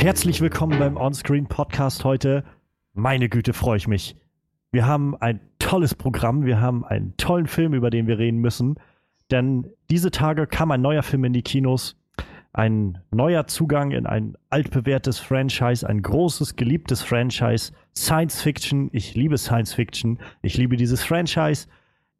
[0.00, 2.44] Herzlich willkommen beim Onscreen Podcast heute.
[2.94, 4.14] Meine Güte, freue ich mich.
[4.70, 8.76] Wir haben ein tolles Programm, wir haben einen tollen Film, über den wir reden müssen.
[9.32, 11.96] Denn diese Tage kam ein neuer Film in die Kinos.
[12.52, 17.72] Ein neuer Zugang in ein altbewährtes Franchise, ein großes, geliebtes Franchise.
[17.96, 18.90] Science Fiction.
[18.92, 20.20] Ich liebe Science Fiction.
[20.42, 21.66] Ich liebe dieses Franchise.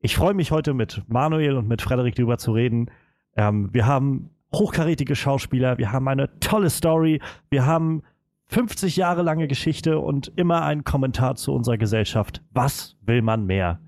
[0.00, 2.90] Ich freue mich heute mit Manuel und mit Frederik darüber zu reden.
[3.36, 7.20] Ähm, wir haben hochkarätige Schauspieler, wir haben eine tolle Story,
[7.50, 8.02] wir haben
[8.46, 12.42] 50 Jahre lange Geschichte und immer einen Kommentar zu unserer Gesellschaft.
[12.52, 13.80] Was will man mehr?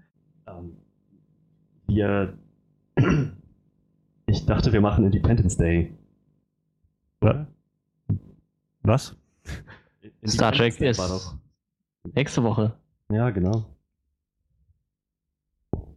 [0.46, 0.76] Ähm,
[1.86, 2.38] wir.
[4.26, 5.92] Ich dachte, wir machen Independence Day.
[8.82, 9.16] Was?
[10.24, 11.36] Star Trek ist
[12.14, 12.76] nächste Woche.
[13.10, 13.64] Ja, genau.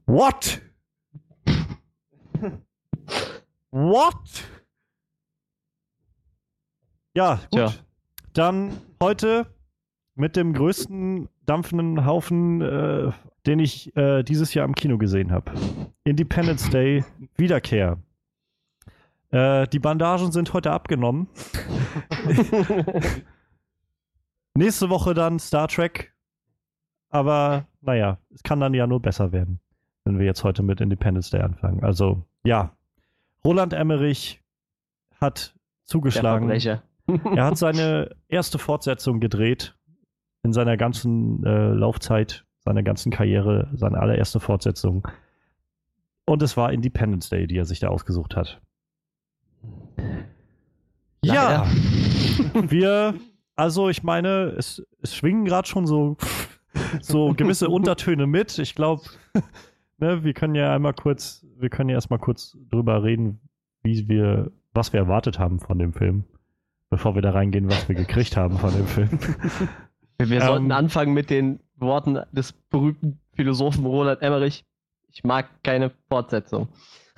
[0.08, 0.62] What?
[3.74, 4.44] What?
[7.16, 7.50] Ja, gut.
[7.54, 7.74] Tja.
[8.34, 9.48] Dann heute
[10.14, 13.12] mit dem größten dampfenden Haufen, äh,
[13.48, 15.54] den ich äh, dieses Jahr im Kino gesehen habe.
[16.04, 17.04] Independence Day
[17.36, 17.98] Wiederkehr.
[19.32, 21.28] Äh, die Bandagen sind heute abgenommen.
[24.54, 26.14] Nächste Woche dann Star Trek.
[27.10, 29.60] Aber naja, es kann dann ja nur besser werden,
[30.04, 31.84] wenn wir jetzt heute mit Independence Day anfangen.
[31.84, 32.76] Also ja,
[33.46, 34.42] Roland Emmerich
[35.20, 36.50] hat zugeschlagen.
[36.50, 39.76] Er hat seine erste Fortsetzung gedreht
[40.44, 45.08] in seiner ganzen äh, Laufzeit, seiner ganzen Karriere, seine allererste Fortsetzung.
[46.26, 48.62] Und es war Independence Day, die er sich da ausgesucht hat.
[51.22, 51.66] Ja,
[52.54, 53.16] wir,
[53.56, 56.18] also ich meine, es, es schwingen gerade schon so,
[57.02, 58.58] so gewisse Untertöne mit.
[58.60, 59.04] Ich glaube,
[59.98, 63.40] ne, wir können ja einmal kurz, wir können ja erstmal kurz drüber reden,
[63.84, 66.24] wie wir, was wir erwartet haben von dem Film,
[66.90, 69.10] bevor wir da reingehen, was wir gekriegt haben von dem Film.
[70.20, 74.64] Wir, Ähm, sollten anfangen mit den Worten des berühmten Philosophen Roland Emmerich.
[75.10, 76.68] Ich mag keine Fortsetzung.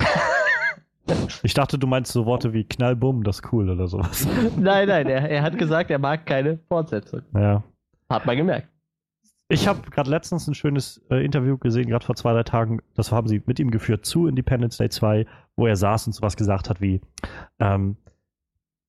[1.44, 4.26] Ich dachte, du meinst so Worte wie Knallbumm, das ist cool oder sowas.
[4.58, 7.22] nein, nein, er, er hat gesagt, er mag keine Fortsetzung.
[7.32, 7.62] Ja.
[8.10, 8.66] Hat man gemerkt.
[9.48, 12.80] Ich habe gerade letztens ein schönes äh, Interview gesehen, gerade vor zwei, drei Tagen.
[12.94, 15.24] Das haben sie mit ihm geführt zu Independence Day 2,
[15.54, 17.00] wo er saß und sowas gesagt hat wie,
[17.60, 17.96] ähm,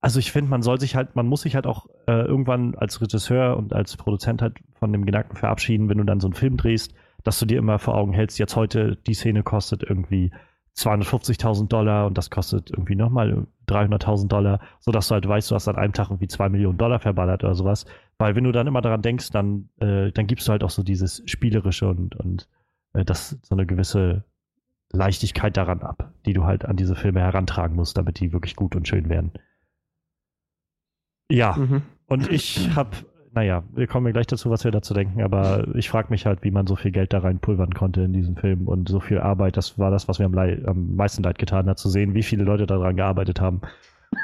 [0.01, 3.01] also ich finde, man soll sich halt, man muss sich halt auch äh, irgendwann als
[3.01, 6.57] Regisseur und als Produzent halt von dem Gedanken verabschieden, wenn du dann so einen Film
[6.57, 6.93] drehst,
[7.23, 10.31] dass du dir immer vor Augen hältst, jetzt heute die Szene kostet irgendwie
[10.77, 15.67] 250.000 Dollar und das kostet irgendwie nochmal 300.000 Dollar, sodass du halt weißt, du hast
[15.67, 17.85] an einem Tag irgendwie 2 Millionen Dollar verballert oder sowas.
[18.19, 20.83] Weil wenn du dann immer daran denkst, dann, äh, dann gibst du halt auch so
[20.83, 22.47] dieses Spielerische und, und
[22.93, 24.23] äh, das so eine gewisse
[24.93, 28.75] Leichtigkeit daran ab, die du halt an diese Filme herantragen musst, damit die wirklich gut
[28.75, 29.31] und schön werden.
[31.29, 31.81] Ja, Mhm.
[32.05, 32.91] und ich habe,
[33.37, 36.49] naja, wir kommen gleich dazu, was wir dazu denken, aber ich frage mich halt, wie
[36.49, 39.57] man so viel Geld da reinpulvern konnte in diesen Film und so viel Arbeit.
[39.57, 42.23] Das war das, was mir am, Lei- am meisten leid getan hat, zu sehen, wie
[42.23, 43.61] viele Leute daran gearbeitet haben.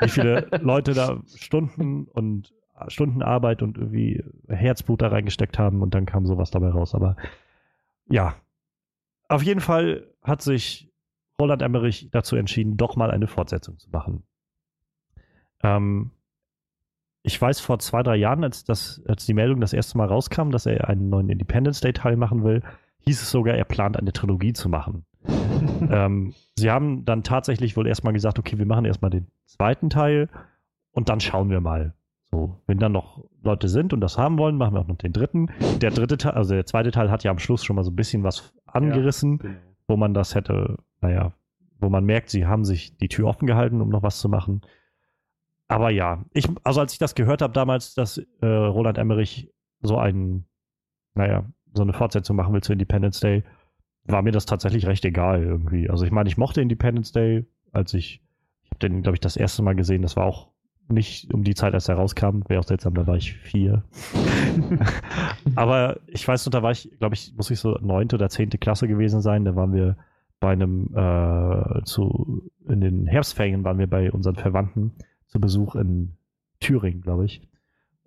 [0.01, 2.55] Wie viele Leute da Stunden und
[2.87, 6.95] Stunden Arbeit und irgendwie Herzblut da reingesteckt haben und dann kam sowas dabei raus.
[6.95, 7.15] Aber
[8.09, 8.33] ja,
[9.27, 10.91] auf jeden Fall hat sich
[11.39, 14.23] Roland Emmerich dazu entschieden, doch mal eine Fortsetzung zu machen.
[15.61, 16.09] Ähm,
[17.23, 20.51] ich weiß vor zwei, drei Jahren, als, das, als die Meldung das erste Mal rauskam,
[20.51, 22.61] dass er einen neuen Independence Day-Teil machen will,
[23.05, 25.05] hieß es sogar, er plant eine Trilogie zu machen.
[25.89, 30.29] ähm, sie haben dann tatsächlich wohl erstmal gesagt, okay, wir machen erstmal den zweiten Teil
[30.91, 31.93] und dann schauen wir mal.
[32.29, 35.13] So, wenn dann noch Leute sind und das haben wollen, machen wir auch noch den
[35.13, 35.49] dritten.
[35.79, 37.95] Der dritte Teil, also der zweite Teil hat ja am Schluss schon mal so ein
[37.95, 39.53] bisschen was angerissen, Genau.
[39.87, 41.31] wo man das hätte, naja,
[41.79, 44.61] wo man merkt, sie haben sich die Tür offen gehalten, um noch was zu machen.
[45.73, 49.51] Aber ja, ich, also als ich das gehört habe damals, dass äh, Roland Emmerich
[49.81, 50.45] so einen,
[51.15, 53.43] naja, so eine Fortsetzung machen will zu Independence Day,
[54.03, 55.89] war mir das tatsächlich recht egal irgendwie.
[55.89, 58.21] Also ich meine, ich mochte Independence Day, als ich,
[58.61, 60.51] ich habe den, glaube ich, das erste Mal gesehen, das war auch
[60.89, 63.83] nicht um die Zeit, als er rauskam, wäre auch seltsam, da war ich vier.
[65.55, 68.59] Aber ich weiß noch, da war ich, glaube ich, muss ich so neunte oder zehnte
[68.59, 69.97] Klasse gewesen sein, da waren wir
[70.39, 74.91] bei einem, äh, zu, in den Herbstferien waren wir bei unseren Verwandten
[75.33, 76.13] zu Besuch in
[76.59, 77.41] Thüringen, glaube ich.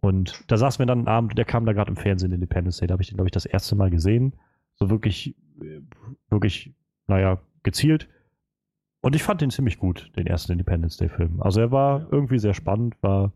[0.01, 2.87] Und da saßen wir dann einen Abend, der kam da gerade im Fernsehen, Independence Day,
[2.87, 4.35] da habe ich den, glaube ich, das erste Mal gesehen.
[4.77, 5.81] So wirklich, äh,
[6.31, 6.73] wirklich,
[7.09, 8.09] naja, gezielt.
[9.01, 11.43] Und ich fand den ziemlich gut, den ersten Independence Day-Film.
[11.43, 13.33] Also er war irgendwie sehr spannend, war,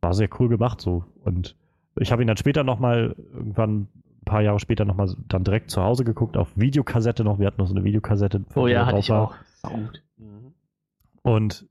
[0.00, 1.04] war sehr cool gemacht so.
[1.24, 1.56] Und
[1.96, 5.82] ich habe ihn dann später nochmal, irgendwann ein paar Jahre später nochmal dann direkt zu
[5.82, 7.40] Hause geguckt, auf Videokassette noch.
[7.40, 8.44] Wir hatten noch so eine Videokassette.
[8.54, 9.22] Oh ja, hatte ich war.
[9.22, 9.72] auch.
[9.72, 10.04] Gut.
[11.22, 11.68] Und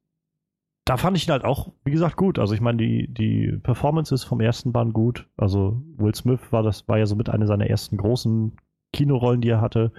[0.88, 2.40] da fand ich ihn halt auch, wie gesagt, gut.
[2.40, 5.28] Also ich meine, die, die Performances vom ersten waren gut.
[5.36, 8.54] Also Will Smith war das, war ja somit eine seiner ersten großen
[8.94, 9.92] Kinorollen, die er hatte,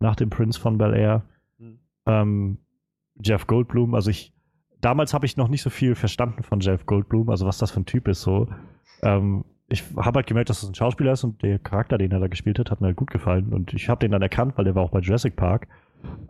[0.00, 1.22] nach dem Prince von Bel Air.
[1.58, 1.78] Mhm.
[2.06, 2.58] Ähm,
[3.22, 4.32] Jeff Goldblum, also ich,
[4.80, 7.80] damals habe ich noch nicht so viel verstanden von Jeff Goldblum, also was das für
[7.80, 8.48] ein Typ ist so.
[9.02, 12.20] Ähm, ich habe halt gemerkt, dass es ein Schauspieler ist und der Charakter, den er
[12.20, 13.52] da gespielt hat, hat mir halt gut gefallen.
[13.52, 15.68] Und ich habe den dann erkannt, weil der war auch bei Jurassic Park.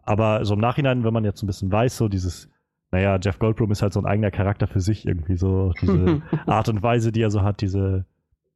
[0.02, 2.51] Aber so im Nachhinein, wenn man jetzt ein bisschen weiß, so dieses
[2.92, 6.68] naja, Jeff Goldblum ist halt so ein eigener Charakter für sich irgendwie, so diese Art
[6.68, 8.04] und Weise, die er so hat, diese,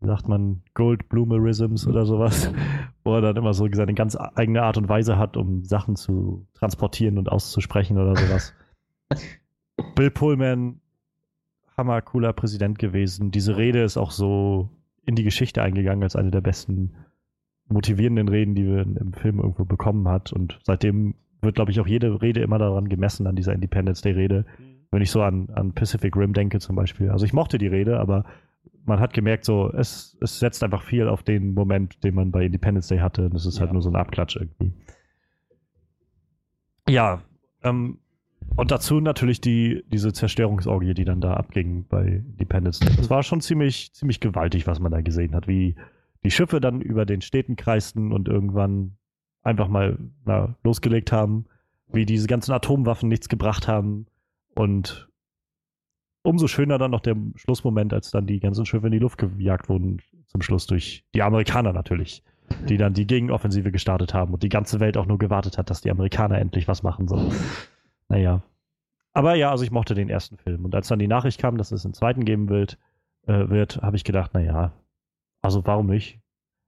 [0.01, 2.53] wie sagt man, Goldblumerisms oder sowas,
[3.03, 6.47] wo er dann immer so seine ganz eigene Art und Weise hat, um Sachen zu
[6.55, 8.55] transportieren und auszusprechen oder sowas.
[9.95, 10.81] Bill Pullman,
[11.75, 13.31] hammer cooler Präsident gewesen.
[13.31, 14.69] Diese Rede ist auch so
[15.07, 16.95] in die Geschichte eingegangen als eine der besten
[17.69, 20.33] motivierenden Reden, die wir im Film irgendwo bekommen hat.
[20.33, 24.45] Und seitdem wird, glaube ich, auch jede Rede immer daran gemessen, an dieser Independence Day-Rede.
[24.59, 24.77] Mhm.
[24.91, 27.11] Wenn ich so an, an Pacific Rim denke zum Beispiel.
[27.11, 28.25] Also ich mochte die Rede, aber
[28.85, 32.47] man hat gemerkt, so, es, es setzt einfach viel auf den Moment, den man bei
[32.47, 33.27] Independence Day hatte.
[33.27, 33.61] Und es ist halt ja.
[33.67, 34.73] halt nur so ein Abklatsch irgendwie.
[36.89, 37.23] Ja,
[37.65, 37.99] ähm,
[38.55, 42.95] und dazu natürlich die, diese Zerstörungsorgie, die dann da abging bei Independence Day.
[42.99, 45.75] Es war schon ziemlich, ziemlich gewaltig, was man da gesehen hat, wie
[46.25, 48.97] die Schiffe dann über den Städten kreisten und irgendwann
[49.47, 51.47] einfach mal na, losgelegt haben,
[51.89, 54.07] wie diese ganzen Atomwaffen nichts gebracht haben
[54.55, 55.09] und
[56.23, 59.69] umso schöner dann noch der Schlussmoment, als dann die ganzen Schiffe in die Luft gejagt
[59.69, 62.25] wurden, zum Schluss durch die Amerikaner natürlich,
[62.69, 65.83] die dann die Gegenoffensive gestartet haben und die ganze Welt auch nur gewartet hat, dass
[65.83, 67.33] die Amerikaner endlich was machen sollen.
[68.09, 68.43] Naja.
[69.13, 70.65] Aber ja, also ich mochte den ersten Film.
[70.65, 72.77] Und als dann die Nachricht kam, dass es einen zweiten geben wird,
[73.27, 74.73] äh, wird habe ich gedacht, naja,
[75.43, 76.21] also warum nicht?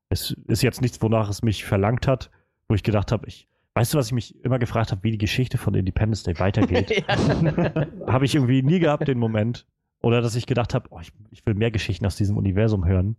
[0.09, 2.31] Es ist jetzt nichts, wonach es mich verlangt hat
[2.69, 5.19] wo ich gedacht habe, ich, weißt du, was ich mich immer gefragt habe, wie die
[5.19, 7.05] Geschichte von Independence Day weitergeht?
[8.07, 9.67] habe ich irgendwie nie gehabt, den Moment.
[10.01, 13.17] Oder dass ich gedacht habe, oh, ich, ich, will mehr Geschichten aus diesem Universum hören.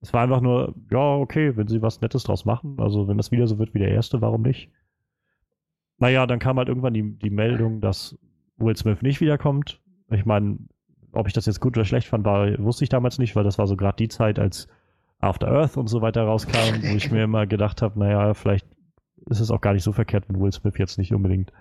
[0.00, 3.30] Es war einfach nur, ja, okay, wenn sie was Nettes draus machen, also wenn das
[3.30, 4.70] wieder so wird wie der erste, warum nicht?
[5.98, 8.18] Naja, dann kam halt irgendwann die, die Meldung, dass
[8.56, 9.80] Will Smith nicht wiederkommt.
[10.10, 10.58] Ich meine,
[11.12, 13.58] ob ich das jetzt gut oder schlecht fand, war, wusste ich damals nicht, weil das
[13.58, 14.68] war so gerade die Zeit, als
[15.20, 18.66] After Earth und so weiter rauskam, wo ich mir immer gedacht habe, naja, vielleicht
[19.26, 21.52] ist es auch gar nicht so verkehrt, wenn Will Smith jetzt nicht unbedingt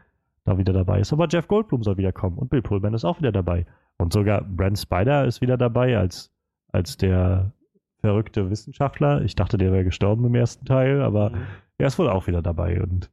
[0.43, 1.13] da wieder dabei ist.
[1.13, 3.65] Aber Jeff Goldblum soll wiederkommen und Bill Pullman ist auch wieder dabei.
[3.97, 6.31] Und sogar Brent Spider ist wieder dabei als,
[6.71, 7.51] als der
[7.99, 9.21] verrückte Wissenschaftler.
[9.21, 11.45] Ich dachte, der wäre gestorben im ersten Teil, aber mhm.
[11.77, 12.81] er ist wohl auch wieder dabei.
[12.81, 13.11] Und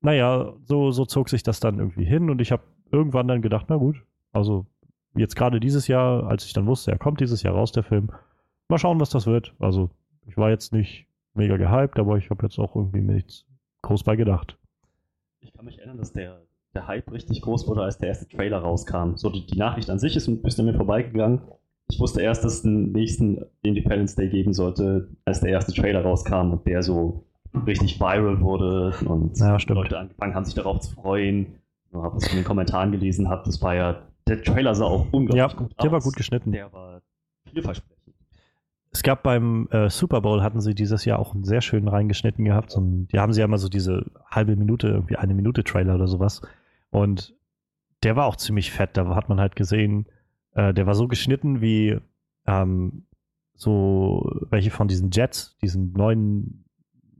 [0.00, 3.66] naja, so, so zog sich das dann irgendwie hin und ich habe irgendwann dann gedacht,
[3.68, 4.02] na gut,
[4.32, 4.66] also
[5.14, 8.10] jetzt gerade dieses Jahr, als ich dann wusste, er kommt dieses Jahr raus, der Film,
[8.68, 9.54] mal schauen, was das wird.
[9.58, 9.90] Also
[10.26, 13.46] ich war jetzt nicht mega gehypt, aber ich habe jetzt auch irgendwie nichts
[13.82, 14.58] groß bei gedacht.
[15.40, 16.42] Ich kann mich erinnern, dass der,
[16.74, 19.16] der Hype richtig groß wurde, als der erste Trailer rauskam.
[19.16, 21.40] So, die, die Nachricht an sich ist ein bisschen mir vorbeigegangen.
[21.90, 26.02] Ich wusste erst, dass es den nächsten Independence Day geben sollte, als der erste Trailer
[26.02, 27.26] rauskam und der so
[27.66, 31.58] richtig viral wurde und ja, Leute angefangen haben, sich darauf zu freuen.
[31.88, 35.06] Ich habe es in den Kommentaren gelesen, habe das war ja, der Trailer sah auch
[35.10, 35.82] unglaublich ja, gut aus.
[35.82, 36.52] Der war gut geschnitten.
[36.52, 37.02] Der war
[37.50, 37.99] vielversprechend.
[38.92, 42.44] Es gab beim äh, Super Bowl, hatten sie dieses Jahr auch einen sehr schönen reingeschnitten
[42.44, 42.72] gehabt.
[42.72, 46.08] So die haben sie ja immer so diese halbe Minute, irgendwie eine Minute Trailer oder
[46.08, 46.42] sowas.
[46.90, 47.34] Und
[48.02, 48.96] der war auch ziemlich fett.
[48.96, 50.06] Da hat man halt gesehen,
[50.54, 51.98] äh, der war so geschnitten wie
[52.46, 53.06] ähm,
[53.54, 56.64] so welche von diesen Jets, diesen neuen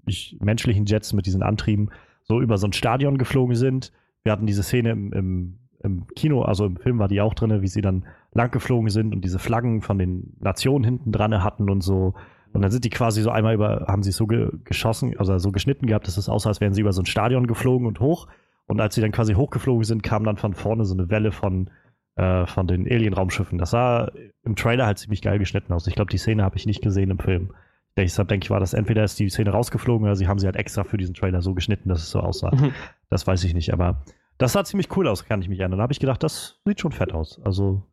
[0.07, 1.91] ich, menschlichen Jets mit diesen Antrieben,
[2.23, 3.93] so über so ein Stadion geflogen sind.
[4.23, 7.63] Wir hatten diese Szene im, im, im Kino, also im Film war die auch drin,
[7.63, 11.71] wie sie dann lang geflogen sind und diese Flaggen von den Nationen hinten dran hatten
[11.71, 12.15] und so.
[12.53, 15.53] Und dann sind die quasi so einmal über, haben sie so ge geschossen, also so
[15.53, 18.27] geschnitten gehabt, dass es aussah, als wären sie über so ein Stadion geflogen und hoch.
[18.67, 21.71] Und als sie dann quasi hochgeflogen sind, kam dann von vorne so eine Welle von,
[22.17, 23.59] äh, von den Alien-Raumschiffen.
[23.59, 24.11] Das sah
[24.45, 25.87] im Trailer halt ziemlich geil geschnitten aus.
[25.87, 27.53] Ich glaube, die Szene habe ich nicht gesehen im Film.
[27.97, 30.57] Deshalb denke ich, war das entweder ist die Szene rausgeflogen oder sie haben sie halt
[30.57, 32.55] extra für diesen Trailer so geschnitten, dass es so aussah.
[32.55, 32.73] Mhm.
[33.09, 34.05] Das weiß ich nicht, aber
[34.41, 35.79] das sah ziemlich cool aus, kann ich mich erinnern.
[35.79, 37.41] Da habe ich gedacht, das sieht schon fett aus.
[37.45, 37.87] Also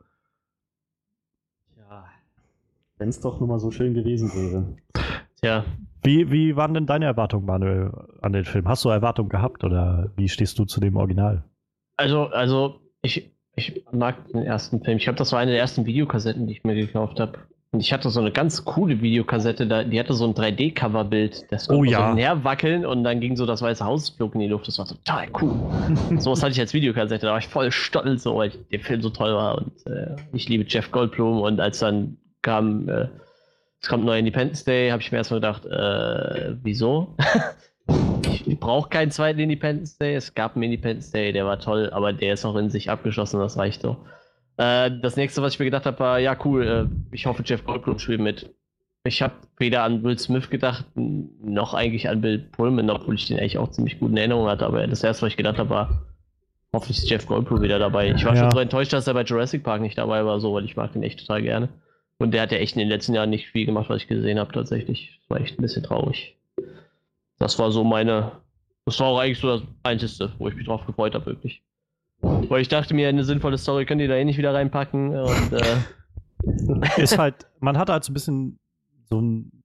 [2.98, 4.75] wenn es doch nur mal so schön gewesen wäre.
[5.42, 5.66] Tja.
[6.04, 8.68] Wie, wie waren denn deine Erwartungen, Manuel, an den Film?
[8.68, 11.44] Hast du Erwartungen gehabt oder wie stehst du zu dem Original?
[11.98, 14.98] Also, also ich, ich mag den ersten Film.
[14.98, 17.39] Ich glaube, das war eine der ersten Videokassetten, die ich mir gekauft habe.
[17.77, 21.46] Und ich hatte so eine ganz coole Videokassette, die hatte so ein 3D-Coverbild.
[21.51, 22.10] Das konnte oh, ja.
[22.10, 24.67] so näherwackeln und dann ging so das weiße Haus flog in die Luft.
[24.67, 25.53] Das war total cool.
[26.17, 27.27] so was hatte ich als Videokassette.
[27.27, 29.60] Da war ich voll stolz, so, weil der Film so toll war.
[29.60, 31.39] Und äh, ich liebe Jeff Goldblum.
[31.39, 33.10] Und als dann kam, äh,
[33.79, 37.15] es kommt neuer Independence Day, habe ich mir erstmal gedacht, äh, wieso?
[38.31, 40.15] ich, ich brauche keinen zweiten Independence Day.
[40.15, 43.39] Es gab einen Independence Day, der war toll, aber der ist auch in sich abgeschlossen,
[43.39, 43.98] das reicht so.
[44.57, 47.63] Äh, das nächste, was ich mir gedacht habe, war, ja cool, äh, ich hoffe, Jeff
[47.63, 48.53] Goldblum spielt mit.
[49.03, 53.37] Ich habe weder an Will Smith gedacht, noch eigentlich an Bill Pullman, obwohl ich den
[53.39, 54.65] eigentlich auch ziemlich gut in Erinnerung hatte.
[54.65, 56.01] Aber das erste, was ich gedacht habe, war,
[56.73, 58.11] hoffentlich ist Jeff Goldblum wieder dabei.
[58.11, 58.41] Ich war Ja.
[58.41, 60.91] schon so enttäuscht, dass er bei Jurassic Park nicht dabei war, so, weil ich mag
[60.91, 61.69] den echt total gerne.
[62.17, 64.39] Und der hat ja echt in den letzten Jahren nicht viel gemacht, was ich gesehen
[64.39, 65.19] habe, tatsächlich.
[65.21, 66.35] Das war echt ein bisschen traurig.
[67.39, 68.31] Das war so meine.
[68.85, 71.61] Das war auch eigentlich so das Einzige, wo ich mich drauf gefreut habe, wirklich.
[72.21, 75.15] Weil ich dachte mir, eine sinnvolle Story könnt ihr da eh nicht wieder reinpacken.
[75.15, 75.77] Und äh,
[77.01, 78.59] ist halt, man hat halt so ein bisschen
[79.09, 79.63] so ein,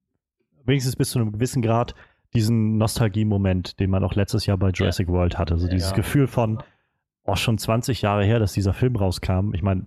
[0.65, 1.95] wenigstens bis zu einem gewissen Grad,
[2.33, 5.57] diesen Nostalgie-Moment, den man auch letztes Jahr bei Jurassic World hatte.
[5.57, 5.95] So dieses Ja.
[5.95, 6.63] Gefühl von,
[7.23, 9.53] oh, schon 20 Jahre her, dass dieser Film rauskam.
[9.53, 9.85] Ich meine,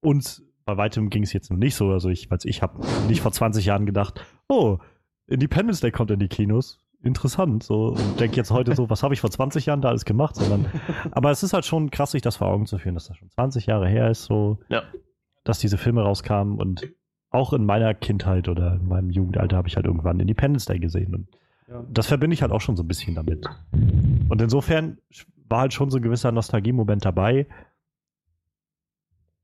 [0.00, 1.90] uns bei weitem ging es jetzt noch nicht so.
[1.90, 4.78] Also ich, weiß, ich habe nicht vor 20 Jahren gedacht, oh,
[5.26, 6.78] Independence Day kommt in die Kinos.
[7.02, 7.62] Interessant.
[7.62, 10.36] So, und denke jetzt heute so, was habe ich vor 20 Jahren da alles gemacht?
[10.36, 10.66] Sondern,
[11.12, 13.30] aber es ist halt schon krass, sich das vor Augen zu führen, dass das schon
[13.30, 14.82] 20 Jahre her ist, so, Ja.
[15.44, 16.86] dass diese Filme rauskamen und
[17.30, 21.14] auch in meiner Kindheit oder in meinem Jugendalter habe ich halt irgendwann Independence Day gesehen.
[21.14, 21.28] Und
[21.68, 21.82] Ja.
[21.90, 23.46] das verbinde ich halt auch schon so ein bisschen damit.
[24.28, 24.98] Und insofern
[25.48, 27.46] war halt schon so ein gewisser Nostalgie-Moment dabei.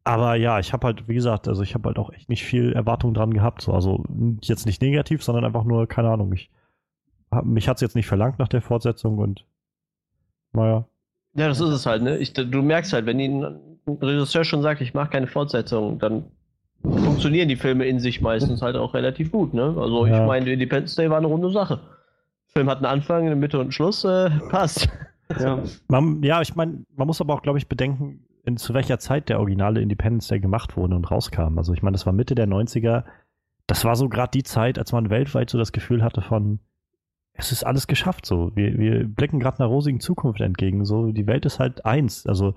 [0.04, 2.72] Aber ja, ich habe halt, wie gesagt, also ich habe halt auch echt nicht viel
[2.72, 3.62] Erwartung dran gehabt.
[3.62, 3.72] So.
[3.72, 4.04] Also
[4.42, 6.50] jetzt nicht negativ, sondern einfach nur, keine Ahnung, ich
[7.44, 9.44] mich hat es jetzt nicht verlangt nach der Fortsetzung und
[10.52, 10.86] naja.
[11.34, 12.16] ja, das ist es halt, ne?
[12.18, 13.60] Ich, du merkst halt, wenn ein
[14.00, 16.24] Regisseur schon sagt, ich mache keine Fortsetzung, dann
[16.82, 19.74] funktionieren die Filme in sich meistens halt auch relativ gut, ne?
[19.78, 20.22] Also Ja.
[20.22, 21.76] ich meine, Independence Day war eine runde Sache.
[21.76, 24.88] Der Film hat einen Anfang, eine Mitte und einen Schluss, äh, passt.
[25.38, 25.62] Ja.
[25.88, 29.28] Man, ja, ich meine, man muss aber auch, glaube ich, bedenken, in, zu welcher Zeit
[29.28, 31.58] der originale Independence Day gemacht wurde und rauskam.
[31.58, 33.02] Also ich meine, das war Mitte der 90er.
[33.66, 36.60] Das war so gerade die Zeit, als man weltweit so das Gefühl hatte von,
[37.36, 38.50] es ist alles geschafft so.
[38.54, 40.84] Wir, wir blicken gerade einer rosigen Zukunft entgegen.
[40.84, 42.26] So, die Welt ist halt eins.
[42.26, 42.54] Also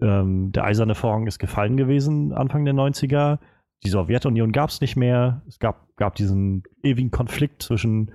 [0.00, 3.38] ähm, der eiserne Vorhang ist gefallen gewesen Anfang der 90er.
[3.84, 5.42] Die Sowjetunion gab es nicht mehr.
[5.46, 8.10] Es gab, gab diesen ewigen Konflikt zwischen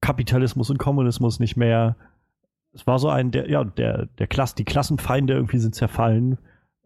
[0.00, 1.96] Kapitalismus und Kommunismus nicht mehr.
[2.74, 6.38] Es war so ein, der, ja, der, der Klass, die Klassenfeinde irgendwie sind zerfallen.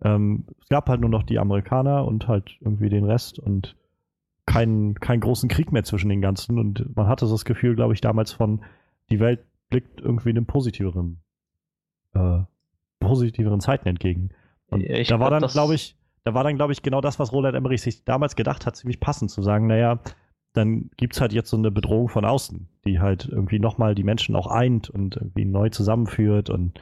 [0.02, 3.76] Ähm, es gab halt nur noch die Amerikaner und halt irgendwie den Rest und
[4.46, 6.58] keinen, keinen großen Krieg mehr zwischen den ganzen.
[6.58, 8.64] Und man hatte das Gefühl, glaube ich, damals von,
[9.10, 11.20] die Welt blickt irgendwie einem positiveren,
[12.14, 12.38] äh,
[13.00, 14.30] positiveren Zeiten entgegen.
[14.68, 17.18] Und ich da war glaub, dann, glaube ich, da war dann, glaube ich, genau das,
[17.18, 20.00] was Roland Emmerich sich damals gedacht hat, ziemlich passend zu sagen, naja,
[20.54, 24.04] dann gibt es halt jetzt so eine Bedrohung von außen, die halt irgendwie nochmal die
[24.04, 26.80] Menschen auch eint und irgendwie neu zusammenführt und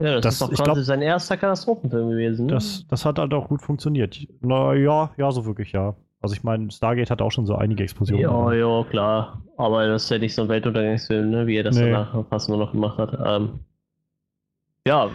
[0.00, 2.46] Ja, das, Das- ist doch quasi glaub- sein erster Katastrophenfilm gewesen.
[2.46, 2.52] Ne?
[2.54, 4.26] das, das hat halt auch gut funktioniert.
[4.40, 5.94] Na ja, ja, so wirklich, ja.
[6.24, 8.22] Also ich meine, Stargate hat auch schon so einige Explosionen.
[8.22, 9.42] Ja, ja, klar.
[9.58, 11.90] Aber das ist ja nicht so ein Weltuntergangsfilm, ne, wie er das Nee.
[11.90, 13.12] danach fast nur noch gemacht hat.
[13.26, 13.60] Ähm,
[14.86, 15.10] ja,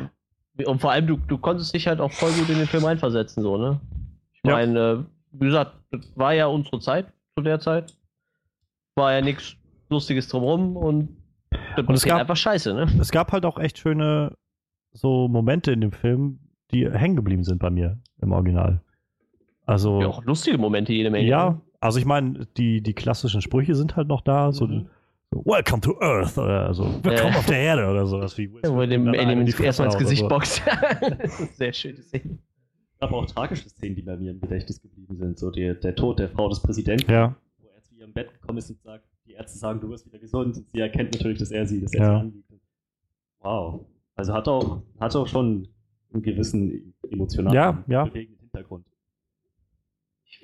[0.65, 3.41] und vor allem, du, du konntest dich halt auch voll gut in den Film einversetzen,
[3.41, 3.79] so, ne?
[4.33, 4.53] Ich Ja.
[4.55, 7.95] meine, wie gesagt, das war ja unsere Zeit zu der Zeit.
[8.95, 9.55] War ja nichts
[9.89, 11.09] Lustiges drumherum und
[11.75, 12.87] das Und es gab- einfach scheiße, ne?
[12.99, 14.33] Es gab halt auch echt schöne
[14.91, 16.39] so Momente in dem Film,
[16.71, 18.81] die hängen geblieben sind bei mir im Original.
[19.69, 21.27] Also Ja, auch lustige Momente jede Menge.
[21.29, 24.88] Ja, also ich meine, die, die klassischen Sprüche sind halt noch da, so, Mhm.
[25.31, 28.83] so Welcome to Earth oder also Willkommen auf der Erde oder sowas wie Ja, wo
[28.83, 30.63] dem Alien die erstmal ins Gesicht oder boxt.
[31.19, 32.39] das ist sehr schöne Szene.
[32.99, 35.38] Aber auch tragische Szenen, die bei mir im Gedächtnis geblieben sind.
[35.38, 37.11] So der, der Tod der Frau des Präsidenten, so.
[37.13, 40.03] Ja, wo er zu ihrem Bett gekommen ist und sagt, die Ärzte sagen, du wirst
[40.07, 40.57] wieder gesund.
[40.57, 42.07] Und sie erkennt natürlich, dass er sie, dass er Ja.
[42.07, 42.51] sie anlügt.
[43.41, 43.85] Wow.
[44.15, 45.67] Also hat auch, hat auch schon
[46.11, 48.09] einen gewissen emotionalen, Ja, ja.
[48.13, 48.38] Ich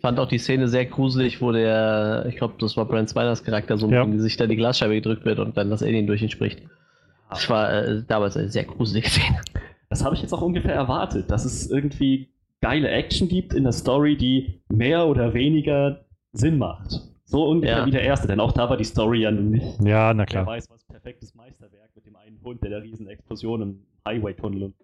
[0.05, 3.77] fand auch die Szene sehr gruselig, wo der, ich glaube, das war Brent Spiners Charakter,
[3.77, 4.03] so mit Ja.
[4.03, 6.61] dem Gesicht an die Glasscheibe gedrückt wird und dann das Alien durch ihn spricht.
[7.29, 9.41] Das war äh, damals eine sehr gruselige Szene.
[9.89, 12.29] Das habe ich jetzt auch ungefähr erwartet, dass es irgendwie
[12.61, 17.01] geile Action gibt in der Story, die mehr oder weniger Sinn macht.
[17.25, 17.85] So ungefähr Ja.
[17.87, 19.65] wie der erste, denn auch da war die Story ja nun nicht.
[19.83, 20.45] ja, na Wer klar.
[20.45, 24.75] weiß, was perfektes Meisterwerk mit dem einen Hund, der der riesen Explosion im Highway-Tunnel und-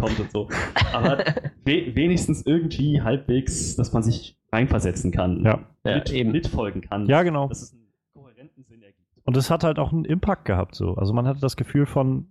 [0.00, 0.48] entkommt und so.
[0.92, 1.18] Aber
[1.64, 5.44] we wenigstens irgendwie halbwegs, dass man sich reinversetzen kann.
[5.44, 5.60] Ja.
[5.84, 6.32] Ja, mit, eben.
[6.32, 7.06] mitfolgen kann.
[7.06, 7.48] Ja, genau.
[7.48, 9.06] Dass es einen kohärenten Sinn ergibt.
[9.24, 10.94] Und es hat halt auch einen Impact gehabt so.
[10.94, 12.26] Also man hatte das Gefühl von,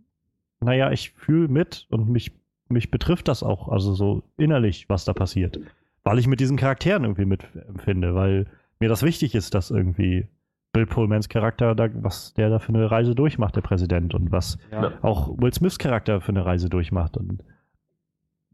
[0.60, 2.32] naja, ich fühle mit und mich,
[2.68, 5.60] mich betrifft das auch, also so innerlich, was da passiert.
[6.04, 8.48] Weil ich mit diesen Charakteren irgendwie mitempfinde, weil
[8.80, 10.28] mir das wichtig ist, dass irgendwie
[10.72, 14.58] Bill Pullmans Charakter, da, was der da für eine Reise durchmacht, der Präsident, und was
[14.72, 14.94] Ja.
[15.02, 17.18] auch Will Smiths Charakter für eine Reise durchmacht.
[17.18, 17.44] Und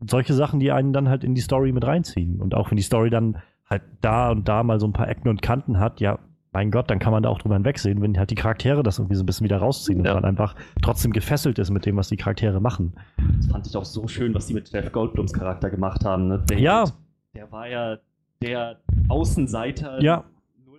[0.10, 2.42] solche Sachen, die einen dann halt in die Story mit reinziehen.
[2.42, 3.38] Und auch wenn die Story dann
[3.70, 6.20] halt da und da mal so ein paar Ecken und Kanten hat, ja,
[6.52, 9.16] mein Gott, dann kann man da auch drüber hinwegsehen, wenn halt die Charaktere das irgendwie
[9.16, 10.12] so ein bisschen wieder rausziehen Ja.
[10.12, 12.94] und man einfach trotzdem gefesselt ist mit dem, was die Charaktere machen.
[13.38, 16.28] Das fand ich auch so schön, was die mit Jeff Goldblums Charakter gemacht haben.
[16.28, 16.44] Ne?
[16.48, 16.86] David, Ja.
[17.34, 17.98] Der war ja
[18.42, 18.78] der
[19.10, 20.24] Außenseiter, Ja.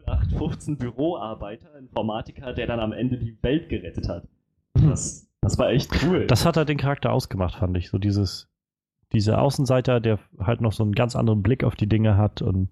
[0.06, 4.23] 0815 Büroarbeiter, Informatiker, der dann am Ende die Welt gerettet hat.
[4.75, 6.26] Das, das war echt cool.
[6.26, 7.90] Das hat halt den Charakter ausgemacht, fand ich.
[7.90, 8.49] So dieses,
[9.13, 12.71] dieser Außenseiter, der halt noch so einen ganz anderen Blick auf die Dinge hat und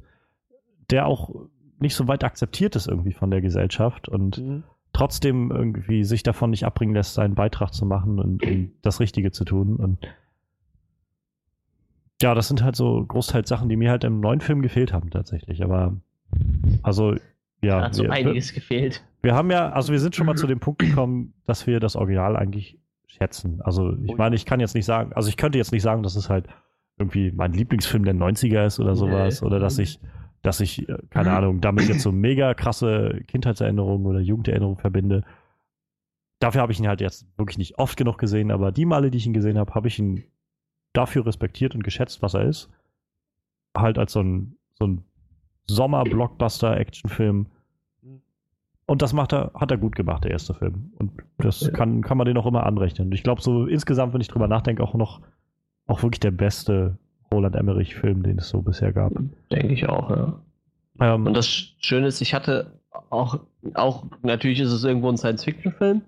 [0.90, 1.30] der auch
[1.78, 4.62] nicht so weit akzeptiert ist irgendwie von der Gesellschaft und Mhm.
[4.92, 9.32] trotzdem irgendwie sich davon nicht abbringen lässt, seinen Beitrag zu machen und, und das Richtige
[9.32, 9.76] zu tun.
[9.76, 9.98] Und
[12.22, 15.10] ja, das sind halt so großteils Sachen, die mir halt im neuen Film gefehlt haben
[15.10, 15.62] tatsächlich.
[15.62, 15.96] Aber
[16.82, 17.14] also
[17.62, 19.02] ja, Hat so wir, einiges gefehlt.
[19.22, 21.96] wir haben ja, also wir sind schon mal zu dem Punkt gekommen, dass wir das
[21.96, 22.78] Original eigentlich
[23.14, 23.60] schätzen.
[23.62, 26.16] Also ich meine, ich kann jetzt nicht sagen, also ich könnte jetzt nicht sagen, dass
[26.16, 26.46] es halt
[26.98, 29.46] irgendwie mein Lieblingsfilm der 90er ist oder sowas Nee.
[29.46, 29.98] oder dass ich
[30.42, 35.24] dass ich, äh, keine Ahnung, damit jetzt so mega krasse Kindheitserinnerungen oder Jugenderinnerungen verbinde.
[36.38, 39.18] Dafür habe ich ihn halt jetzt wirklich nicht oft genug gesehen, aber die Male, die
[39.18, 40.24] ich ihn gesehen habe, habe ich ihn
[40.92, 42.68] dafür respektiert und geschätzt, was er ist.
[43.76, 45.04] Halt als so ein, so ein
[45.68, 47.46] Sommer-Blockbuster-Actionfilm.
[48.86, 50.92] Und das macht er, hat er gut gemacht, der erste Film.
[50.98, 51.70] Und das Ja.
[51.70, 53.08] kann, kann man den auch immer anrechnen.
[53.08, 55.20] Und ich glaube, so insgesamt, wenn ich drüber nachdenke, auch noch
[55.86, 56.98] auch wirklich der beste
[57.32, 59.12] Roland Emmerich-Film, den es so bisher gab.
[59.50, 60.40] Denke ich auch, ja.
[61.00, 61.48] Ähm, Und das
[61.78, 62.72] Schöne ist, ich hatte
[63.10, 63.40] auch,
[63.74, 66.02] auch natürlich ist es irgendwo ein Science-Fiction-Film,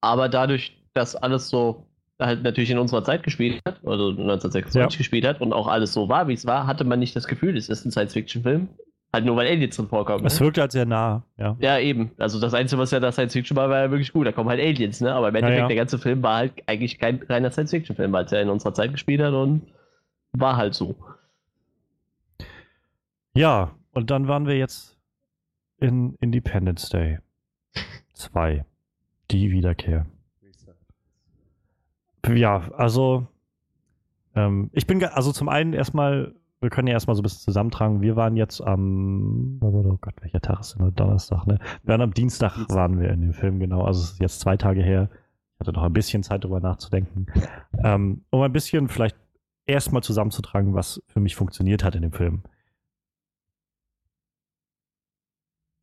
[0.00, 1.86] aber dadurch, dass alles so
[2.20, 4.98] halt natürlich in unserer Zeit gespielt hat, also 1926 Ja.
[4.98, 7.56] gespielt hat und auch alles so war, wie es war, hatte man nicht das Gefühl,
[7.56, 8.68] es ist ein Science-Fiction-Film.
[9.16, 10.26] Halt nur weil Aliens drin vorkommen.
[10.26, 10.44] es ne?
[10.44, 11.56] wirkt halt sehr nah, ja.
[11.58, 12.10] Ja, eben.
[12.18, 14.26] Also das Einzige, was ja da Science-Fiction war, war ja wirklich gut.
[14.26, 15.14] Da kommen halt Aliens, ne?
[15.14, 15.66] Aber im Endeffekt, ja.
[15.68, 18.92] der ganze Film war halt eigentlich kein reiner Science-Fiction-Film, weil es ja in unserer Zeit
[18.92, 19.62] gespielt hat und
[20.32, 20.94] war halt so.
[23.34, 24.98] Ja, und dann waren wir jetzt
[25.78, 27.20] in Independence Day
[28.12, 28.66] 2.
[29.30, 30.04] Die Wiederkehr.
[32.28, 33.28] Ja, also
[34.34, 36.34] ähm, ich bin, also zum einen erstmal,
[36.66, 38.02] wir können ja erstmal so ein bisschen zusammentragen.
[38.02, 40.92] Wir waren jetzt am, oh Gott, welcher Tag ist denn?
[40.96, 41.60] Donnerstag, ne?
[41.84, 42.76] Wir waren am Dienstag, Dienstag.
[42.76, 43.84] waren wir in dem Film, genau.
[43.84, 45.08] Also es ist jetzt zwei Tage her.
[45.54, 47.26] Ich hatte noch ein bisschen Zeit drüber nachzudenken.
[47.84, 49.16] ähm, um ein bisschen vielleicht
[49.64, 52.42] erstmal zusammenzutragen, was für mich funktioniert hat in dem Film.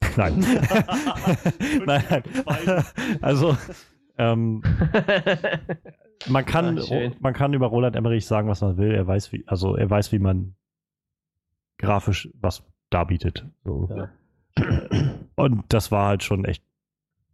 [0.17, 0.45] Nein.
[1.85, 2.83] nein, nein.
[3.21, 3.55] Also,
[4.17, 4.61] ähm,
[6.27, 7.15] man kann, schön.
[7.21, 8.91] man kann über Roland Emmerich sagen, was man will.
[8.93, 10.55] Er weiß, wie, also er weiß, wie man
[11.83, 13.45] grafisch was darbietet.
[13.63, 13.89] So.
[13.95, 14.09] Ja.
[15.35, 16.63] Und das war halt schon echt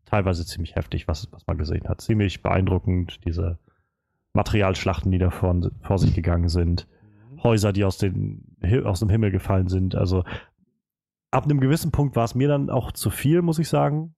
[0.05, 2.01] teilweise ziemlich heftig, was, was man gesehen hat.
[2.01, 3.59] Ziemlich beeindruckend, diese
[4.33, 6.87] Materialschlachten, die da vor, vor sich gegangen sind.
[7.43, 9.95] Häuser, die aus, den, aus dem Himmel gefallen sind.
[9.95, 10.23] Also
[11.31, 14.15] ab einem gewissen Punkt war es mir dann auch zu viel, muss ich sagen.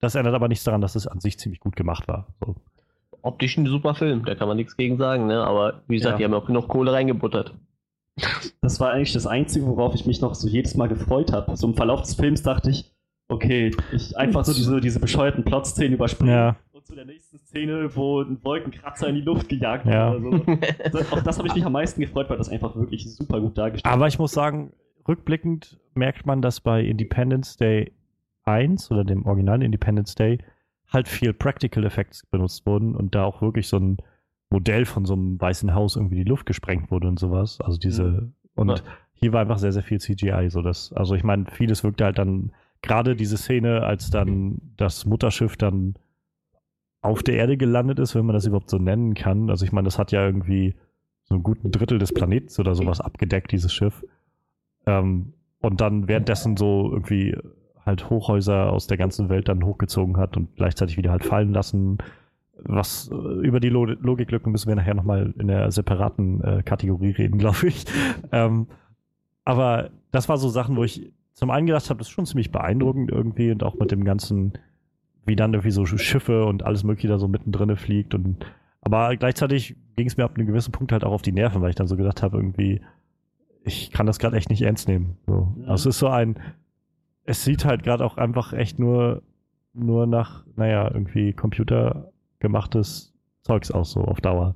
[0.00, 2.26] Das ändert aber nichts daran, dass es an sich ziemlich gut gemacht war.
[2.44, 2.56] So.
[3.22, 5.42] Optisch ein super Film, da kann man nichts gegen sagen, ne?
[5.42, 6.18] Aber wie gesagt, Ja.
[6.18, 7.54] die haben auch genug Kohle reingebuttert.
[8.60, 11.56] Das war eigentlich das Einzige, worauf ich mich noch so jedes Mal gefreut habe.
[11.56, 12.92] So im Verlauf des Films dachte ich,
[13.28, 16.32] okay, ich einfach so diese, diese bescheuerten Plot-Szenen überspringen.
[16.32, 20.12] Ja, Und zu der nächsten Szene, wo ein Wolkenkratzer in die Luft gejagt Ja.
[20.12, 20.58] wird oder so.
[20.92, 23.58] Das, auf das habe ich mich am meisten gefreut, weil das einfach wirklich super gut
[23.58, 24.72] dargestellt aber ich muss sagen,
[25.08, 27.92] rückblickend merkt man, dass bei Independence Day
[28.44, 30.38] 1 oder dem originalen Independence Day
[30.92, 33.96] halt viel Practical Effects benutzt wurden und da auch wirklich so ein
[34.54, 37.60] Modell von so einem weißen Haus irgendwie die Luft gesprengt wurde und sowas.
[37.60, 38.76] Also diese und Ja.
[39.12, 40.48] hier war einfach sehr, sehr viel CGI.
[40.48, 45.06] So dass, also ich meine, vieles wirkte halt dann, gerade diese Szene, als dann das
[45.06, 45.94] Mutterschiff dann
[47.02, 49.50] auf der Erde gelandet ist, wenn man das überhaupt so nennen kann.
[49.50, 50.76] Also ich meine, das hat ja irgendwie
[51.24, 54.04] so einen guten Drittel des Planeten oder sowas abgedeckt, dieses Schiff.
[54.86, 57.36] Ähm, und dann währenddessen so irgendwie
[57.84, 61.98] halt Hochhäuser aus der ganzen Welt dann hochgezogen hat und gleichzeitig wieder halt fallen lassen.
[62.64, 67.10] Was äh, über die Lo Logiklücken müssen wir nachher nochmal in der separaten äh, Kategorie
[67.10, 67.84] reden, glaube ich.
[68.32, 68.66] ähm,
[69.44, 72.52] aber das war so Sachen, wo ich zum einen gedacht habe, das ist schon ziemlich
[72.52, 74.52] beeindruckend irgendwie und auch mit dem ganzen,
[75.26, 78.46] wie dann irgendwie so Schiffe und alles Mögliche da so mittendrin fliegt und
[78.84, 81.70] aber gleichzeitig ging es mir ab einem gewissen Punkt halt auch auf die Nerven, weil
[81.70, 82.82] ich dann so gedacht habe, irgendwie,
[83.64, 85.16] ich kann das gerade echt nicht ernst nehmen.
[85.26, 85.54] So.
[85.60, 85.68] Ja.
[85.68, 86.38] Also es ist so ein,
[87.24, 89.22] es sieht halt gerade auch einfach echt nur,
[89.72, 91.32] nur nach, naja, irgendwie
[92.44, 94.54] computergemachtes Zeugs aus, so auf Dauer.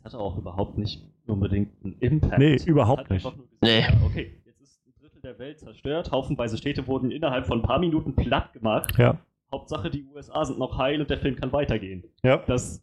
[0.00, 2.38] Es hatte auch überhaupt nicht unbedingt einen Impact.
[2.38, 3.24] Nee, überhaupt nicht.
[3.24, 3.80] gesagt, Nee.
[3.80, 7.62] ja, okay, jetzt ist ein Drittel der Welt zerstört, haufenweise Städte wurden innerhalb von ein
[7.62, 8.96] paar Minuten platt gemacht.
[8.98, 9.18] Ja.
[9.52, 12.04] Hauptsache, die USA sind noch heil und der Film kann weitergehen.
[12.22, 12.38] Ja.
[12.46, 12.82] Das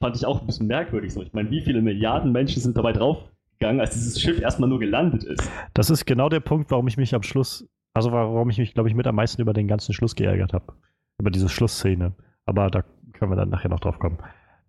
[0.00, 1.22] fand ich auch ein bisschen merkwürdig so.
[1.22, 5.24] Ich meine, wie viele Milliarden Menschen sind dabei draufgegangen, als dieses Schiff erstmal nur gelandet
[5.24, 5.50] ist?
[5.74, 8.88] Das ist genau der Punkt, warum ich mich am Schluss Also warum ich mich, glaube
[8.88, 10.72] ich, mit am meisten über den ganzen Schluss geärgert habe.
[11.18, 12.14] Über diese Schlussszene.
[12.46, 12.84] Aber da
[13.22, 14.18] können wir dann nachher noch drauf kommen.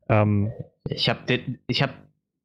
[0.10, 0.52] Ähm,
[0.88, 1.20] Ich habe
[1.72, 1.90] hab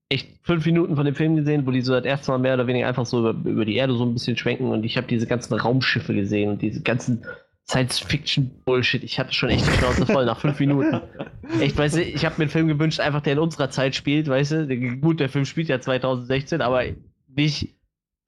[0.09, 2.67] echt fünf Minuten von dem Film gesehen, wo die so das erste Mal mehr oder
[2.67, 5.27] weniger einfach so über, über die Erde so ein bisschen schwenken und ich habe diese
[5.27, 7.27] ganzen Raumschiffe gesehen und diese ganzen
[7.69, 9.05] Science-Fiction-Bullshit.
[9.05, 11.03] Ich hatte schon echt die Schnauze voll nach fünf Minuten.
[11.61, 14.29] Echt, weißt du, ich habe mir einen Film gewünscht, einfach der in unserer Zeit spielt,
[14.29, 14.99] weißt du.
[15.01, 16.85] Gut, der Film spielt ja 2016, aber
[17.37, 17.77] nicht.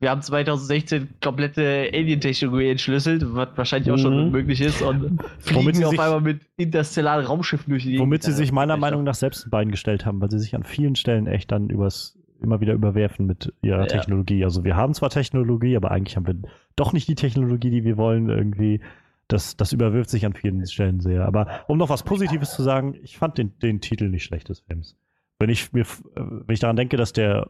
[0.00, 4.24] Wir haben 2016 komplette Alien-Technologie entschlüsselt, was wahrscheinlich auch schon Mhm.
[4.26, 8.22] unmöglich ist und Womit fliegen sie auf sich- einmal mit interstellaren Raumschiffen durch die womit
[8.22, 8.78] sie sich meiner.
[8.78, 11.68] Meinung nach selbst ein Bein gestellt haben, weil sie sich an vielen Stellen echt dann
[11.68, 13.86] übers immer wieder überwerfen mit ihrer Ja.
[13.86, 14.42] Technologie.
[14.44, 16.36] Also wir haben zwar Technologie, aber eigentlich haben wir
[16.76, 18.80] doch nicht die Technologie, die wir wollen irgendwie.
[19.28, 21.26] Das, das überwirft sich an vielen Stellen sehr.
[21.26, 24.60] Aber um noch was Positives zu sagen, ich fand den, den Titel nicht schlecht des
[24.60, 24.96] Films.
[25.38, 25.86] Wenn ich mir, äh,
[26.16, 27.48] wenn ich daran denke, dass der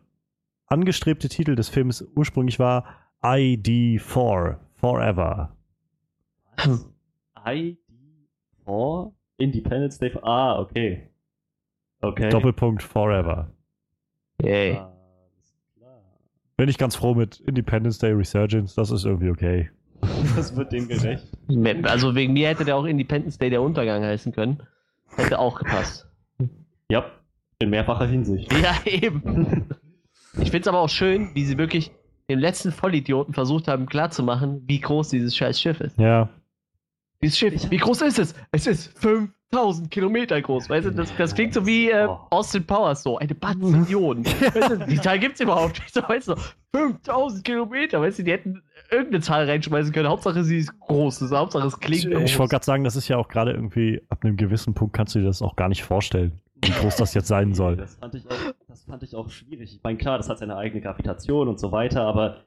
[0.70, 2.84] angestrebte Titel des Films ursprünglich war
[3.22, 5.54] ID4, Forever.
[7.36, 10.16] ID4 Independence Day.
[10.22, 11.10] Ah, okay.
[12.00, 12.30] Okay.
[12.30, 13.52] Doppelpunkt Forever.
[14.42, 14.76] Yay.
[14.76, 16.02] Ah, alles klar.
[16.56, 19.70] Bin ich ganz froh mit Independence Day Resurgence, das ist irgendwie okay.
[20.36, 21.26] Das wird dem gerecht.
[21.82, 24.62] Also wegen mir hätte der auch Independence Day der Untergang heißen können.
[25.16, 26.08] Hätte auch gepasst.
[26.88, 27.04] Ja,
[27.58, 28.50] in mehrfacher Hinsicht.
[28.52, 29.66] Ja, eben.
[30.40, 31.92] Ich finde es aber auch schön, wie sie wirklich
[32.28, 35.98] dem letzten Vollidioten versucht haben klarzumachen, wie groß dieses scheiß Schiff ist.
[35.98, 36.28] Ja,
[37.22, 38.34] Dieses Schiff, wie groß ist es?
[38.52, 40.70] Es ist 5000 Kilometer groß.
[40.70, 42.06] Weißt du, das, das klingt so wie äh.
[42.30, 44.24] Austin Powers, so eine Bazillion.
[44.54, 45.92] weißt du, die Zahl gibt's überhaupt nicht.
[45.92, 46.36] So, weißt du,
[46.74, 50.08] 5000 Kilometer, weißt du, die hätten irgendeine Zahl reinschmeißen können.
[50.08, 51.22] Hauptsache sie ist groß.
[51.22, 52.22] Also, Hauptsache es klingt ich, groß.
[52.30, 55.14] ich wollte gerade sagen, das ist ja auch gerade irgendwie, ab einem gewissen Punkt kannst
[55.14, 57.76] du dir das auch gar nicht vorstellen, wie groß das jetzt sein soll.
[57.76, 59.74] Das fand ich auch, das fand ich auch schwierig.
[59.74, 62.38] Ich meine, klar, das hat seine eigene Gravitation und so weiter, aber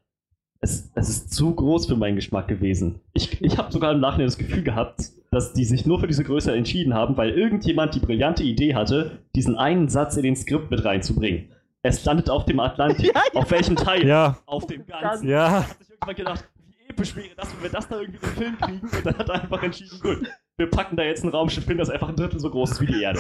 [0.61, 3.01] es, es ist zu groß für meinen Geschmack gewesen.
[3.13, 6.23] Ich, ich habe sogar im Nachhinein das Gefühl gehabt, dass die sich nur für diese
[6.23, 10.71] Größe entschieden haben, weil irgendjemand die brillante Idee hatte, diesen einen Satz in den Skript
[10.71, 11.49] mit reinzubringen.
[11.81, 13.07] Es landet auf dem Atlantik.
[13.13, 13.41] Ja, ja.
[13.41, 14.07] Auf welchem Teil?
[14.07, 15.27] Ja, Auf dem ganzen.
[15.27, 18.19] ja, Da hat sich irgendwann gedacht, wie episch wäre das, wenn wir das da irgendwie
[18.25, 18.87] in den Film kriegen.
[18.97, 20.19] Und dann hat er einfach entschieden, gut,
[20.55, 22.85] wir packen da jetzt ein Raumschiff hin, das einfach ein Drittel so groß ist wie
[22.85, 23.19] die Erde.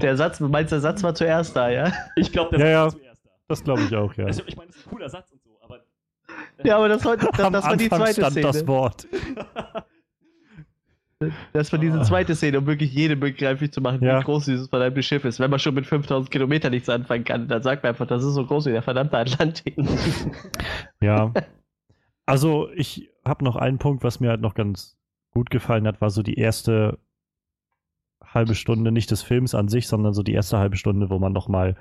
[0.00, 1.92] Der Satz, du meinst, der Satz war zuerst da, ja?
[2.16, 2.82] Ich glaube, der Ja, ja.
[2.84, 3.30] war zuerst da.
[3.48, 4.26] das glaube ich auch, ja.
[4.26, 5.80] Also, ich meine, das ist ein cooler Satz und so, aber.
[6.64, 8.46] Ja, aber das war, das, Am das war die zweite stand Szene.
[8.46, 9.06] das Wort.
[11.52, 14.20] Das war diese zweite Szene, um wirklich jedem begreiflich zu machen, Ja.
[14.20, 15.40] wie groß dieses verdammte Schiff ist.
[15.40, 18.34] Wenn man schon mit 5000 Kilometern nichts anfangen kann, dann sagt man einfach, das ist
[18.34, 19.76] so groß wie der verdammte Atlantik.
[21.02, 21.32] Ja.
[22.24, 24.96] Also ich habe noch einen Punkt, was mir halt noch ganz
[25.32, 26.98] gut gefallen hat, war so die erste
[28.38, 31.32] halbe Stunde, nicht des Films an sich, sondern so die erste halbe Stunde, wo man
[31.32, 31.76] noch mal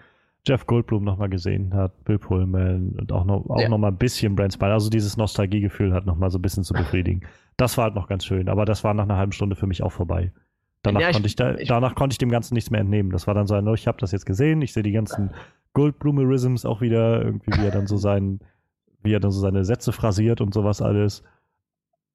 [0.46, 3.70] Jeff Goldblum noch mal gesehen hat, Bill Pullman und auch noch, auch Ja.
[3.70, 4.74] noch mal ein bisschen Brent Spiner.
[4.74, 7.22] Also dieses Nostalgiegefühl hat noch mal so ein bisschen zu befriedigen.
[7.58, 9.84] Das war halt noch ganz schön, aber das war nach einer halben Stunde für mich
[9.84, 10.32] auch vorbei.
[10.84, 13.12] Danach, Ja, ich- konnte, ich da, ich- danach konnte ich dem Ganzen nichts mehr entnehmen.
[13.12, 15.32] Das war dann so ein, oh, ich habe das jetzt gesehen, ich sehe die ganzen
[15.74, 18.40] Goldblumerisms auch wieder, irgendwie, wie er dann so seinen,
[19.04, 21.24] wie er dann so seine Sätze phrasiert und sowas alles.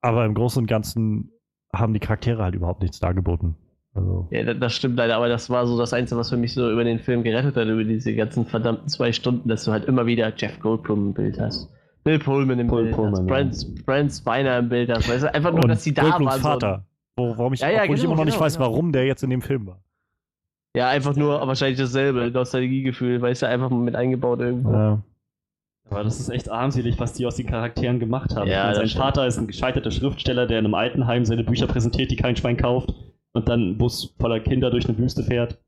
[0.00, 1.30] Aber im Großen und Ganzen
[1.72, 3.56] haben die Charaktere halt überhaupt nichts dargeboten.
[3.94, 6.70] Also, Ja, das, stimmt leider, aber das war so das Einzige, was für mich so
[6.70, 10.06] über den Film gerettet hat, über diese ganzen verdammten zwei Stunden, dass du halt immer
[10.06, 11.68] wieder Jeff Goldblum im Bild hast.
[12.04, 13.26] Bill Pullman im Bild Pullman, hast, ja.
[13.26, 15.08] Brent, Brent Spiner im Bild hast.
[15.08, 16.40] Weißt du, einfach nur, und dass die da Goldblums waren.
[16.42, 16.86] So, Vater.
[17.16, 18.66] Wo, warum ich, Ja, ja, obwohl ich genau, immer noch nicht genau, weiß, genau.
[18.66, 19.82] warum der jetzt in dem Film war.
[20.74, 24.72] ja, einfach nur wahrscheinlich dasselbe, Nostalgiegefühl, weißt du, einfach mal mit eingebaut irgendwo.
[24.72, 25.02] Ja.
[25.90, 28.48] Aber das ist echt armselig, was die aus den Charakteren gemacht haben.
[28.48, 29.04] Ja, meine, sein stimmt.
[29.04, 32.56] Vater ist ein gescheiterter Schriftsteller, der in einem Altenheim seine Bücher präsentiert, die kein Schwein
[32.56, 32.94] kauft.
[33.34, 35.58] Und dann ein Bus voller Kinder durch eine Wüste fährt.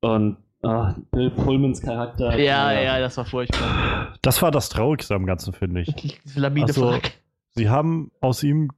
[0.00, 2.38] Und ah, Bill Pullmans Charakter.
[2.38, 4.14] Ja, ja, das war furchtbar.
[4.22, 5.94] Das war das Traurigste am Ganzen, finde ich.
[6.24, 6.88] Diese labide Ach so.
[6.90, 7.10] Frage.
[7.50, 8.70] Sie haben aus ihm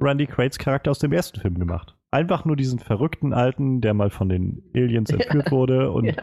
[0.00, 1.94] Randy Quaid's Charakter aus dem ersten Film gemacht.
[2.10, 6.14] Einfach nur diesen verrückten Alten, der mal von den Aliens entführt wurde und Ja.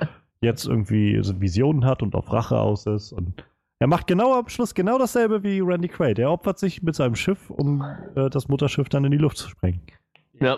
[0.42, 3.12] jetzt irgendwie so Visionen hat und auf Rache aus ist.
[3.14, 3.44] Und
[3.80, 6.20] er macht genau am Schluss genau dasselbe wie Randy Quaid.
[6.20, 7.84] Er opfert sich mit seinem Schiff, um
[8.16, 9.82] äh, das Mutterschiff dann in die Luft zu sprengen.
[10.40, 10.58] Ja.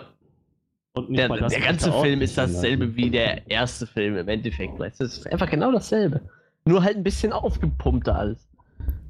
[0.94, 4.28] Und nicht Der, mal das der ganze Film ist dasselbe wie der erste Film im
[4.28, 4.78] Endeffekt.
[4.80, 6.20] Es ist einfach genau dasselbe.
[6.66, 8.48] Nur halt ein bisschen aufgepumpter alles.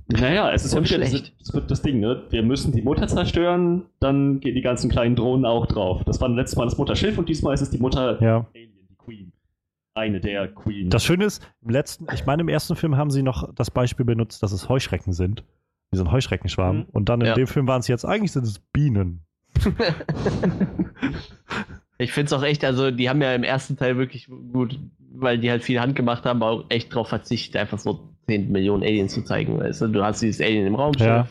[0.09, 1.35] Naja, es ist ja schlecht.
[1.41, 2.23] das, wird das Ding, ne?
[2.31, 6.03] Wir müssen die Mutter zerstören, dann gehen die ganzen kleinen Drohnen auch drauf.
[6.05, 8.47] Das war letztes Mal das Mutterschiff und diesmal ist es die Mutter Ja.
[8.55, 9.33] Alien, die Queen.
[9.95, 10.91] Eine der Queen.
[10.91, 14.05] Das Schöne ist, im letzten, ich meine, im ersten Film haben sie noch das Beispiel
[14.05, 15.45] benutzt, dass es Heuschrecken sind.
[15.91, 16.77] Wie so ein Heuschreckenschwarm.
[16.79, 16.85] Mhm.
[16.93, 17.35] Und dann in Ja.
[17.35, 19.23] dem Film waren es jetzt, eigentlich sind es Bienen.
[21.99, 24.79] Ich finde es auch echt, also die haben ja im ersten Teil wirklich gut,
[25.15, 29.15] weil die halt viel handgemacht haben, auch echt drauf verzichtet, einfach so 10 Millionen Aliens
[29.15, 29.59] zu zeigen.
[29.61, 29.89] Weißt du?
[29.89, 31.29] du hast dieses Alien im Raumschiff, Ja.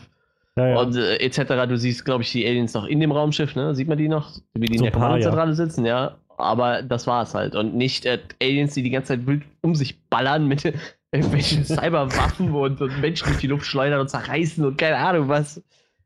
[0.56, 0.80] Ja, ja.
[0.80, 1.66] und äh, etc.
[1.68, 3.74] Du siehst, glaube ich, die Aliens noch in dem Raumschiff, ne?
[3.74, 4.32] Sieht man die noch?
[4.54, 6.18] Wie die in So der ein paar, Kommandozentrale sitzen, ja.
[6.36, 7.54] Aber das war es halt.
[7.54, 10.64] Und nicht äh, Aliens, die die ganze Zeit wild um sich ballern mit
[11.12, 15.62] irgendwelchen Cyberwaffen und, und Menschen durch die Luft schleudern und zerreißen und keine Ahnung was.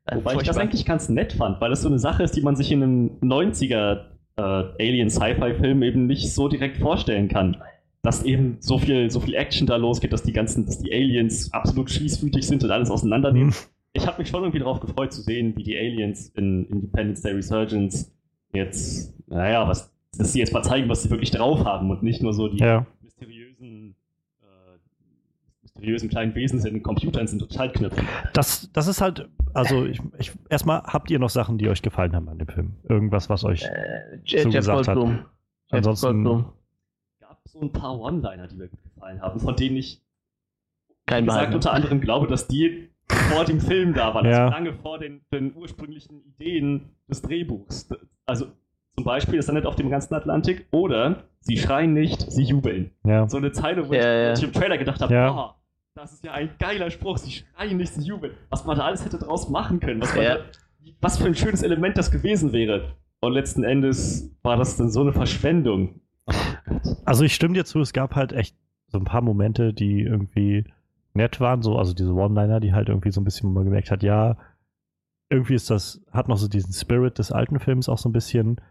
[0.07, 2.41] Äh, Wobei ich das eigentlich ganz nett fand, weil das so eine Sache ist, die
[2.41, 4.05] man sich in einem 90er
[4.37, 7.57] äh, Alien-Sci-Fi-Film eben nicht so direkt vorstellen kann.
[8.03, 11.51] Dass eben so viel, so viel Action da losgeht, dass die ganzen, dass die Aliens
[11.51, 13.49] absolut schießwütig sind und alles auseinandernehmen.
[13.49, 13.55] Mhm.
[13.93, 17.33] Ich habe mich schon irgendwie darauf gefreut zu sehen, wie die Aliens in Independence Day
[17.33, 18.13] Resurgence
[18.53, 22.21] jetzt, naja, was, dass sie jetzt mal zeigen, was sie wirklich drauf haben und nicht
[22.21, 22.85] nur so die ja.
[25.77, 28.07] Mysteriösen, kleinen Wesen in den Computern sind total knüpfen.
[28.33, 32.15] Das, das ist halt, also ich, ich, erstmal habt ihr noch Sachen, die euch gefallen
[32.15, 32.73] haben an dem Film?
[32.89, 33.63] Irgendwas, was euch.
[33.63, 34.97] Äh, zugesagt hat.
[35.69, 36.53] Ansonsten- Goldblum.
[37.19, 40.01] gab so ein paar One-Liner, die mir gut gefallen haben, von denen ich
[41.05, 41.53] Kein gesagt Behalten.
[41.55, 42.89] unter anderem glaube, dass die
[43.31, 44.45] vor dem Film da waren, Ja.
[44.45, 47.89] also lange vor den, den ursprünglichen Ideen des Drehbuchs.
[48.25, 48.47] Also
[48.95, 52.91] zum Beispiel, das landet auf dem ganzen Atlantik, oder sie schreien nicht, sie jubeln.
[53.05, 53.27] Ja.
[53.29, 54.33] So eine Zeile, wo Ja, ich, ja.
[54.33, 55.31] ich im Trailer gedacht habe, Ja.
[55.31, 55.53] oh,
[55.97, 58.33] das ist ja ein geiler Spruch, sie schreien nicht, sie jubeln.
[58.49, 60.37] Was man da alles hätte draus machen können, was, Ja.
[60.37, 60.45] da,
[61.01, 62.95] was für ein schönes Element das gewesen wäre.
[63.19, 66.01] Und letzten Endes war das dann so eine Verschwendung.
[66.27, 66.33] Oh.
[67.05, 68.55] Also ich stimme dir zu, es gab halt echt
[68.87, 70.65] so ein paar Momente, die irgendwie
[71.13, 74.03] nett waren, so, also diese One-Liner, die halt irgendwie so ein bisschen, man gemerkt hat,
[74.03, 74.37] ja,
[75.29, 78.61] irgendwie ist das, hat noch so diesen Spirit des alten Films auch so ein bisschen.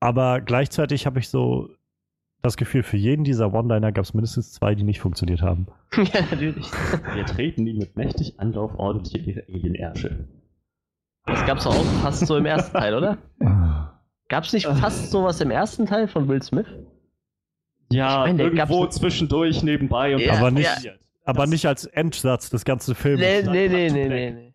[0.00, 1.70] Aber gleichzeitig habe ich so
[2.44, 5.66] das Gefühl, für jeden dieser One-Liner gab es mindestens zwei, die nicht funktioniert haben.
[5.96, 6.70] ja, natürlich.
[7.14, 10.28] Wir treten ihn mit mächtig Anlauf ordentlich in ihre Alien-Ärsche.
[11.26, 13.18] Das gab's doch auch fast so im ersten Teil, oder?
[14.28, 16.66] Gab's nicht fast sowas im ersten Teil von Will Smith?
[17.92, 20.98] Ja, Ich meine, der irgendwo gab's- zwischendurch nebenbei und Ja, Aber nicht- passiert.
[21.26, 23.20] Aber nicht als Endsatz des ganzen Films.
[23.20, 24.54] Nee, nee, nee, nee, nee, nee.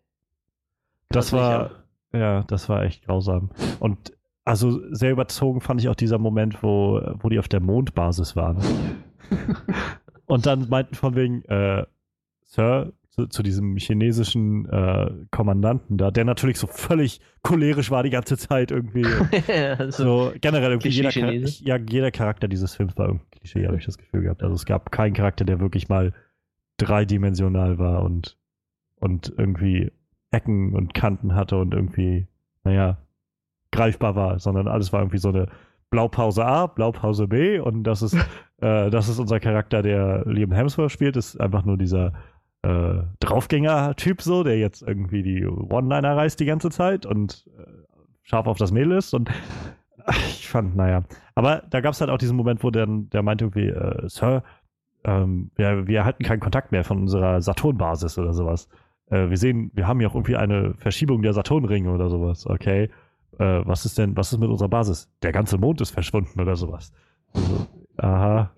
[1.08, 1.70] Das war,
[2.12, 3.50] ja, das war echt grausam.
[3.80, 4.12] Und
[4.50, 8.58] also sehr überzogen fand ich auch dieser Moment, wo, wo die auf der Mondbasis waren.
[10.26, 11.86] Und dann meinten von wegen, äh,
[12.42, 18.10] Sir, zu, zu diesem chinesischen äh, Kommandanten da, der natürlich so völlig cholerisch war die
[18.10, 19.06] ganze Zeit irgendwie.
[19.78, 23.86] also, so generell irgendwie jeder, ja, jeder Charakter dieses Films war irgendwie Klischee, habe ich
[23.86, 24.42] das Gefühl gehabt.
[24.42, 26.12] Also es gab keinen Charakter, der wirklich mal
[26.76, 28.36] dreidimensional war und,
[28.96, 29.92] und irgendwie
[30.32, 32.26] Ecken und Kanten hatte und irgendwie,
[32.64, 32.98] naja,
[33.72, 35.46] greifbar war, sondern alles war irgendwie so eine
[35.90, 38.14] Blaupause A, Blaupause B und das ist,
[38.60, 42.12] äh, das ist unser Charakter, der Liam Hemsworth spielt, ist einfach nur dieser
[42.62, 47.62] äh, Draufgänger-Typ so, der jetzt irgendwie die One-Liner reißt die ganze Zeit und äh,
[48.22, 49.30] scharf auf das Mädel ist und
[50.08, 51.02] ich fand, naja.
[51.34, 54.42] Aber da gab es halt auch diesen Moment, wo dann der meinte irgendwie, äh, Sir,
[55.04, 58.68] ähm, wir, wir halten keinen Kontakt mehr von unserer Saturn-Basis oder sowas.
[59.06, 62.90] Äh, wir sehen, wir haben ja auch irgendwie eine Verschiebung der Saturnringe oder sowas, okay.
[63.40, 65.10] Äh, was ist denn, was ist mit unserer Basis?
[65.22, 66.92] Der ganze Mond ist verschwunden oder sowas.
[67.32, 68.54] Also, aha.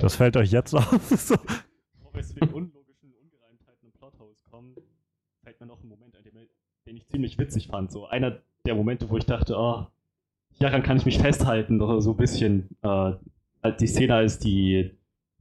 [0.00, 0.90] Das fällt euch jetzt auf.
[1.10, 1.36] so.
[1.36, 4.74] Bevor wir zu den unlogischen Ungereimtheiten im Plotholes kommen,
[5.44, 6.24] fällt mir noch ein Moment ein,
[6.86, 7.92] den, ich ziemlich witzig fand.
[7.92, 9.86] So einer der Momente, wo ich dachte, oh,
[10.50, 12.68] hieran kann ich mich festhalten, doch so ein bisschen.
[12.82, 13.12] Äh,
[13.78, 14.90] die Szene, als die,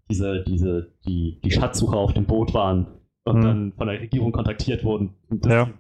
[0.08, 2.86] diese, diese, die, die Schatzsucher auf dem Boot waren
[3.24, 3.42] und Mhm.
[3.44, 5.66] dann von der Regierung kontaktiert wurden dass Ja.
[5.66, 5.74] sie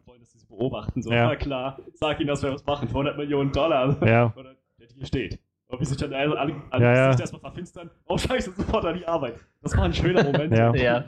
[0.61, 1.01] beobachten.
[1.01, 1.27] So, Ja.
[1.27, 3.97] na klar, sag ihnen, dass wir was machen für 100 Millionen Dollar.
[4.07, 4.33] Ja.
[4.37, 5.39] Oder der Deal steht.
[5.67, 7.11] Und wie sich dann alle, alle, alle Ja, ja.
[7.13, 7.89] sich erstmal verfinstern.
[8.05, 9.35] Oh scheiße, sofort an die Arbeit.
[9.61, 10.53] Das war ein schöner Moment.
[10.57, 10.73] Ja.
[10.75, 11.05] Ja.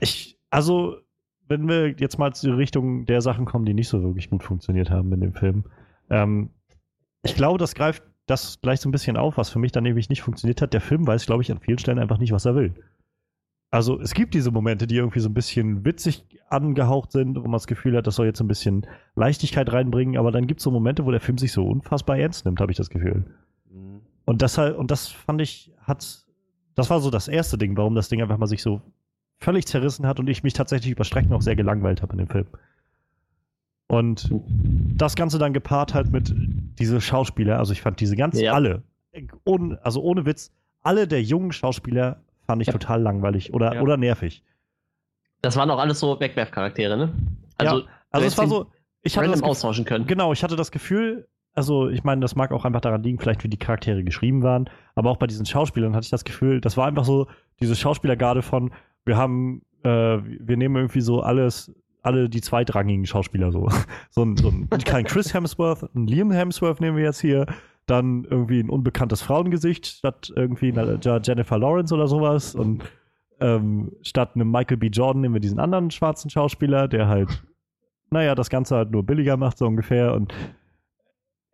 [0.00, 0.96] Ich, also,
[1.48, 4.90] wenn wir jetzt mal zur Richtung der Sachen kommen, die nicht so wirklich gut funktioniert
[4.90, 5.64] haben in dem Film,
[6.10, 6.50] ähm,
[7.22, 10.08] ich glaube, das greift das gleich so ein bisschen auf, was für mich dann nämlich
[10.08, 10.72] nicht funktioniert hat.
[10.72, 12.72] Der Film weiß, glaube ich, an vielen Stellen einfach nicht, was er will.
[13.72, 17.52] Also es gibt diese Momente, die irgendwie so ein bisschen witzig angehaucht sind, wo man
[17.52, 20.70] das Gefühl hat, das soll jetzt ein bisschen Leichtigkeit reinbringen, aber dann gibt es so
[20.70, 23.24] Momente, wo der Film sich so unfassbar ernst nimmt, habe ich das Gefühl.
[23.72, 24.02] Mhm.
[24.26, 26.26] Und das halt, und das fand ich, hat,
[26.74, 28.82] das war so das erste Ding, warum das Ding einfach mal sich so
[29.38, 32.28] völlig zerrissen hat und ich mich tatsächlich über Strecken auch sehr gelangweilt habe in dem
[32.28, 32.46] Film.
[33.86, 34.30] Und
[34.96, 36.30] das Ganze dann gepaart halt mit
[36.78, 38.52] diese Schauspieler, also ich fand diese ganzen, Ja.
[38.52, 38.82] alle,
[39.44, 42.72] ohne, also ohne Witz, alle der jungen Schauspieler fand ich Ja.
[42.72, 43.80] total langweilig oder, Ja.
[43.82, 44.42] oder nervig.
[45.40, 47.12] Das waren auch alles so Wegwerfcharaktere, ne?
[47.58, 48.66] Also, Ja, Also es war so,
[49.02, 50.06] ich hatte das austauschen können.
[50.06, 53.42] Genau, ich hatte das Gefühl, also ich meine, das mag auch einfach daran liegen, vielleicht
[53.44, 56.76] wie die Charaktere geschrieben waren, aber auch bei diesen Schauspielern hatte ich das Gefühl, das
[56.76, 57.26] war einfach so
[57.60, 58.72] diese Schauspielergarde von,
[59.04, 63.68] wir haben, äh, wir nehmen irgendwie so alles, alle die zweitrangigen Schauspieler so.
[64.10, 67.46] so ein, so ein kein Chris Hemsworth, ein Liam Hemsworth nehmen wir jetzt hier,
[67.86, 72.84] dann irgendwie ein unbekanntes Frauengesicht statt irgendwie einer Jennifer Lawrence oder sowas und
[73.40, 74.86] ähm, statt einem Michael B.
[74.86, 77.42] Jordan nehmen wir diesen anderen schwarzen Schauspieler, der halt
[78.12, 80.14] naja, das Ganze halt nur billiger macht, so ungefähr.
[80.14, 80.32] Und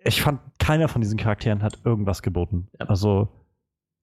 [0.05, 2.69] ich fand, keiner von diesen Charakteren hat irgendwas geboten.
[2.79, 3.29] Also,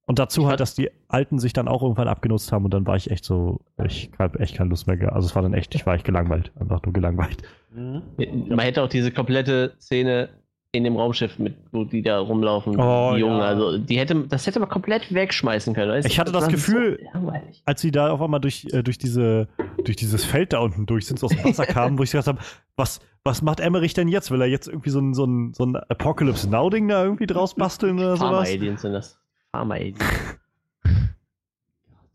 [0.07, 2.87] und dazu Ich halt, dass die Alten sich dann auch irgendwann abgenutzt haben und dann
[2.87, 5.13] war ich echt so, ich habe echt keine Lust mehr.
[5.13, 6.51] Also, es war dann echt, ich war echt gelangweilt.
[6.59, 7.43] Einfach nur gelangweilt.
[7.71, 8.03] Mhm.
[8.49, 10.29] Man hätte auch diese komplette Szene
[10.75, 13.45] in dem Raumschiff, mit, wo die da rumlaufen, Oh, die Jungen, ja.
[13.45, 15.91] also die hätte, das hätte man komplett wegschmeißen können.
[15.91, 16.07] Weißt?
[16.07, 17.31] Ich hatte das war Gefühl- so
[17.65, 19.47] als sie da auf einmal durch, äh, durch, diese,
[19.83, 22.27] durch dieses Feld da unten durch sind, so aus dem Wasser kamen, wo ich gedacht
[22.27, 22.39] habe,
[22.75, 24.31] was, was macht Emmerich denn jetzt?
[24.31, 27.55] Will er jetzt irgendwie so ein, so ein, so ein Apocalypse Now-Ding da irgendwie draus
[27.55, 28.49] basteln oder sowas?
[28.49, 29.19] Pharma-Aliens sind das.
[29.51, 29.99] Pharma-Aliens.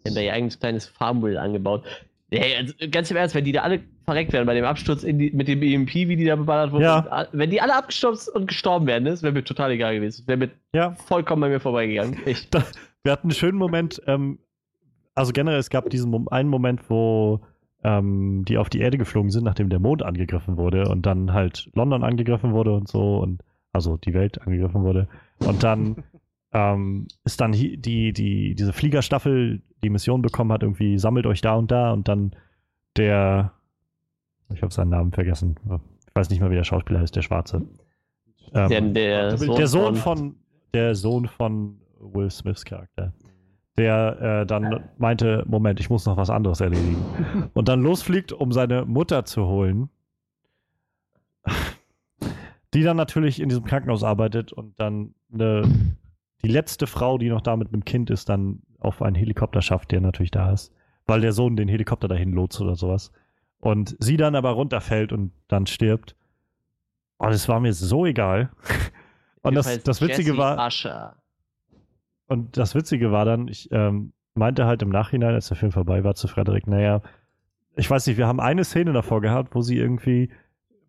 [0.05, 1.85] Die haben da ihr eigenes kleines Farmwill angebaut.
[2.31, 5.31] Hey, also, ganz im Ernst, wenn die da alle verreckt wären bei dem Absturz die,
[5.33, 7.29] mit dem EMP, wie die da beballert wurden, Ja.
[7.33, 10.27] wenn die alle abgestürzt und gestorben wären, das wäre mir total egal gewesen.
[10.27, 12.17] Wäre mir Ja, vollkommen bei mir vorbeigegangen.
[12.51, 12.65] Da,
[13.05, 14.41] wir hatten einen schönen Moment, ähm,
[15.15, 17.41] also generell, es gab diesen einen Moment, wo
[17.85, 21.71] ähm, die auf die Erde geflogen sind, nachdem der Mond angegriffen wurde und dann halt
[21.75, 23.43] London angegriffen wurde und so und
[23.73, 25.09] also die Welt angegriffen wurde.
[25.39, 26.03] Und dann
[26.53, 31.55] ähm, ist dann die, die, diese Fliegerstaffel die Mission bekommen hat, irgendwie sammelt euch da
[31.55, 32.35] und da und dann
[32.97, 33.53] der,
[34.55, 35.57] ich habe seinen Namen vergessen,
[36.09, 37.63] ich weiß nicht mal, wie der Schauspieler heißt, der Schwarze.
[38.53, 40.37] Ähm, Der, der, Sohn der Sohn von
[40.75, 43.13] der Sohn von Will Smiths Charakter,
[43.77, 47.05] der äh, dann meinte, Moment, ich muss noch was anderes erledigen.
[47.55, 49.89] Und dann losfliegt, um seine Mutter zu holen,
[52.75, 55.63] die dann natürlich in diesem Krankenhaus arbeitet und dann eine,
[56.43, 59.91] die letzte Frau, die noch da mit einem Kind ist, dann auf einen Helikopter schafft,
[59.91, 60.73] der natürlich da ist,
[61.07, 63.11] weil der Sohn den Helikopter dahin lotst oder sowas
[63.61, 66.17] und sie dann aber runterfällt und dann stirbt.
[67.19, 68.51] Und es war mir so egal.
[69.43, 71.17] Und das, das Witzige war, Usher.
[72.27, 76.05] und das Witzige war dann, ich ähm, meinte halt im Nachhinein, als der Film vorbei
[76.05, 77.03] war, zu Frederik, naja,
[77.77, 80.31] ich weiß nicht, wir haben eine Szene davor gehabt, wo sie irgendwie,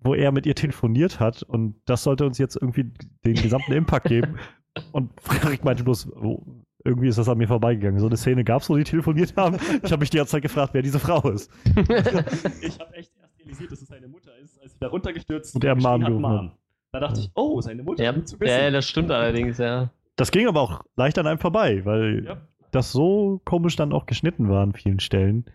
[0.02, 2.92] wo er mit ihr telefoniert hat und das sollte uns jetzt irgendwie
[3.26, 4.38] den gesamten Impact geben.
[4.94, 6.46] Und Frederik meinte bloß, oh,
[6.84, 8.00] irgendwie ist das an mir vorbeigegangen.
[8.00, 9.58] So eine Szene gab es, wo die telefoniert haben.
[9.84, 11.52] Ich habe mich die ganze Zeit gefragt, wer diese Frau ist.
[12.62, 15.64] Ich habe echt erst realisiert, dass es seine Mutter ist, als sie da runtergestürzt Und
[15.64, 16.42] er geschrien Mom hat, gerufen hat.
[16.44, 16.52] Mom.
[16.94, 18.04] Da dachte ich, oh, seine Mutter.
[18.04, 18.60] ja, zu ja, wissen.
[18.64, 19.90] ja, das stimmt allerdings, ja.
[20.18, 22.38] Das ging aber auch leicht an einem vorbei, weil Ja.
[22.72, 25.46] das so komisch dann auch geschnitten war an vielen Stellen.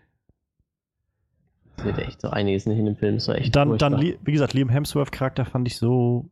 [1.75, 3.15] Das wird echt so einiges nicht in dem Film.
[3.15, 4.19] Das war echt Dann, dann, furchtbar.
[4.25, 6.25] Wie gesagt, Liam Hemsworth Charakter fand ich so,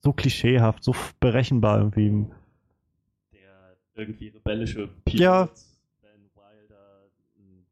[0.00, 2.24] so klischeehaft, so berechenbar irgendwie.
[3.94, 5.48] Irgendwie rebellische Pilot, Ja.
[6.00, 6.76] Ben Wilder,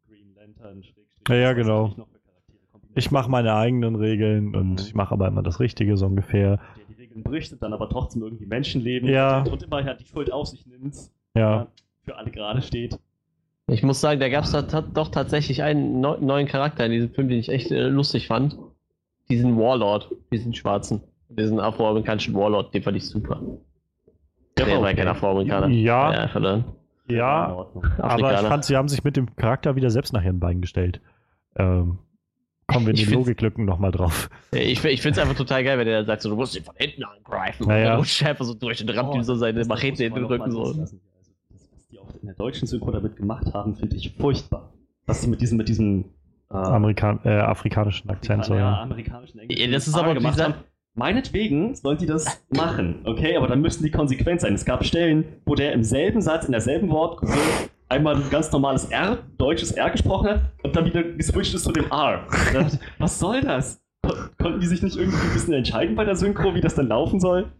[0.08, 1.94] Green Lantern, Schrägstrich, Ja, ja, genau.
[1.96, 2.04] ich.
[2.96, 4.76] Ich mache meine eigenen Regeln und Mhm.
[4.80, 6.56] ich mache aber immer das Richtige so ungefähr.
[6.76, 9.42] der die Regeln bricht und dann aber trotzdem irgendwie Menschenleben Ja.
[9.44, 10.94] und, immer ja die Schuld auf sich nimmt,
[11.36, 11.68] Ja,
[12.04, 12.98] für alle gerade steht.
[13.68, 14.50] Ich muss sagen, da gab es
[14.92, 18.58] doch tatsächlich einen neu neuen Charakter in diesem Film, den ich echt äh, lustig fand.
[19.28, 23.40] Diesen Warlord, diesen schwarzen, diesen afroamerikanischen Warlord, den fand ich super.
[24.66, 25.68] Der war ja kein Afroamerikaner.
[25.68, 26.64] ja, Ja,
[27.08, 27.66] in ja,
[27.98, 31.00] aber ich fand, sie haben sich mit dem Charakter wieder selbst nach ihren Beinen gestellt.
[31.56, 31.98] Ähm,
[32.68, 34.30] kommen wir in die Logiklücken nochmal drauf.
[34.52, 36.62] Ich, ich finde es einfach total geil, wenn der dann sagt, so, du musst ihn
[36.62, 37.66] von hinten angreifen.
[37.66, 37.82] Naja.
[37.84, 40.14] Und dann rutscht einfach so durch und rammt ihm so seine Machete muss in man
[40.14, 40.44] den noch Rücken.
[40.44, 40.60] mal So.
[40.62, 40.94] Also, das,
[41.72, 44.72] was die auch in der deutschen Synchro damit gemacht haben, finde ich furchtbar.
[45.06, 46.04] Was sie mit diesem, mit diesem
[46.52, 48.82] äh, Amerikan äh, afrikanischen Akzent so, ja, ja.
[48.82, 50.54] amerikanischen Englisch Ja, das ist aber gemacht dieser- haben.
[50.94, 53.36] Meinetwegen sollen die das machen, okay?
[53.36, 54.54] Aber dann müssen die konsequent sein.
[54.54, 57.20] Es gab Stellen, wo der im selben Satz, in derselben Wort
[57.88, 61.72] einmal ein ganz normales R, deutsches R gesprochen hat und dann wieder geswitcht ist zu
[61.72, 62.26] dem R.
[62.52, 63.80] Da dachte Was soll das?
[64.02, 66.88] Kon konnten die sich nicht irgendwie ein bisschen entscheiden bei der Synchro, wie das dann
[66.88, 67.52] laufen soll?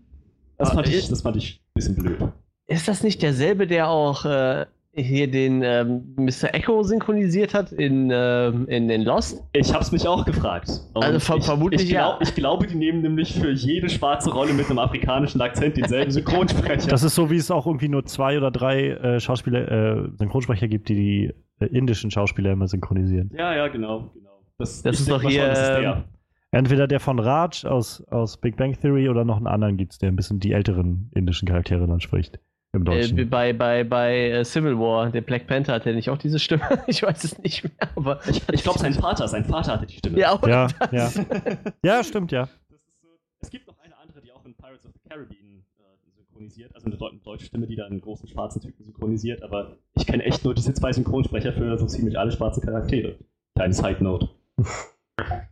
[0.58, 2.18] Das fand ich, das fand ich ein bisschen blöd.
[2.66, 6.52] Ist das nicht derselbe, der auch äh, hier den ähm, Mr.
[6.52, 9.42] Echo synchronisiert hat in, ähm, in, in Lost?
[9.52, 10.68] Ich hab's mich auch gefragt.
[10.94, 12.08] Und Also ver- ich, vermutlich ich, ja.
[12.08, 16.10] glaub, ich glaube, die nehmen nämlich für jede schwarze Rolle mit einem afrikanischen Akzent denselben
[16.10, 16.88] Synchronsprecher.
[16.88, 20.66] Das ist so, wie es auch irgendwie nur zwei oder drei äh, Schauspieler, äh, Synchronsprecher
[20.66, 23.30] gibt, die die äh, indischen Schauspieler immer synchronisieren.
[23.36, 24.10] ja, ja, genau.
[24.14, 24.30] genau.
[24.58, 25.92] Das, Das ist doch hier, das ist der.
[25.92, 26.04] ähm,
[26.52, 29.98] Entweder der von Raj aus, aus Big Bang Theory oder noch einen anderen gibt es,
[29.98, 32.40] der ein bisschen die älteren indischen Charaktere dann spricht.
[32.72, 33.30] Im Äh, Deutschen.
[33.30, 36.62] bei bei, bei äh, Civil War, der Black Panther hat der nicht auch diese Stimme?
[36.86, 38.20] Ich weiß es nicht mehr, aber.
[38.28, 40.18] Ich, ich glaube, sein Vater, sein Vater hatte die Stimme.
[40.18, 41.14] Ja, ja, das?
[41.16, 41.24] ja.
[41.84, 42.42] ja, stimmt, ja.
[42.68, 43.08] Das ist so,
[43.40, 45.82] es gibt noch eine andere, die auch in Pirates of the Caribbean äh,
[46.14, 50.22] synchronisiert, also eine deutsche Stimme, die da einen großen schwarzen Typen synchronisiert, aber ich kenne
[50.24, 53.16] echt nur diese zwei Synchronsprecher für so ziemlich alle schwarzen Charaktere.
[53.56, 54.28] Kleine Side Note.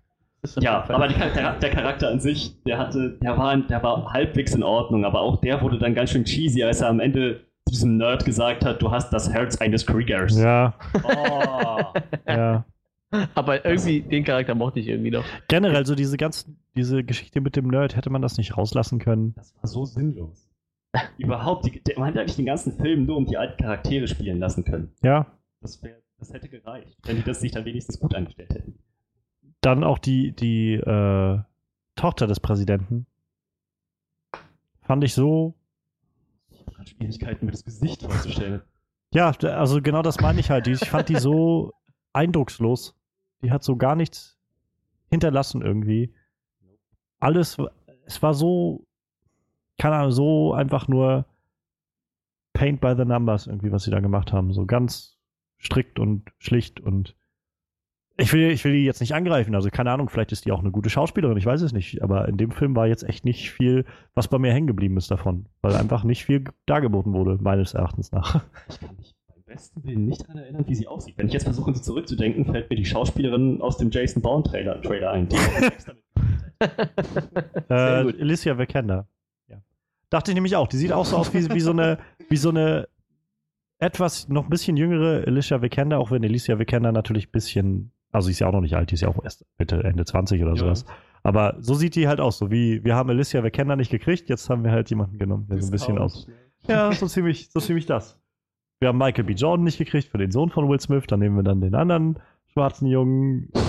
[0.57, 4.62] Ja, aber der, der Charakter an sich, der hatte, der war, der war halbwegs in
[4.62, 7.96] Ordnung, aber auch der wurde dann ganz schön cheesy, als er am Ende zu diesem
[7.96, 10.38] Nerd gesagt hat, du hast das Herz eines Kriegers.
[10.38, 10.74] Ja,
[11.05, 11.82] Oh.
[12.26, 12.64] ja.
[13.34, 15.24] Aber irgendwie, den Charakter mochte ich irgendwie noch.
[15.49, 19.32] Generell, so diese ganzen, diese Geschichte mit dem Nerd, hätte man das nicht rauslassen können.
[19.34, 20.49] Das war so sinnlos.
[21.16, 24.38] Überhaupt, die, der, man hätte eigentlich den ganzen Film nur um die alten Charaktere spielen
[24.38, 24.92] lassen können.
[25.03, 25.26] Ja.
[25.61, 28.78] Das, wär, das hätte gereicht, wenn die das sich dann wenigstens gut angestellt hätten.
[29.61, 31.38] Dann auch die, die äh,
[31.96, 33.06] Tochter des Präsidenten.
[34.82, 35.54] Fand ich so.
[36.50, 38.62] Ich gerade Schwierigkeiten, mir das Gesicht vorzustellen.
[39.12, 40.66] Ja, also genau das meine ich halt.
[40.66, 41.72] Ich fand die so
[42.12, 42.94] eindruckslos.
[43.42, 44.38] Die hat so gar nichts
[45.11, 46.14] hinterlassen irgendwie.
[47.20, 47.56] Alles,
[48.04, 48.86] es war so,
[49.78, 51.26] keine Ahnung, so einfach nur
[52.52, 54.52] Paint by the Numbers irgendwie, was sie da gemacht haben.
[54.52, 55.18] So ganz
[55.59, 57.14] strikt und schlicht und
[58.18, 59.54] ich will, ich will die jetzt nicht angreifen.
[59.54, 62.02] Also keine Ahnung, vielleicht ist die auch eine gute Schauspielerin, ich weiß es nicht.
[62.02, 65.10] Aber in dem Film war jetzt echt nicht viel, was bei mir hängen geblieben ist
[65.10, 65.46] davon.
[65.62, 68.44] Weil einfach nicht viel dargeboten wurde, meines Erachtens nach.
[68.68, 71.14] Ich kann mich beim besten Willen nicht daran erinnern, wie sie aussieht.
[71.16, 75.12] Wenn ich jetzt versuche, sie zurückzudenken, fällt mir die Schauspielerin aus dem Jason Bourne-Trailer Trailer
[75.12, 75.28] ein.
[75.28, 75.36] Die
[77.68, 77.74] Äh.
[78.20, 79.06] Alicia Vikander.
[79.48, 79.58] Ja.
[80.10, 80.66] Dachte ich nämlich auch.
[80.68, 81.98] Die sieht auch so aus wie, wie so eine,
[82.28, 82.88] wie so eine
[83.78, 88.26] etwas noch ein bisschen jüngere Alicia Vikander, auch wenn Alicia Vikander natürlich ein bisschen, also
[88.26, 90.42] sie ist ja auch noch nicht alt, die ist ja auch erst Mitte, Ende 20
[90.42, 90.56] oder Ja.
[90.56, 90.84] sowas.
[91.22, 94.48] Aber so sieht die halt aus, so wie wir haben Alicia Vikander nicht gekriegt, jetzt
[94.50, 96.28] haben wir halt jemanden genommen, der so ein bisschen aus.
[96.68, 98.20] Ja, so ziemlich, so ziemlich das.
[98.80, 99.32] Wir haben Michael B.
[99.32, 102.18] Jordan nicht gekriegt für den Sohn von Will Smith, dann nehmen wir dann den anderen
[102.52, 103.50] schwarzen Jungen.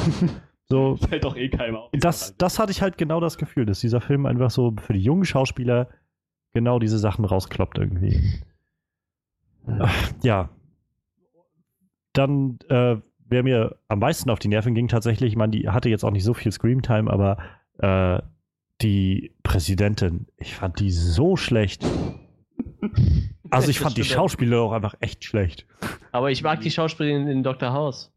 [0.72, 1.90] So, Fällt doch eh keinem auf.
[1.94, 5.00] das, das hatte ich halt genau das Gefühl, dass dieser Film einfach so für die
[5.02, 5.88] jungen Schauspieler
[6.54, 8.22] genau diese Sachen rauskloppt irgendwie.
[10.22, 10.50] Ja.
[12.14, 12.98] Dann, äh,
[13.30, 16.12] wer mir am meisten auf die Nerven ging, tatsächlich, ich meine, die hatte jetzt auch
[16.12, 17.38] nicht so viel Screamtime, aber
[17.80, 18.22] äh,
[18.82, 21.86] die Präsidentin, ich fand die so schlecht.
[23.52, 24.04] Also ich fand die.
[24.04, 25.66] Schauspieler auch einfach echt schlecht.
[26.12, 27.74] Aber ich mag die Schauspielerin in Dr.
[27.74, 28.14] House.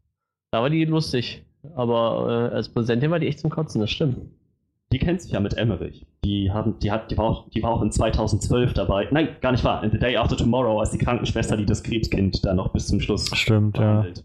[0.51, 1.43] Da war die lustig.
[1.75, 4.17] Aber äh, als Präsidentin war die echt zum Kotzen, das stimmt.
[4.91, 6.05] Die kennt sich ja mit Emmerich.
[6.23, 9.07] Die, haben, die, hat, die, war auch, die war auch in 2012 dabei.
[9.09, 9.83] Nein, gar nicht wahr.
[9.83, 12.99] In The Day After Tomorrow als die Krankenschwester, die das Krebskind da noch bis zum
[12.99, 14.23] Schluss Stimmt, behandelt.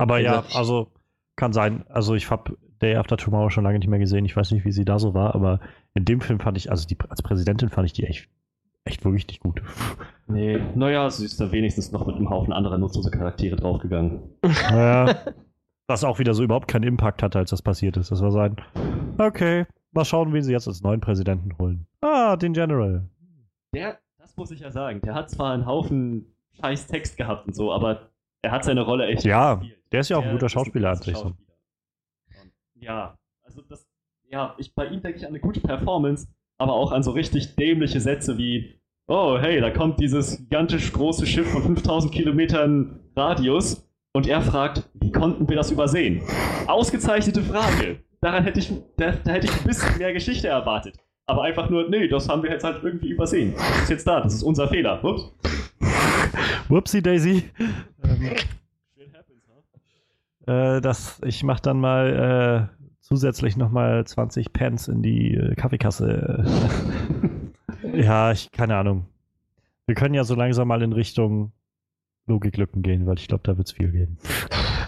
[0.00, 0.88] Aber ja, also
[1.36, 1.84] kann sein.
[1.88, 4.24] Also ich habe Day After Tomorrow schon lange nicht mehr gesehen.
[4.24, 5.60] Ich weiß nicht, wie sie da so war, aber
[5.94, 8.28] in dem Film fand ich, also die, als Präsidentin fand ich die echt,
[8.84, 9.62] echt wirklich nicht gut.
[10.32, 14.20] Nee, naja, sie ist da wenigstens noch mit einem Haufen anderer nutzlose Charaktere draufgegangen.
[14.70, 15.16] Naja,
[15.88, 18.12] was auch wieder so überhaupt keinen Impact hatte, als das passiert ist.
[18.12, 18.54] Das war sein,
[19.18, 21.88] okay, mal schauen, wen sie jetzt als neuen Präsidenten holen.
[22.00, 23.08] Ah, den General.
[23.74, 26.26] Der, das muss ich ja sagen, der hat zwar einen Haufen
[26.60, 28.10] scheiß Text gehabt und so, aber
[28.42, 29.79] er hat seine Rolle echt Ja, gespielt.
[29.92, 31.16] Der ist ja auch ein guter Schauspieler an sich,
[32.74, 33.86] Ja, also das,
[34.28, 36.28] ja, ich, bei ihm denke ich an eine gute Performance,
[36.58, 41.26] aber auch an so richtig dämliche Sätze wie, oh, hey, da kommt dieses gigantisch große
[41.26, 46.22] Schiff von 5000 Kilometern Radius und er fragt, wie konnten wir das übersehen?
[46.66, 48.04] Ausgezeichnete Frage.
[48.20, 50.96] Daran hätte ich, da, da hätte ich ein bisschen mehr Geschichte erwartet.
[51.26, 53.54] Aber einfach nur, nee, das haben wir jetzt halt irgendwie übersehen.
[53.56, 55.02] Das ist jetzt da, das ist unser Fehler.
[55.02, 55.32] Ups.
[56.68, 57.50] Whoopsie Daisy.
[58.04, 58.36] Ähm?
[60.50, 66.44] äh, das, ich mach dann mal äh, zusätzlich nochmal 20 Pence in die äh, Kaffeekasse.
[67.94, 69.06] ja, ich, keine Ahnung.
[69.86, 71.52] Wir können ja so langsam mal in Richtung
[72.26, 74.18] Logiklücken gehen, weil ich glaube, da wird es viel geben.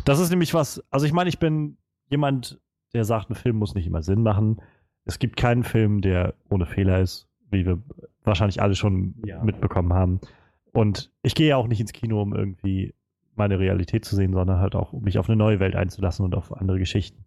[0.04, 1.76] Das ist nämlich was, also ich meine, ich bin
[2.08, 2.60] jemand,
[2.94, 4.60] der sagt, ein Film muss nicht immer Sinn machen.
[5.04, 7.82] Es gibt keinen Film, der ohne Fehler ist, wie wir
[8.22, 9.42] wahrscheinlich alle schon Ja.
[9.42, 10.20] mitbekommen haben.
[10.72, 12.94] Und ich gehe ja auch nicht ins Kino, um irgendwie
[13.34, 16.34] meine Realität zu sehen, sondern halt auch, um mich auf eine neue Welt einzulassen und
[16.34, 17.24] auf andere Geschichten.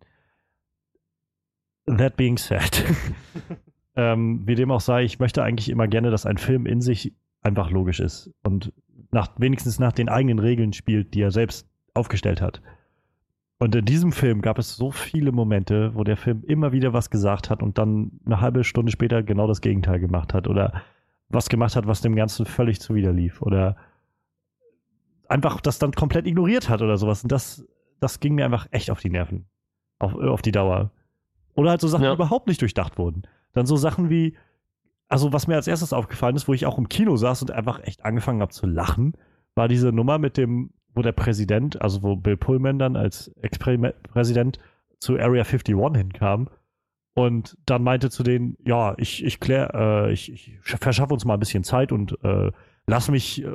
[1.85, 2.83] That being said,
[3.95, 7.13] ähm, wie dem auch sei, ich möchte eigentlich immer gerne, dass ein Film in sich
[7.41, 8.73] einfach logisch ist und
[9.11, 12.61] nach, wenigstens nach den eigenen Regeln spielt, die er selbst aufgestellt hat.
[13.57, 17.09] Und in diesem Film gab es so viele Momente, wo der Film immer wieder was
[17.09, 20.81] gesagt hat und dann eine halbe Stunde später genau das Gegenteil gemacht hat oder
[21.29, 23.77] was gemacht hat, was dem Ganzen völlig zuwiderlief oder
[25.29, 27.23] einfach das dann komplett ignoriert hat oder sowas.
[27.23, 27.65] Und das,
[27.99, 29.45] das ging mir einfach echt auf die Nerven.
[29.99, 30.91] Auf, auf die Dauer.
[31.55, 32.11] Oder halt so Sachen, Ja.
[32.11, 33.23] die überhaupt nicht durchdacht wurden.
[33.53, 34.35] Dann so Sachen wie,
[35.07, 37.79] also was mir als erstes aufgefallen ist, wo ich auch im Kino saß und einfach
[37.83, 39.13] echt angefangen habe zu lachen,
[39.55, 44.59] war diese Nummer mit dem, wo der Präsident, also wo Bill Pullman dann als Ex-Präsident
[44.99, 46.49] zu Area 51 hinkam
[47.13, 51.35] und dann meinte zu denen, ja, ich, ich klär, äh, ich, ich verschaffe uns mal
[51.35, 52.51] ein bisschen Zeit und äh,
[52.87, 53.51] lass mich, äh,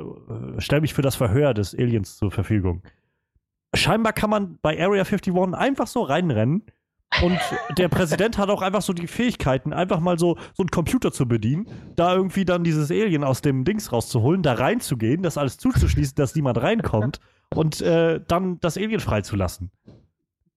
[0.59, 2.83] stell mich für das Verhör des Aliens zur Verfügung.
[3.73, 6.63] Scheinbar kann man bei Area 51 einfach so reinrennen
[7.23, 7.39] und
[7.77, 11.27] der Präsident hat auch einfach so die Fähigkeiten, einfach mal so, so einen Computer zu
[11.27, 16.15] bedienen, da irgendwie dann dieses Alien aus dem Dings rauszuholen, da reinzugehen, das alles zuzuschließen,
[16.15, 17.19] dass niemand reinkommt
[17.53, 19.71] und äh, dann das Alien freizulassen.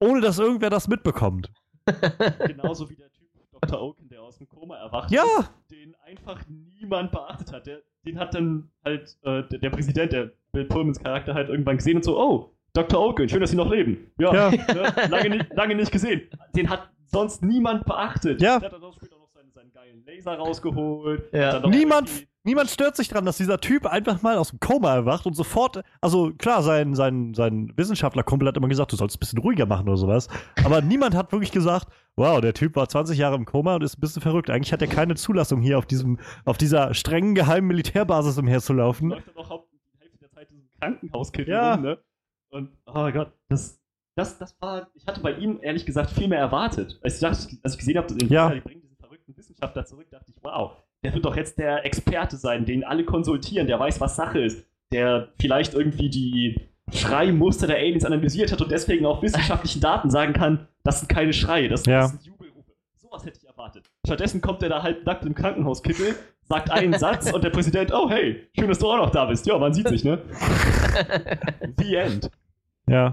[0.01, 1.53] ohne dass irgendwer das mitbekommt.
[2.47, 3.81] Genauso wie der Typ Dr.
[3.81, 5.25] Oaken, der aus dem Koma erwacht Ja,
[5.71, 7.67] den einfach niemand beachtet hat.
[7.67, 11.77] Der, den hat dann halt äh, der, der Präsident, der Bill Pullmans Charakter, halt irgendwann
[11.77, 13.01] gesehen und so, oh, Dr.
[13.01, 14.11] Oaken, schön, dass Sie noch leben.
[14.19, 14.51] Ja, Ja.
[14.75, 16.23] Ne, lange, nicht, lange nicht gesehen.
[16.57, 18.41] Den hat sonst niemand beachtet.
[18.43, 18.59] Ja.
[18.59, 21.33] Der hat dann später noch seinen, seinen geilen Laser rausgeholt.
[21.33, 21.65] Ja.
[21.67, 22.11] Niemand,
[22.45, 25.83] niemand stört sich dran, dass dieser Typ einfach mal aus dem Koma erwacht und sofort,
[26.01, 29.89] also klar, sein, sein, sein Wissenschaftlerkumpel hat immer gesagt, du sollst ein bisschen ruhiger machen
[29.89, 30.29] oder sowas.
[30.65, 33.99] Aber niemand hat wirklich gesagt, wow, der Typ war 20 Jahre im Koma und ist
[33.99, 34.51] ein bisschen verrückt.
[34.51, 39.11] Eigentlich hat er keine Zulassung hier auf diesem, auf dieser strengen geheimen Militärbasis umherzulaufen.
[39.11, 41.75] läuft dann auch die Hälfte der Zeit in diesem Krankenhauskittel Ja.
[41.75, 41.99] rum, ne?
[42.51, 43.81] Und, oh Gott, das,
[44.17, 47.01] das, das war, ich hatte bei ihm ehrlich gesagt viel mehr erwartet.
[47.03, 48.51] Als ich, dachte, als ich gesehen habe, Ja.
[48.51, 52.37] die bringen diesen verrückten Wissenschaftler zurück, dachte ich, wow, der wird doch jetzt der Experte
[52.37, 56.61] sein, den alle konsultieren, der weiß, was Sache ist, der vielleicht irgendwie die
[56.93, 61.33] Schreimuster der Aliens analysiert hat und deswegen auf wissenschaftlichen Daten sagen kann, das sind keine
[61.33, 62.01] Schreie, das, Ja.
[62.01, 62.73] das sind Jubelrufe.
[62.97, 63.91] Sowas hätte ich erwartet.
[64.07, 68.09] Stattdessen kommt er da halb nackt im Krankenhauskittel, sagt einen Satz und der Präsident, oh
[68.11, 69.47] hey, schön, dass du auch noch da bist.
[69.47, 70.19] Ja, man sieht sich, ne?
[71.79, 72.31] The End.
[72.89, 73.13] Ja.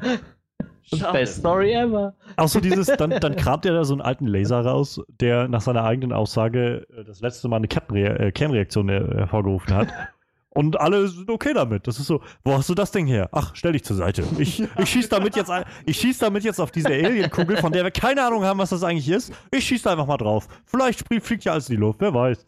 [0.84, 1.20] Schade.
[1.20, 2.14] Best Story ever.
[2.38, 5.62] Auch so dieses, dann, dann kramt er da so einen alten Laser raus, der nach
[5.62, 9.90] seiner eigenen Aussage äh, das letzte Mal eine äh, Kernreaktion hervorgerufen hat.
[10.54, 11.88] Und alle sind okay damit.
[11.88, 13.30] Das ist so, wo hast du das Ding her?
[13.32, 14.26] Ach, stell dich zur Seite.
[14.38, 15.50] Ich, ich schieß damit jetzt
[15.86, 18.84] ich schieß damit jetzt auf diese Alienkugel, von der wir keine Ahnung haben, was das
[18.84, 19.32] eigentlich ist.
[19.52, 20.50] Ich schieß da einfach mal drauf.
[20.66, 22.46] Vielleicht fliegt, ja alles in die Luft, wer weiß.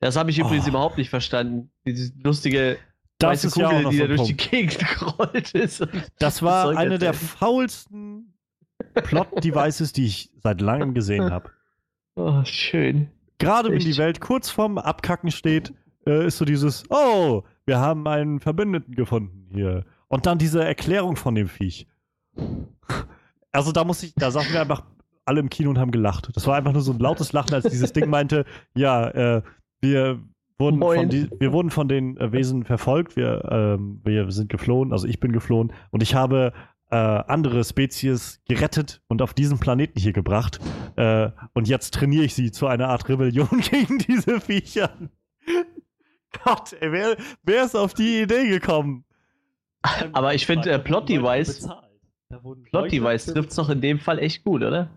[0.00, 0.70] Das habe ich übrigens Oh.
[0.70, 1.70] überhaupt nicht verstanden.
[1.86, 2.76] Diese lustige
[3.30, 4.50] Das ist ja Kugel, auch noch die so da durch die Punkt.
[4.50, 5.86] Gegend gerollt ist.
[6.18, 8.34] Das war Zeug eine der faulsten
[8.94, 11.50] Plot-Devices, die ich seit langem gesehen habe.
[12.16, 13.08] Oh, schön.
[13.38, 15.74] Gerade wenn die Welt kurz vorm Abkacken steht,
[16.06, 19.84] äh, ist so dieses, oh, wir haben einen Verbündeten gefunden hier.
[20.06, 21.88] Und dann diese Erklärung von dem Viech.
[23.50, 24.82] Also da muss ich, da saßen wir einfach
[25.26, 26.28] alle im Kino und haben gelacht.
[26.34, 28.44] Das war einfach nur so ein lautes Lachen, als dieses Ding meinte,
[28.74, 29.42] ja, äh,
[29.80, 30.20] wir
[30.58, 34.92] wurden von, die, wir wurden von den äh, Wesen verfolgt, wir, ähm, wir sind geflohen,
[34.92, 36.52] also ich bin geflohen und ich habe
[36.90, 40.60] äh, andere Spezies gerettet und auf diesen Planeten hier gebracht.
[40.96, 44.90] Äh, und jetzt trainiere ich sie zu einer Art Rebellion gegen diese Viecher.
[46.44, 49.04] Gott, ey, wer, wer ist auf die Idee gekommen?
[50.12, 51.68] Aber ich finde, äh, Plot-Device-
[52.28, 54.90] Plot Plot-Device trifft es doch in dem Fall echt gut, oder?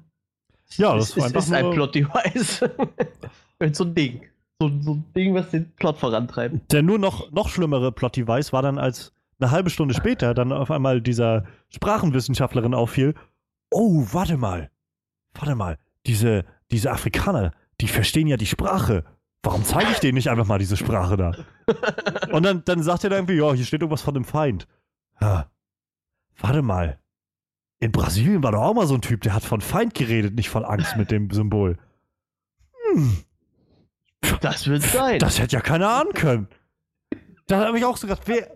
[0.75, 2.65] Ja, das es einfach ist ein Plot-Device.
[3.73, 4.21] So ein Ding.
[4.59, 6.71] So, so ein Ding, was den Plot vorantreibt.
[6.71, 10.71] Der nur noch, noch schlimmere Plot-Device war dann, als eine halbe Stunde später dann auf
[10.71, 13.13] einmal dieser Sprachenwissenschaftlerin auffiel,
[13.69, 14.71] oh, warte mal,
[15.33, 15.77] warte mal,
[16.07, 17.51] diese, diese Afrikaner,
[17.81, 19.03] die verstehen ja die Sprache.
[19.43, 21.31] Warum zeige ich denen nicht einfach mal diese Sprache da?
[22.31, 24.67] Und dann, dann sagt er da irgendwie, ja, hier steht irgendwas von dem Feind.
[25.21, 25.51] Ha,
[26.39, 26.99] warte mal.
[27.79, 30.49] In Brasilien war doch auch mal so ein Typ, der hat von Feind geredet, nicht
[30.49, 31.77] von Angst mit dem Symbol.
[32.91, 33.17] Hm,
[34.41, 35.19] Das wird sein.
[35.19, 36.47] das hätte ja keiner ahnen können.
[37.47, 38.51] Da habe ich auch so gedacht, wer,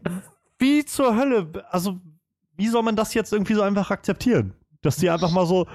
[0.59, 1.99] wie zur Hölle, also
[2.57, 4.53] wie soll man das jetzt irgendwie so einfach akzeptieren?
[4.81, 5.67] Dass die einfach mal so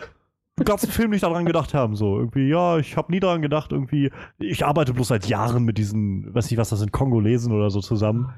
[0.59, 3.73] den ganzen Film nicht daran gedacht haben, so irgendwie, ja, ich habe nie daran gedacht,
[3.73, 7.71] irgendwie, ich arbeite bloß seit Jahren mit diesen, weiß nicht was das sind, Kongolesen oder
[7.71, 8.33] so zusammen,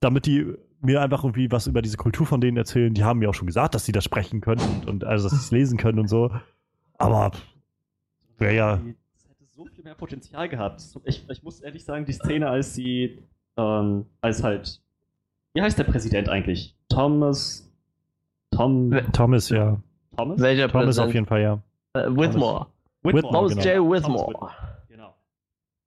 [0.00, 2.92] damit die mir einfach irgendwie was über diese Kultur von denen erzählen.
[2.92, 5.32] Die haben mir auch schon gesagt, dass sie das sprechen können und, und also, dass
[5.32, 6.30] sie es lesen können und so.
[6.98, 7.30] Aber
[8.38, 8.80] wäre ja,
[9.54, 10.82] so viel mehr Potenzial gehabt.
[11.04, 13.22] Ich, ich muss ehrlich sagen, die Szene, als sie,
[13.56, 14.80] ähm, als halt,
[15.54, 16.76] wie heißt der Präsident eigentlich?
[16.88, 17.70] Thomas,
[18.50, 19.80] Tom, Thomas, ja.
[20.16, 20.40] Thomas?
[20.40, 21.08] Welcher Thomas Präsident?
[21.08, 21.62] auf jeden Fall, ja.
[21.94, 22.66] Äh, Whitmore.
[23.02, 23.92] Whitmore, Thomas genau.
[23.94, 24.02] J.
[24.02, 24.50] Thomas Whitmore.
[24.88, 25.14] Genau.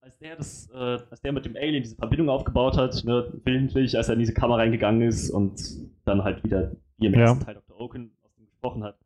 [0.02, 0.78] Als der, das, äh,
[1.10, 4.34] als der mit dem Alien diese Verbindung aufgebaut hat, ne, willentlich, als er in diese
[4.34, 5.62] Kammer reingegangen ist und
[6.06, 7.22] dann halt wieder, wie im Ja.
[7.22, 7.80] ersten Teil Dr.
[7.82, 8.98] Oaken aus dem gesprochen hat,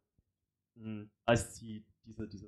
[0.76, 2.48] mh, als sie diese, diese,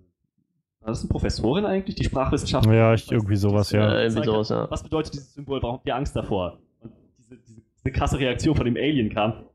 [0.83, 2.65] war das eine Professorin eigentlich, die Sprachwissenschaft?
[2.67, 3.93] Ja, ich, irgendwie sowas, ja.
[3.93, 4.69] Äh, irgendwie sowas, ja.
[4.69, 5.61] Was bedeutet dieses Symbol?
[5.61, 6.59] Warum habt ihr Angst davor?
[6.81, 9.45] Und diese, diese, diese krasse Reaktion von dem Alien kam.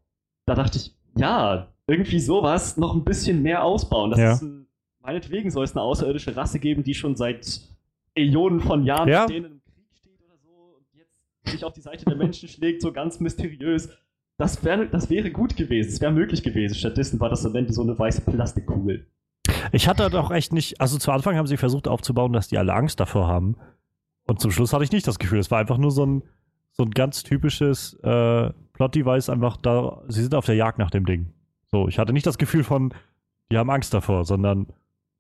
[0.46, 4.10] Da dachte ich, ja, irgendwie sowas noch ein bisschen mehr ausbauen.
[4.10, 4.32] Das Ja.
[4.32, 4.66] ist ein,
[5.00, 7.60] meinetwegen soll es eine außerirdische Rasse geben, die schon seit
[8.14, 9.22] Äonen von Jahren Ja.
[9.22, 12.48] mit denen im Krieg steht oder so und jetzt sich auf die Seite der Menschen
[12.48, 13.90] schlägt, so ganz mysteriös.
[14.38, 16.74] Das, wär, das wäre gut gewesen, es wäre möglich gewesen.
[16.74, 19.06] Stattdessen war das am Ende so eine weiße Plastikkugel.
[19.72, 22.74] Ich hatte doch echt nicht, also zu Anfang haben sie versucht aufzubauen, dass die alle
[22.74, 23.56] Angst davor haben.
[24.26, 25.38] Und zum Schluss hatte ich nicht das Gefühl.
[25.38, 26.22] Es war einfach nur so ein,
[26.72, 31.06] so ein ganz typisches äh, Plot-Device, einfach da, sie sind auf der Jagd nach dem
[31.06, 31.32] Ding.
[31.70, 32.94] So, ich hatte nicht das Gefühl von,
[33.50, 34.66] die haben Angst davor, sondern,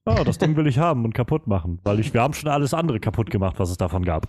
[0.06, 1.80] ja, das Ding will ich haben und kaputt machen.
[1.84, 4.28] Weil ich, wir haben schon alles andere kaputt gemacht, was es davon gab.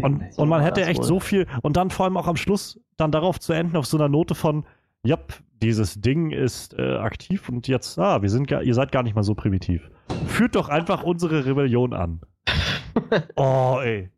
[0.00, 3.10] Und, und man hätte echt so viel, und dann vor allem auch am Schluss dann
[3.10, 4.64] darauf zu enden, auf so einer Note von,
[5.02, 9.14] Jap, dieses Ding ist äh, aktiv und jetzt, ah, wir sind ihr seid gar nicht
[9.14, 9.90] mal so primitiv.
[10.26, 12.20] Führt doch einfach unsere Rebellion an.
[13.36, 14.10] Oh, ey.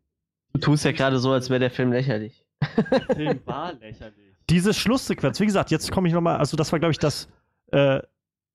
[0.53, 2.45] Du tust ja gerade so, als wäre der Film lächerlich.
[2.91, 4.35] Der Film war lächerlich.
[4.49, 7.29] Diese Schlusssequenz, wie gesagt, jetzt komme ich nochmal, also das war, glaube ich, das,
[7.71, 8.01] äh,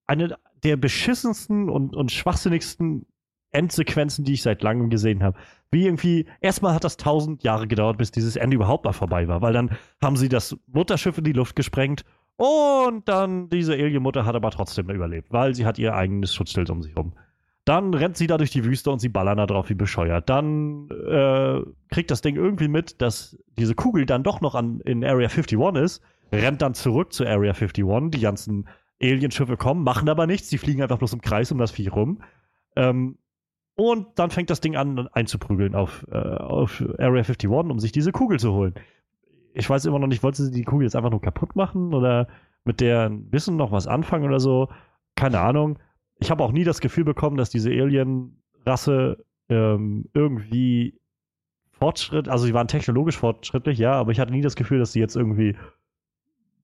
[0.07, 3.07] eine der beschissensten und, und schwachsinnigsten
[3.51, 5.39] Endsequenzen, die ich seit langem gesehen habe.
[5.71, 9.41] Wie irgendwie, erstmal hat das tausend Jahre gedauert, bis dieses Ende überhaupt mal vorbei war,
[9.43, 9.71] weil dann
[10.03, 12.05] haben sie das Mutterschiff in die Luft gesprengt
[12.37, 16.83] und dann diese Alien-Mutter hat aber trotzdem überlebt, weil sie hat ihr eigenes Schutzschild um
[16.83, 17.15] sich herum.
[17.65, 20.29] Dann rennt sie da durch die Wüste und sie ballern da drauf wie bescheuert.
[20.29, 25.05] Dann äh, kriegt das Ding irgendwie mit, dass diese Kugel dann doch noch an, in
[25.05, 27.85] Area 51 ist, rennt dann zurück zu Area 51.
[28.11, 28.69] Die ganzen
[29.03, 32.23] Alienschiffe kommen, machen aber nichts, die fliegen einfach bloß im Kreis um das Vieh rum.
[32.77, 33.19] Ähm,
[33.75, 38.13] und dann fängt das Ding an einzuprügeln auf, äh, auf Area 51, um sich diese
[38.13, 38.75] Kugel zu holen.
[39.57, 42.29] Ich weiß immer noch nicht, wollte sie die Kugel jetzt einfach nur kaputt machen oder
[42.65, 44.69] mit deren Wissen noch was anfangen oder so?
[45.15, 45.79] Keine Ahnung
[46.19, 50.99] ich habe auch nie das Gefühl bekommen, dass diese Alien-Rasse ähm, irgendwie
[51.71, 55.01] Fortschritt, also sie waren technologisch fortschrittlich, ja, aber ich hatte nie das Gefühl, dass sie
[55.01, 55.57] jetzt irgendwie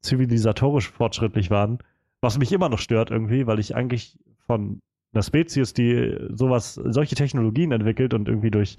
[0.00, 1.78] zivilisatorisch fortschrittlich waren.
[2.22, 4.80] Was mich immer noch stört irgendwie, weil ich eigentlich von
[5.12, 8.78] einer Spezies, die sowas, solche Technologien entwickelt und irgendwie durch,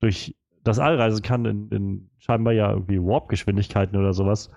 [0.00, 0.34] durch
[0.68, 4.50] das All reisen kann, in, in scheinbar ja irgendwie Warp-Geschwindigkeiten oder sowas.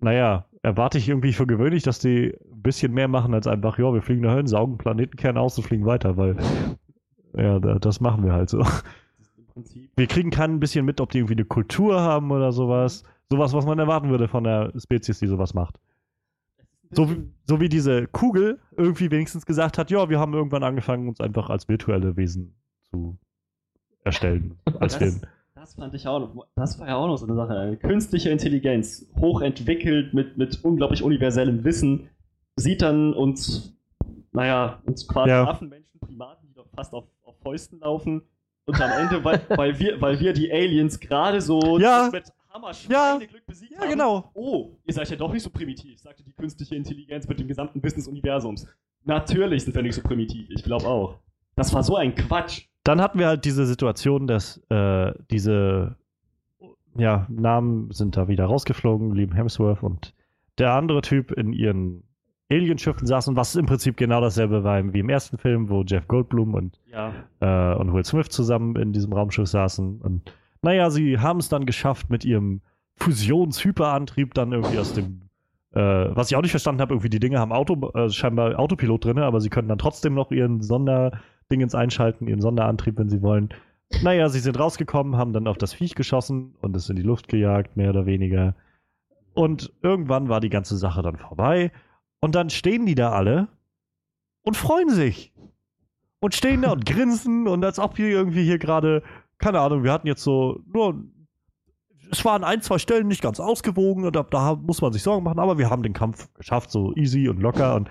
[0.00, 3.92] Naja, erwarte ich irgendwie für gewöhnlich, dass die ein bisschen mehr machen als einfach, ja,
[3.92, 6.36] wir fliegen dahin, saugen Planetenkern aus und fliegen weiter, weil
[7.36, 8.64] ja, das machen wir halt so.
[9.96, 13.02] Wir kriegen kein bisschen mit, ob die irgendwie eine Kultur haben oder sowas.
[13.28, 15.80] Sowas, was man erwarten würde von der Spezies, die sowas macht.
[16.90, 17.12] So
[17.44, 21.50] so wie diese Kugel irgendwie wenigstens gesagt hat, ja, wir haben irgendwann angefangen, uns einfach
[21.50, 22.54] als virtuelle Wesen
[22.84, 23.18] zu
[24.08, 24.58] erstellen.
[24.80, 25.20] Als das, Film.
[25.54, 27.76] Das fand ich auch noch, das war ja auch noch so eine Sache.
[27.80, 32.08] Künstliche Intelligenz, hochentwickelt mit, mit unglaublich universellem Wissen,
[32.56, 33.76] sieht dann uns,
[34.32, 35.46] naja, uns quasi ja.
[35.46, 38.22] Affenmenschen, Primaten, die doch fast auf, auf Fäusten laufen.
[38.66, 42.10] Und am Ende, weil, weil, wir, weil wir die Aliens gerade so ja.
[42.12, 43.18] mit Hammer ja.
[43.18, 43.90] Glück besiegt ja, haben.
[43.90, 44.30] genau.
[44.34, 47.82] Oh, ihr seid ja doch nicht so primitiv, sagte die künstliche Intelligenz mit dem gesamten
[47.82, 48.66] Wissen des Universums.
[49.04, 51.18] Natürlich sind wir nicht so primitiv, ich glaube auch.
[51.56, 52.66] Das war so ein Quatsch.
[52.88, 55.96] Dann hatten wir halt diese Situation, dass äh, diese
[56.96, 60.14] ja, Namen sind da wieder rausgeflogen, Liam Hemsworth und
[60.56, 62.02] der andere Typ in ihren
[62.50, 66.54] Alienschiffen saßen, was im Prinzip genau dasselbe war wie im ersten Film, wo Jeff Goldblum
[66.54, 67.12] und, ja.
[67.40, 70.00] äh, und Will Smith zusammen in diesem Raumschiff saßen.
[70.00, 70.32] Und
[70.62, 72.62] naja, sie haben es dann geschafft, mit ihrem
[72.96, 75.28] Fusions-Hyperantrieb dann irgendwie aus dem,
[75.72, 79.04] äh, was ich auch nicht verstanden habe, irgendwie die Dinge haben Auto, äh, scheinbar Autopilot
[79.04, 81.12] drin, aber sie können dann trotzdem noch ihren Sonder-
[81.50, 83.48] Dingens einschalten, ihren Sonderantrieb, wenn sie wollen.
[84.02, 87.28] Naja, sie sind rausgekommen, haben dann auf das Viech geschossen und es in die Luft
[87.28, 88.54] gejagt, mehr oder weniger.
[89.34, 91.72] Und irgendwann war die ganze Sache dann vorbei.
[92.20, 93.48] Und dann stehen die da alle
[94.42, 95.32] und freuen sich.
[96.20, 99.04] Und stehen da und grinsen und als ob wir irgendwie hier gerade,
[99.38, 101.04] keine Ahnung, wir hatten jetzt so nur.
[102.10, 105.22] Es waren ein, zwei Stellen nicht ganz ausgewogen und da, da muss man sich Sorgen
[105.22, 107.76] machen, aber wir haben den Kampf geschafft, so easy und locker.
[107.76, 107.90] Und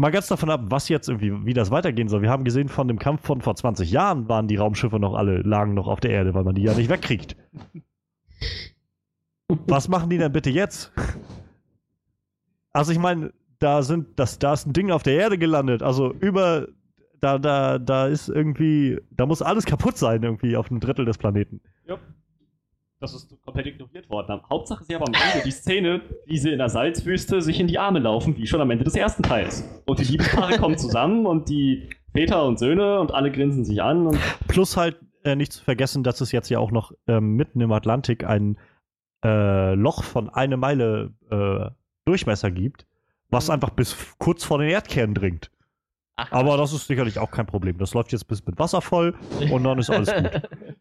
[0.00, 2.22] mal ganz davon ab, was jetzt irgendwie, wie das weitergehen soll.
[2.22, 5.42] Wir haben gesehen, von dem Kampf von vor 20 Jahren waren die Raumschiffe noch alle,
[5.42, 7.36] lagen noch auf der Erde, weil man die ja nicht wegkriegt.
[9.48, 10.92] was machen die denn bitte jetzt?
[12.72, 16.12] Also ich meine, da sind, das, da ist ein Ding auf der Erde gelandet, also
[16.14, 16.68] über,
[17.20, 21.18] da, da, da ist irgendwie, da muss alles kaputt sein irgendwie auf einem Drittel des
[21.18, 21.60] Planeten.
[21.86, 21.98] Ja
[23.00, 24.42] das ist komplett ignoriert worden.
[24.48, 27.78] Hauptsache, sie haben am Ende die Szene, wie sie in der Salzwüste sich in die
[27.78, 29.66] Arme laufen, wie schon am Ende des ersten Teils.
[29.86, 34.18] Und die Liebespaare kommen zusammen und die Väter und Söhne und alle grinsen sich an.
[34.48, 37.72] Plus halt äh, nicht zu vergessen, dass es jetzt ja auch noch ähm, mitten im
[37.72, 38.58] Atlantik ein
[39.24, 41.70] äh, Loch von einer Meile äh,
[42.04, 42.86] Durchmesser gibt,
[43.30, 43.54] was mhm.
[43.54, 45.50] einfach bis kurz vor den Erdkern dringt.
[46.16, 47.78] Ach, Aber das ist sicherlich auch kein Problem.
[47.78, 49.14] Das läuft jetzt bis mit Wasser voll
[49.50, 50.42] und dann ist alles gut.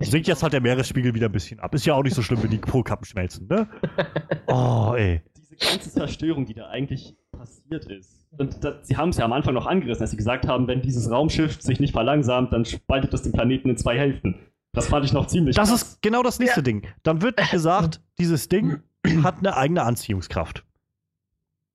[0.00, 1.74] Sinkt jetzt halt der Meeresspiegel wieder ein bisschen ab.
[1.74, 3.68] Ist ja auch nicht so schlimm, wenn die Polkappen schmelzen, ne?
[4.46, 5.22] Oh, ey.
[5.36, 8.26] Diese ganze Zerstörung, die da eigentlich passiert ist.
[8.38, 10.82] Und das, sie haben es ja am Anfang noch angerissen, als sie gesagt haben, wenn
[10.82, 14.36] dieses Raumschiff sich nicht verlangsamt, dann spaltet es den Planeten in zwei Hälften.
[14.72, 15.82] Das fand ich noch ziemlich Das krass.
[15.82, 16.64] ist genau das nächste ja.
[16.64, 16.86] Ding.
[17.02, 18.78] Dann wird gesagt, dieses Ding
[19.22, 20.64] hat eine eigene Anziehungskraft.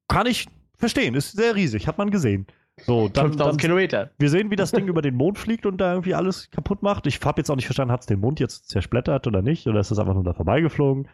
[0.08, 0.48] Kann ich
[0.78, 2.48] verstehen, ist sehr riesig, hat man gesehen.
[2.82, 4.12] So, dann, 5000 Kilometer.
[4.18, 7.08] Wir sehen, wie das Ding über den Mond fliegt und da irgendwie alles kaputt macht.
[7.08, 9.68] Ich habe jetzt auch nicht verstanden, hat es den Mond jetzt zersplättert oder nicht?
[9.68, 11.08] Oder ist das einfach nur da vorbeigeflogen?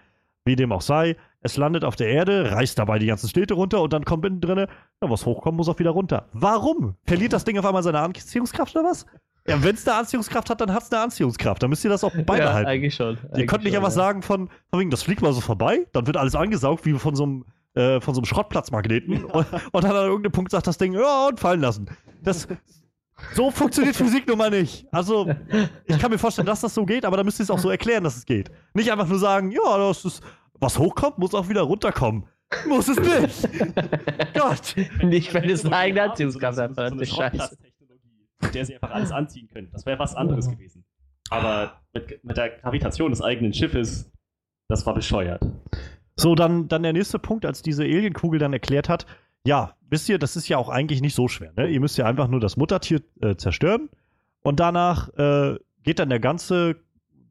[0.43, 1.18] Wie dem auch sei.
[1.41, 4.41] Es landet auf der Erde, reißt dabei die ganzen Städte runter und dann kommt innen
[4.41, 4.68] drin, ja,
[5.01, 6.30] was hochkommen muss auch wieder runter.
[6.34, 6.95] Warum?
[7.05, 9.05] Verliert das Ding auf einmal seine Anziehungskraft oder was?
[9.47, 11.64] Ja, wenn es eine Anziehungskraft hat, dann hat es eine Anziehungskraft.
[11.64, 12.64] Dann müsst ihr das auch beibehalten.
[12.64, 13.18] Ja, eigentlich schon.
[13.36, 14.03] ihr könnt nicht schon, einfach ja.
[14.03, 17.16] sagen, von, von wegen, das fliegt mal so vorbei, dann wird alles angesaugt, wie von
[17.16, 19.26] so einem, äh, von so einem Schrottplatzmagneten.
[19.26, 21.89] und, und dann an irgendeinem Punkt sagt das Ding, ja, und fallen lassen.
[22.24, 22.47] Das,
[23.34, 24.88] so funktioniert Physik nun mal nicht.
[24.91, 25.30] Also,
[25.86, 27.69] ich kann mir vorstellen, dass das so geht, aber dann müsst ihr es auch so
[27.69, 28.51] erklären, dass es geht.
[28.74, 30.24] Nicht einfach nur sagen, ja, das ist,
[30.59, 32.26] was hochkommt, muss auch wieder runterkommen.
[32.67, 33.49] Muss es nicht.
[34.34, 34.76] Gott.
[35.03, 37.15] Nicht, wenn es eine eigene haben, Anziehungskraft hat, so, eine Scheiße.
[37.15, 39.69] Schrottplatztechnologie, mit der sie einfach alles anziehen können.
[39.72, 40.84] Das wäre was anderes gewesen.
[41.30, 44.11] Aber mit, mit der Gravitation des eigenen Schiffes,
[44.67, 45.41] das war bescheuert.
[46.22, 49.05] So, dann, dann der nächste Punkt, als diese Alienkugel dann erklärt hat,
[49.43, 51.51] ja, wisst ihr, das ist ja auch eigentlich nicht so schwer.
[51.57, 51.67] Ne?
[51.67, 53.89] Ihr müsst ja einfach nur das Muttertier äh, zerstören
[54.43, 56.76] und danach äh, geht dann der ganze,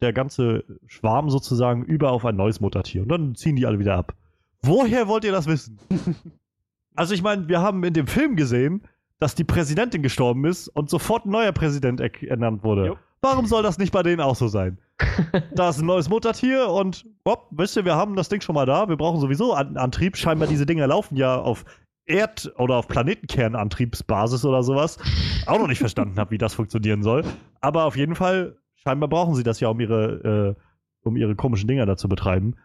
[0.02, 3.94] der ganze Schwarm sozusagen über auf ein neues Muttertier und dann ziehen die alle wieder
[3.94, 4.14] ab.
[4.62, 5.78] Woher wollt ihr das wissen?
[6.96, 8.82] also ich meine, wir haben in dem Film gesehen,
[9.20, 12.86] dass die Präsidentin gestorben ist und sofort ein neuer Präsident er- ernannt wurde.
[12.86, 12.96] Jo.
[13.22, 14.78] Warum soll das nicht bei denen auch so sein?
[15.54, 18.66] da ist ein neues Muttertier und hopp, wisst ihr, wir haben das Ding schon mal
[18.66, 18.88] da.
[18.88, 20.16] Wir brauchen sowieso An Antrieb.
[20.16, 21.64] Scheinbar diese Dinger laufen ja auf
[22.06, 24.98] Erd- oder auf Planetenkernantriebsbasis oder sowas.
[25.46, 27.24] Auch noch nicht verstanden habe, wie das funktionieren soll.
[27.60, 31.68] Aber auf jeden Fall, scheinbar brauchen sie das ja, um ihre, äh, um ihre komischen
[31.68, 32.56] Dinger da zu betreiben.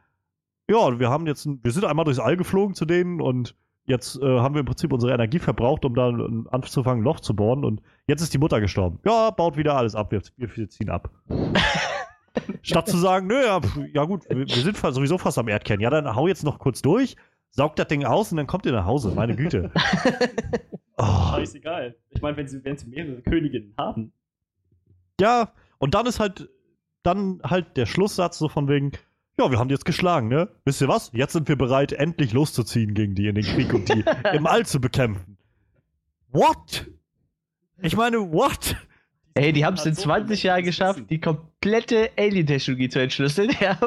[0.69, 3.55] Ja, und wir haben jetzt, ein, wir sind einmal durchs All geflogen zu denen und
[3.85, 7.19] jetzt äh, haben wir im Prinzip unsere Energie verbraucht, um da ein- anzufangen, ein Loch
[7.19, 8.99] zu bohren und jetzt ist die Mutter gestorben.
[9.05, 11.09] Ja, baut wieder alles ab, wir, wir ziehen ab.
[12.61, 13.61] Statt zu sagen, nö, ja,
[13.93, 15.79] ja gut, wir, wir sind sowieso fast am Erdkern.
[15.79, 17.15] Ja, dann hau jetzt noch kurz durch,
[17.51, 19.11] saugt das Ding aus und dann kommt ihr nach Hause.
[19.15, 19.71] Meine Güte.
[20.97, 21.93] Oh, Scheißegal.
[22.11, 24.13] Ich meine, wenn sie, wenn sie mehrere Königinnen haben,
[25.19, 26.47] ja, und dann ist halt,
[27.03, 28.93] dann halt der Schlusssatz so von wegen,
[29.39, 30.49] ja, wir haben die jetzt geschlagen, ne?
[30.63, 31.11] Wisst ihr was?
[31.13, 34.65] Jetzt sind wir bereit, endlich loszuziehen gegen die in den Krieg und die im All
[34.65, 35.37] zu bekämpfen.
[36.31, 36.87] What?
[37.81, 38.75] Ich meine, what?
[39.37, 43.51] Ey, die haben es in so 20 viel Jahren geschafft, die komplette Alien-Technologie zu entschlüsseln,
[43.59, 43.77] ja,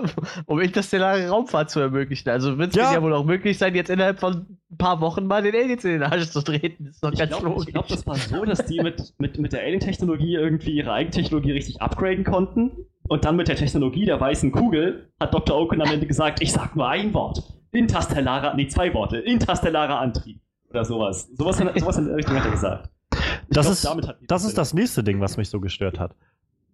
[0.44, 2.28] um interstellare Raumfahrt zu ermöglichen.
[2.28, 2.92] Also wird es Ja.
[2.92, 5.92] ja wohl auch möglich sein, jetzt innerhalb von ein paar Wochen mal den Aliens in
[5.92, 6.84] den Arsch zu treten.
[6.84, 7.72] Das ist doch ich ganz glaube, logisch.
[7.72, 11.80] glaub, das war so, dass die mit, mit, mit der Alien-Technologie irgendwie ihre Eigentechnologie richtig
[11.80, 12.72] upgraden konnten.
[13.09, 15.57] Und dann mit der Technologie der weißen Kugel hat Dr.
[15.59, 17.43] Oken am Ende gesagt, ich sag nur ein Wort.
[17.73, 19.19] Interstellarer, nee, zwei Worte.
[19.19, 20.41] Interstellarer Antrieb.
[20.71, 21.29] Oder sowas.
[21.37, 22.91] Sowas, in- sowas in der Richtung hat er gesagt.
[23.13, 23.19] Ich
[23.51, 26.15] Das glaub, ist- damit hat Das ist das nächste Ding, was mich so gestört hat.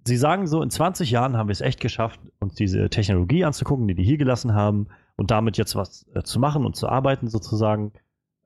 [0.06, 3.88] Sie sagen so, in 20 Jahren haben wir es echt geschafft, uns diese Technologie anzugucken,
[3.88, 7.28] die die hier gelassen haben und damit jetzt was äh, zu machen und zu arbeiten
[7.28, 7.92] sozusagen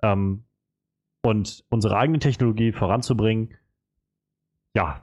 [0.03, 0.45] ähm,
[1.23, 3.55] und unsere eigene Technologie voranzubringen.
[4.75, 5.01] Ja,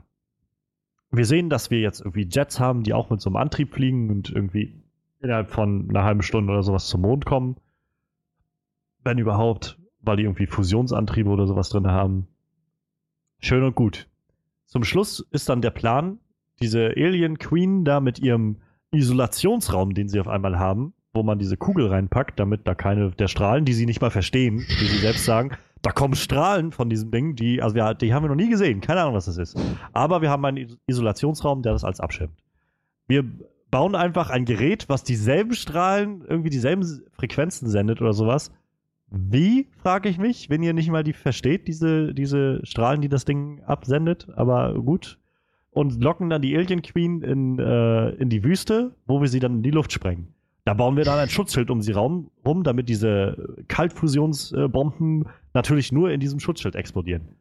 [1.10, 4.10] wir sehen, dass wir jetzt irgendwie Jets haben, die auch mit so einem Antrieb fliegen
[4.10, 4.82] und irgendwie
[5.20, 7.56] innerhalb von einer halben Stunde oder sowas zum Mond kommen.
[9.04, 12.26] Wenn überhaupt, weil die irgendwie Fusionsantriebe oder sowas drin haben.
[13.38, 14.08] Schön und gut.
[14.66, 16.18] Zum Schluss ist dann der Plan,
[16.60, 18.56] diese Alien Queen da mit ihrem
[18.90, 23.28] Isolationsraum, den sie auf einmal haben, wo man diese Kugel reinpackt, damit da keine der
[23.28, 25.56] Strahlen, die sie nicht mal verstehen, wie sie selbst sagen,
[25.86, 28.80] da kommen Strahlen von diesem Ding, die, also wir, die haben wir noch nie gesehen,
[28.80, 29.56] keine Ahnung, was das ist.
[29.92, 32.42] Aber wir haben einen Is- Isolationsraum, der das als abschirmt.
[33.06, 33.24] Wir
[33.70, 38.50] bauen einfach ein Gerät, was dieselben Strahlen, irgendwie dieselben Frequenzen sendet oder sowas.
[39.10, 43.24] Wie, frage ich mich, wenn ihr nicht mal die versteht, diese, diese Strahlen, die das
[43.24, 45.20] Ding absendet, aber gut.
[45.70, 49.58] Und locken dann die Alien Queen in, äh, in die Wüste, wo wir sie dann
[49.58, 50.34] in die Luft sprengen.
[50.64, 52.28] Da bauen wir dann ein Schutzschild um sie rum,
[52.64, 57.34] damit diese Kaltfusionsbomben natürlich nur in diesem Schutzschild explodieren.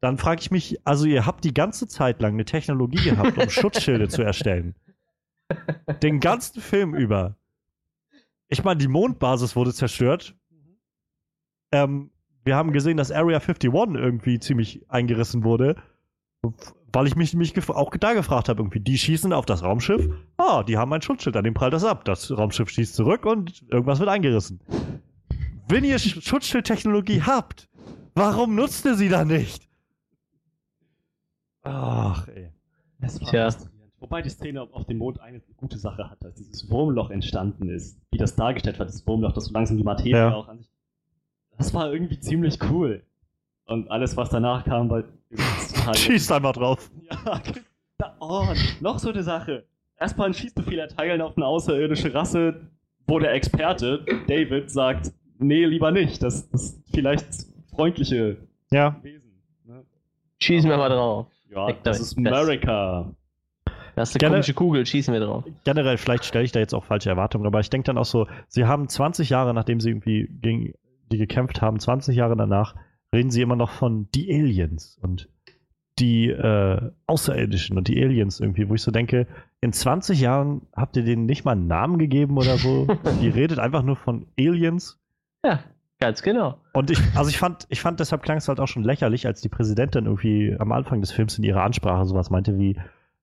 [0.00, 3.50] Dann frage ich mich, also ihr habt die ganze Zeit lang eine Technologie gehabt, um
[3.50, 4.74] Schutzschilde zu erstellen.
[6.02, 7.36] Den ganzen Film über.
[8.48, 10.34] Ich meine, die Mondbasis wurde zerstört.
[11.70, 12.10] Ähm,
[12.44, 15.76] wir haben gesehen, dass Area 51 irgendwie ziemlich eingerissen wurde.
[16.92, 20.08] Weil ich mich, mich auch da gefragt habe, irgendwie, die schießen auf das Raumschiff.
[20.38, 22.04] Ah, die haben ein Schutzschild, an dem prallt das ab.
[22.04, 24.60] Das Raumschiff schießt zurück und irgendwas wird eingerissen.
[25.68, 27.68] Wenn ihr Sch Schutzschildtechnologie habt,
[28.14, 29.68] warum nutzt ihr sie dann nicht?
[31.62, 32.50] Ach, ey.
[33.00, 33.48] Das war Tja.
[34.00, 38.00] Wobei die Szene auf dem Mond eine gute Sache hat, dass dieses Wurmloch entstanden ist.
[38.12, 40.34] Wie das dargestellt wird, das Wurmloch, das so langsam die Materie Ja.
[40.34, 40.70] auch an sich.
[41.56, 43.02] Das war irgendwie ziemlich cool.
[43.66, 45.02] Und alles, was danach kam, war
[45.74, 45.94] total.
[45.96, 46.90] Schießt einfach drauf.
[47.10, 47.42] Ja,
[47.98, 48.46] da, oh,
[48.80, 49.66] noch so eine Sache.
[49.98, 52.70] Erstmal einen Schießbefehl erteilen auf eine außerirdische Rasse,
[53.08, 56.22] wo der Experte, David, sagt, nee, lieber nicht.
[56.22, 57.26] Das, das sind vielleicht
[57.74, 58.36] freundliche
[58.70, 59.30] Ja, Wesen.
[59.64, 59.84] Ne?
[60.40, 61.26] Schießen wir mal drauf.
[61.50, 63.10] Ja, das ist America.
[63.96, 65.44] Das ist eine Gerne- komische Kugel, schießen wir drauf.
[65.64, 68.26] generell, vielleicht stelle ich da jetzt auch falsche Erwartungen, aber ich denke dann auch so,
[68.46, 70.74] sie haben 20 Jahre, nachdem sie irgendwie gegen
[71.10, 72.76] die gekämpft haben, 20 Jahre danach,
[73.12, 75.28] reden sie immer noch von die Aliens und
[75.98, 79.26] die äh, Außerirdischen und die Aliens irgendwie, wo ich so denke,
[79.60, 82.86] in 20 Jahren habt ihr denen nicht mal einen Namen gegeben oder so.
[83.20, 84.97] die redet einfach nur von Aliens.
[85.44, 85.62] Ja,
[85.98, 86.60] ganz genau.
[86.72, 89.40] Und ich, also ich fand, ich fand, deshalb klang es halt auch schon lächerlich, als
[89.40, 92.76] die Präsidentin irgendwie am Anfang des Films in ihrer Ansprache sowas meinte wie,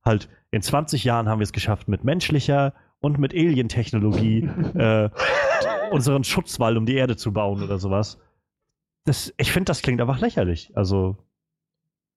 [0.04, 5.10] halt, in 20 Jahren haben wir es geschafft, mit menschlicher und mit Alien-Technologie äh,
[5.92, 8.20] unseren Schutzwall um die Erde zu bauen oder sowas.
[9.04, 10.72] Das, ich finde, das klingt einfach lächerlich.
[10.76, 11.18] Also,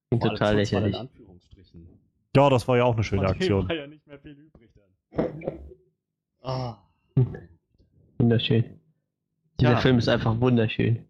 [0.08, 0.96] Klingt allem total lächerlich.
[0.96, 1.86] Anführungsstrichen.
[2.34, 3.68] ja, das war ja auch eine schöne Aktion.
[3.68, 5.58] war ja nicht mehr viel übrig dann.
[6.42, 6.78] Ah.
[8.18, 8.77] Wunderschön.
[9.60, 9.76] Dieser Ja.
[9.78, 11.00] Film ist einfach wunderschön.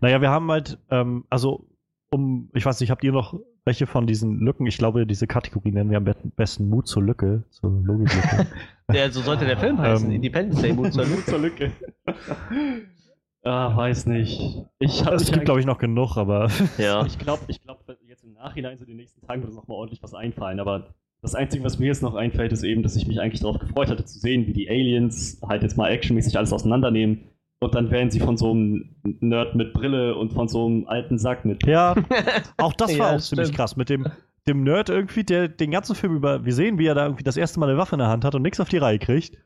[0.00, 1.66] Naja, wir haben halt, ähm, also,
[2.10, 4.66] um, ich weiß nicht, habt ihr noch welche von diesen Lücken?
[4.66, 8.46] Ich glaube, diese Kategorie nennen wir am be- besten Mut zur Lücke, zur Logiklücke.
[8.92, 10.08] Ja, so sollte der Film heißen.
[10.10, 10.16] Ähm.
[10.16, 11.70] Independence Day, Mut zur Mut zur Lücke.
[13.44, 14.66] ah, weiß nicht.
[14.78, 17.04] Ich habe es gibt, glaube ich, noch genug, aber Ja.
[17.06, 20.02] Ich glaube, ich glaub, jetzt im Nachhinein, so die nächsten Tagen, wird uns nochmal ordentlich
[20.02, 20.60] was einfallen.
[20.60, 23.58] Aber das Einzige, was mir jetzt noch einfällt, ist eben, dass ich mich eigentlich darauf
[23.58, 27.28] gefreut hatte, zu sehen, wie die Aliens halt jetzt mal actionmäßig alles auseinandernehmen.
[27.62, 28.90] Und dann werden sie von so einem
[29.20, 31.64] Nerd mit Brille und von so einem alten Sack mit.
[31.66, 31.94] ja,
[32.58, 33.56] auch das war Ja, auch ziemlich stimmt.
[33.56, 33.76] krass.
[33.76, 34.06] Mit dem,
[34.48, 37.36] dem Nerd irgendwie, der den ganzen Film über, wir sehen, wie er da irgendwie das
[37.36, 39.38] erste Mal eine Waffe in der Hand hat und nichts auf die Reihe kriegt.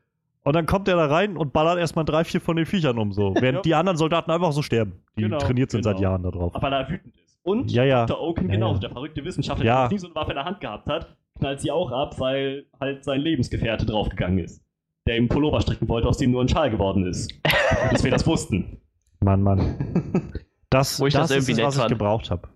[0.43, 3.11] Und dann kommt er da rein und ballert erstmal drei, vier von den Viechern um
[3.11, 3.35] so.
[3.39, 4.93] Während die anderen Soldaten einfach so sterben.
[5.17, 6.09] Die Genau, trainiert sind seit genau.
[6.09, 6.55] Jahren darauf.
[6.55, 7.37] Aber da wütend ist.
[7.43, 8.05] Und Ja, ja.
[8.05, 8.21] Dr.
[8.21, 8.79] Oaken Ja, genauso, ja.
[8.81, 9.75] der verrückte Wissenschaftler, Ja.
[9.75, 12.19] der noch nie so eine Waffe in der Hand gehabt hat, knallt sie auch ab,
[12.19, 14.63] weil halt sein Lebensgefährte draufgegangen ist.
[15.07, 17.33] Der im Pullover stricken wollte, aus dem nur ein Schal geworden ist.
[17.91, 18.81] Bis wir das wussten.
[19.21, 20.33] Mann, Mann.
[20.69, 21.91] Das, Wo ich das das ist irgendwie es, nett was ich fand.
[21.91, 22.49] gebraucht habe.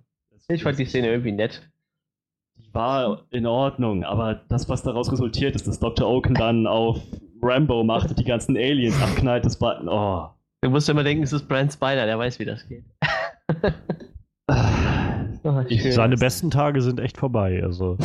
[0.50, 1.72] Ich fand die Szene irgendwie nett.
[2.58, 6.10] Die war in Ordnung, aber das, was daraus resultiert ist, dass Dr.
[6.10, 7.00] Oaken dann auf
[7.42, 9.82] Rambo macht und die ganzen Aliens abknallt, das war.
[9.88, 10.30] Oh.
[10.60, 12.84] Du musst immer denken, es ist Brand Spider, der weiß, wie das geht.
[15.70, 15.92] Schön.
[15.94, 17.62] Seine besten Tage sind echt vorbei.
[17.64, 17.98] Also,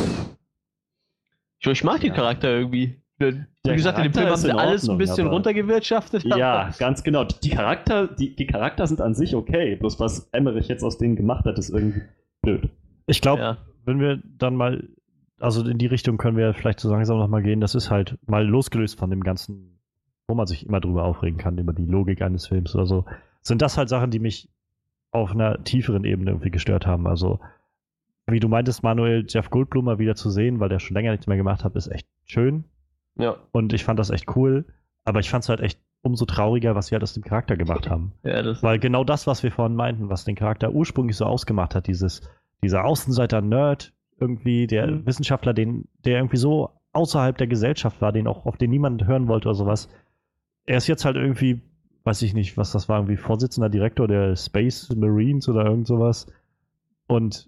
[1.59, 2.13] Ich, ich mag den.
[2.13, 3.01] Charakter irgendwie.
[3.19, 6.23] Wie Der gesagt, in dem Film haben ist sie alles ein bisschen aber- runtergewirtschaftet.
[6.23, 7.23] Ja, ganz genau.
[7.23, 11.15] Die Charakter, die, die Charakter sind an sich okay, bloß was Emmerich jetzt aus denen
[11.15, 12.01] gemacht hat, ist irgendwie
[12.43, 12.69] blöd.
[13.07, 13.57] ich glaube, Ja.
[13.85, 14.87] wenn wir dann mal,
[15.39, 18.45] also in die Richtung können wir vielleicht so langsam nochmal gehen, das ist halt mal
[18.45, 19.79] losgelöst von dem ganzen,
[20.27, 23.05] wo man sich immer drüber aufregen kann, über die Logik eines Films oder so,
[23.41, 24.47] sind das halt Sachen, die mich
[25.11, 27.07] auf einer tieferen Ebene irgendwie gestört haben.
[27.07, 27.39] Also,
[28.27, 31.27] wie du meintest, Manuel, Jeff Goldblum mal wieder zu sehen, weil der schon länger nichts
[31.27, 32.65] mehr gemacht hat, ist echt schön.
[33.19, 34.65] Ja, Und ich fand das echt cool.
[35.03, 37.89] Aber ich fand es halt echt umso trauriger, was sie halt aus dem Charakter gemacht
[37.89, 38.13] haben.
[38.23, 41.87] ja, Weil genau das, was wir vorhin meinten, was den Charakter ursprünglich so ausgemacht hat,
[41.87, 42.21] dieses,
[42.61, 45.05] dieser Außenseiter-Nerd, irgendwie, der Mhm.
[45.05, 49.27] Wissenschaftler, den, der irgendwie so außerhalb der Gesellschaft war, den auch, auf den niemand hören
[49.27, 49.89] wollte oder sowas.
[50.65, 51.61] Er ist jetzt halt irgendwie,
[52.03, 56.27] weiß ich nicht, was das war, irgendwie Vorsitzender Direktor der Space Marines oder irgend sowas.
[57.07, 57.47] Und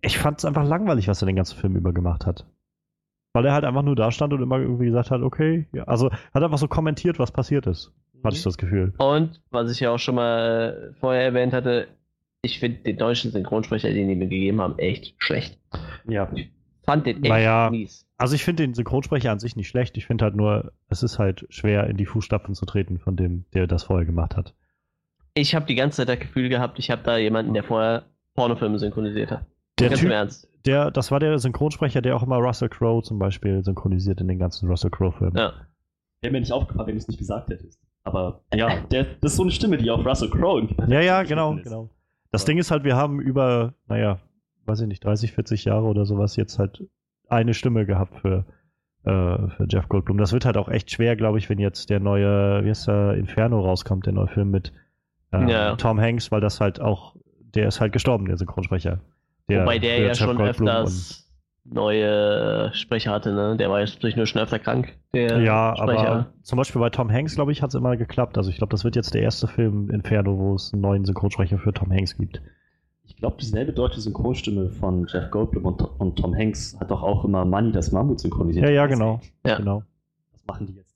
[0.00, 2.46] ich fand es einfach langweilig, was er den ganzen Film über gemacht hat.
[3.38, 6.10] Weil er halt einfach nur da stand und immer irgendwie gesagt hat, okay, ja, also
[6.10, 7.92] hat einfach so kommentiert, was passiert ist.
[8.24, 8.94] Hatte ich das Gefühl.
[8.98, 11.86] Und was ich ja auch schon mal äh, vorher erwähnt hatte,
[12.42, 15.56] ich finde den deutschen Synchronsprecher, den die mir gegeben haben, echt schlecht.
[16.08, 16.28] Ja.
[16.82, 17.70] Fand den echt Naja.
[17.70, 18.08] mies.
[18.16, 19.96] Also ich finde den Synchronsprecher an sich nicht schlecht.
[19.96, 23.44] Ich finde halt nur, es ist halt schwer, in die Fußstapfen zu treten von dem,
[23.54, 24.52] der das vorher gemacht hat.
[25.34, 28.80] Ich habe die ganze Zeit das Gefühl gehabt, ich habe da jemanden, der vorher Pornofilme
[28.80, 29.46] synchronisiert hat.
[29.80, 30.48] Der Ganz Typ, im Ernst.
[30.66, 34.38] der, das war der Synchronsprecher, der auch immer Russell Crowe zum Beispiel synchronisiert in den
[34.38, 35.36] ganzen Russell Crowe-Filmen.
[35.36, 35.52] Ja.
[36.20, 37.80] Wäre mir nicht aufgefallen, wenn du es nicht gesagt hättest.
[38.04, 41.22] Aber ja, der, das ist so eine Stimme, die auf Russell Crowe irgendwie Ja, ja,
[41.22, 41.64] genau, ist.
[41.64, 41.90] genau.
[42.30, 42.46] Das Ja.
[42.46, 44.18] Ding ist halt, wir haben über, naja,
[44.66, 46.84] weiß ich nicht, 30, 40 Jahre oder sowas jetzt halt
[47.28, 48.44] eine Stimme gehabt für,
[49.04, 49.10] äh,
[49.56, 50.18] für Jeff Goldblum.
[50.18, 53.14] Das wird halt auch echt schwer, glaube ich, wenn jetzt der neue, wie heißt der,
[53.14, 54.72] Inferno rauskommt, der neue Film mit
[55.32, 55.76] äh, Ja.
[55.76, 57.14] Tom Hanks, weil das halt auch,
[57.54, 59.00] der ist halt gestorben, der Synchronsprecher.
[59.48, 61.28] Wobei der für ja Jeff schon Goldblum öfters
[61.70, 63.56] neue Sprecher hatte, ne?
[63.56, 64.96] Der war jetzt durch nur schon öfter krank.
[65.14, 66.10] Der ja, Sprecher.
[66.10, 68.36] aber zum Beispiel bei Tom Hanks, glaube ich, hat es immer geklappt.
[68.38, 71.58] Also ich glaube, das wird jetzt der erste Film Inferno, wo es einen neuen Synchronsprecher
[71.58, 72.40] für Tom Hanks gibt.
[73.04, 77.24] Ich glaube, dieselbe deutsche Synchronstimme von Jeff Goldblum und, und Tom Hanks hat doch auch
[77.24, 78.66] immer Money das Mammut synchronisiert.
[78.66, 79.20] Ja, ja, genau.
[79.46, 79.56] Ja.
[79.56, 79.82] genau.
[80.32, 80.87] Was machen die jetzt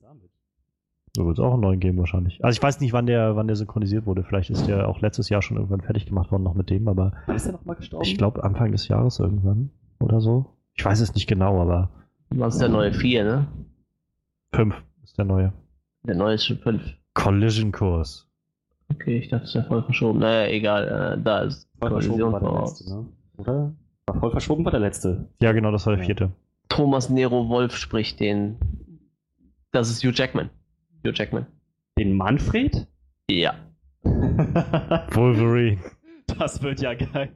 [1.15, 2.43] So wird es auch einen neuen geben wahrscheinlich.
[2.43, 4.23] Also ich weiß nicht, wann der, wann der synchronisiert wurde.
[4.23, 7.13] Vielleicht ist der auch letztes Jahr schon irgendwann fertig gemacht worden noch mit dem, aber
[7.27, 8.03] Wann ist der nochmal gestorben?
[8.05, 10.47] ich glaube Anfang des Jahres irgendwann oder so.
[10.75, 11.91] Ich weiß es nicht genau, aber
[12.29, 13.47] Was ist der neue 4, ne?
[14.55, 15.53] fünf ist der neue.
[16.03, 16.81] Der neue ist schon 5.
[17.13, 18.27] Collision Kurs.
[18.91, 20.19] Okay, ich dachte, es wäre voll verschoben.
[20.19, 21.15] Naja, egal.
[21.17, 22.79] Äh, da ist voll verschoben Kollision war der voraus.
[22.79, 23.05] letzte, ne?
[23.37, 23.73] Oder?
[24.07, 25.29] War voll verschoben war der letzte.
[25.41, 26.31] Ja, genau, das war der vierte.
[26.69, 28.57] Thomas Nero Wolf spricht den.
[29.71, 30.49] Das ist Hugh Jackman.
[31.03, 31.45] Hugh Jackman.
[31.97, 32.87] Den Manfred?
[33.29, 33.53] Ja.
[34.03, 35.79] Wolverine.
[36.37, 37.31] das wird ja geil.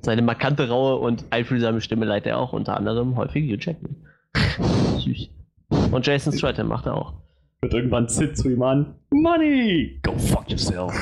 [0.00, 3.96] seine markante, raue und einfühlsame Stimme leitet er auch unter anderem häufig Hugh Jackman.
[4.98, 5.30] Süß.
[5.92, 7.14] Und Jason Stratham macht er auch.
[7.62, 8.94] Wird irgendwann Sid zu ihm an.
[9.10, 10.00] Money!
[10.02, 10.92] Go fuck yourself.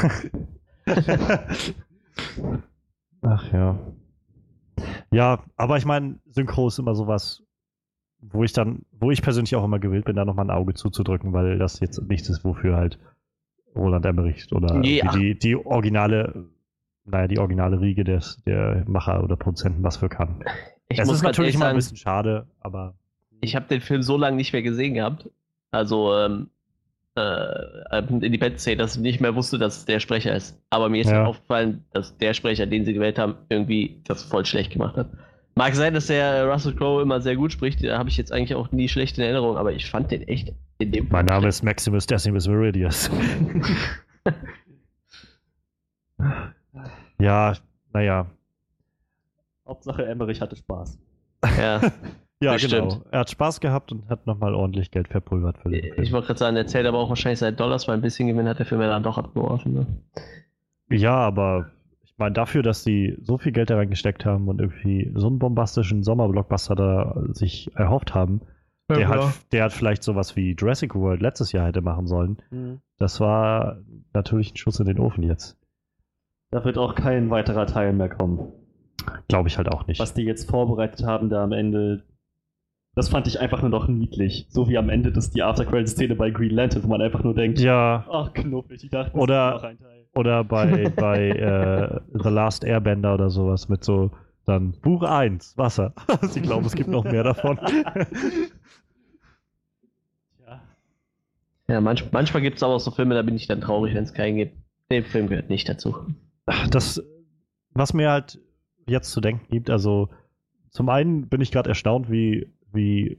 [3.22, 3.78] Ach ja.
[5.12, 7.42] Ja, aber ich meine, Synchro ist immer sowas,
[8.22, 11.32] wo ich dann, wo ich persönlich auch immer gewillt bin, da nochmal ein Auge zuzudrücken,
[11.32, 12.98] weil das jetzt nichts ist, wofür halt
[13.74, 16.46] Roland Emmerich oder Nee, die, die originale,
[17.04, 20.44] naja, die originale Riege des, der Macher oder Produzenten was für kann.
[20.88, 22.94] Ich es muss ist natürlich immer ein bisschen schade, aber
[23.40, 25.28] ich habe den Film so lange nicht mehr gesehen gehabt.
[25.72, 26.48] Also, ähm,
[27.16, 30.58] äh, Independence Day, dass ich nicht mehr wusste, dass es der Sprecher ist.
[30.70, 31.24] Aber mir ist Ja.
[31.26, 35.10] aufgefallen, dass der Sprecher, den sie gewählt haben, irgendwie das voll schlecht gemacht hat.
[35.54, 38.54] Mag sein, dass der Russell Crowe immer sehr gut spricht, da habe ich jetzt eigentlich
[38.54, 41.62] auch nie schlecht in Erinnerung, aber ich fand den echt in dem mein Name ist
[41.62, 43.10] Maximus Decimus Meridius.
[47.18, 47.54] ja,
[47.92, 48.26] naja.
[49.66, 50.98] Hauptsache Emmerich hatte Spaß.
[51.58, 51.80] Ja,
[52.42, 52.90] Ja, Bestimmt.
[52.90, 53.04] genau.
[53.12, 56.02] Er hat Spaß gehabt und hat nochmal ordentlich Geld verpulvert für den Film.
[56.02, 58.48] ich wollte gerade sagen, er zählt aber auch wahrscheinlich seit Dollars, weil ein bisschen Gewinn
[58.48, 59.74] hat der Film ja dann doch abgeworfen.
[59.74, 59.86] Ne?
[60.90, 61.70] Ja, aber
[62.12, 65.38] ich meine, dafür, dass die so viel Geld da reingesteckt haben und irgendwie so einen
[65.38, 68.42] bombastischen Sommerblockbuster da sich erhofft haben,
[68.88, 72.82] der, hat, der hat vielleicht sowas wie Jurassic World letztes Jahr hätte machen sollen.
[72.98, 73.78] Das war
[74.12, 75.58] natürlich ein Schuss in den Ofen jetzt.
[76.50, 78.52] Da wird auch kein weiterer Teil mehr kommen.
[79.28, 79.98] Glaube ich halt auch nicht.
[79.98, 82.04] Was die jetzt vorbereitet haben, da am Ende,
[82.94, 84.46] das fand ich einfach nur noch niedlich.
[84.50, 87.58] So wie am Ende das die After-Credit-Szene bei Green Lantern, wo man einfach nur denkt,
[87.60, 90.01] Ja, ach knuffig, ich dachte, das Oder- ist noch ein Teil.
[90.14, 94.10] Oder bei, bei äh, The Last Airbender oder sowas mit so
[94.44, 95.94] dann Buch 1, Wasser.
[96.22, 97.58] Sie glauben, es gibt noch mehr davon.
[97.62, 98.06] Ja.
[101.68, 104.04] Ja, manch, manchmal gibt es aber auch so Filme, da bin ich dann traurig, wenn
[104.04, 104.56] es keinen gibt.
[104.90, 105.94] Der Film gehört nicht dazu.
[106.70, 107.02] das,
[107.70, 108.40] was mir halt
[108.86, 110.10] jetzt zu denken gibt, also
[110.68, 113.18] zum einen bin ich gerade erstaunt, wie, wie,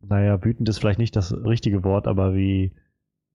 [0.00, 2.72] naja, wütend ist vielleicht nicht das richtige Wort, aber wie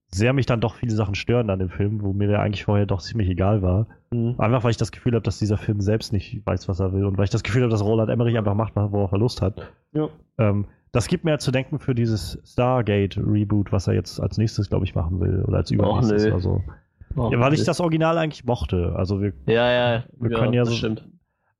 [0.08, 2.86] sehr mich dann doch viele Sachen stören an dem Film, wo mir der eigentlich vorher
[2.86, 3.86] doch ziemlich egal war.
[4.12, 4.36] Mhm.
[4.38, 7.04] Einfach weil ich das Gefühl habe, dass dieser Film selbst nicht weiß, was er will
[7.04, 9.72] und weil ich das Gefühl habe, dass Roland Emmerich einfach macht, worauf er Lust hat.
[9.92, 10.08] Ja.
[10.38, 14.84] Ähm, das gibt mir zu denken für dieses Stargate-Reboot, was er jetzt als nächstes, glaube
[14.84, 15.42] ich, machen will.
[15.46, 16.30] Oder als übernächstes nö.
[16.30, 16.62] oder so.
[17.16, 18.92] Oh, Ja, weil ich das Original eigentlich mochte.
[18.96, 21.06] Also wir, Ja, ja, Wir können ja so- stimmt.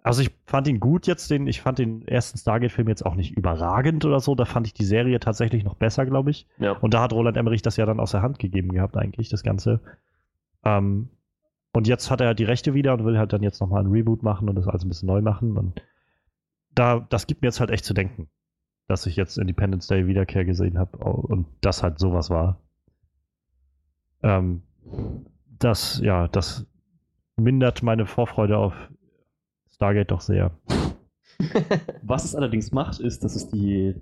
[0.06, 3.36] Also ich fand ihn gut jetzt, den, ich fand den ersten Stargate-Film jetzt auch nicht
[3.36, 4.36] überragend oder so.
[4.36, 6.46] Da fand ich die Serie tatsächlich noch besser, glaube ich.
[6.58, 6.74] Ja.
[6.78, 9.42] Und da hat Roland Emmerich das ja dann aus der Hand gegeben gehabt, eigentlich, das
[9.42, 9.80] Ganze.
[10.64, 11.08] Ähm,
[11.72, 14.22] und jetzt hat er die Rechte wieder und will halt dann jetzt nochmal ein Reboot
[14.22, 15.56] machen und das alles ein bisschen neu machen.
[15.56, 15.82] Und
[16.72, 18.28] da, das gibt mir jetzt halt echt zu denken,
[18.86, 22.60] dass ich jetzt Independence Day Wiederkehr gesehen habe und das halt sowas war.
[24.22, 24.62] Ähm,
[25.58, 26.64] das, ja, das
[27.34, 28.72] mindert meine Vorfreude auf
[29.76, 30.50] Stargate doch sehr.
[32.02, 33.94] Was es allerdings macht, ist, dass es die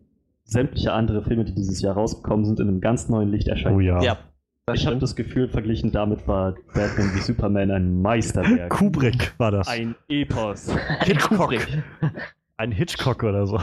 [0.45, 3.77] sämtliche andere Filme, die dieses Jahr rausgekommen sind, in einem ganz neuen Licht erscheinen.
[3.77, 4.01] Oh ja.
[4.03, 4.19] ja,
[4.67, 8.71] das ich habe das Gefühl, verglichen damit war Batman wie Superman ein Meisterwerk.
[8.71, 9.67] Kubrick war das.
[9.69, 10.73] Ein Epos.
[11.01, 11.39] Hitchcock.
[11.39, 11.83] Kubrick.
[12.57, 13.59] Ein Hitchcock oder so.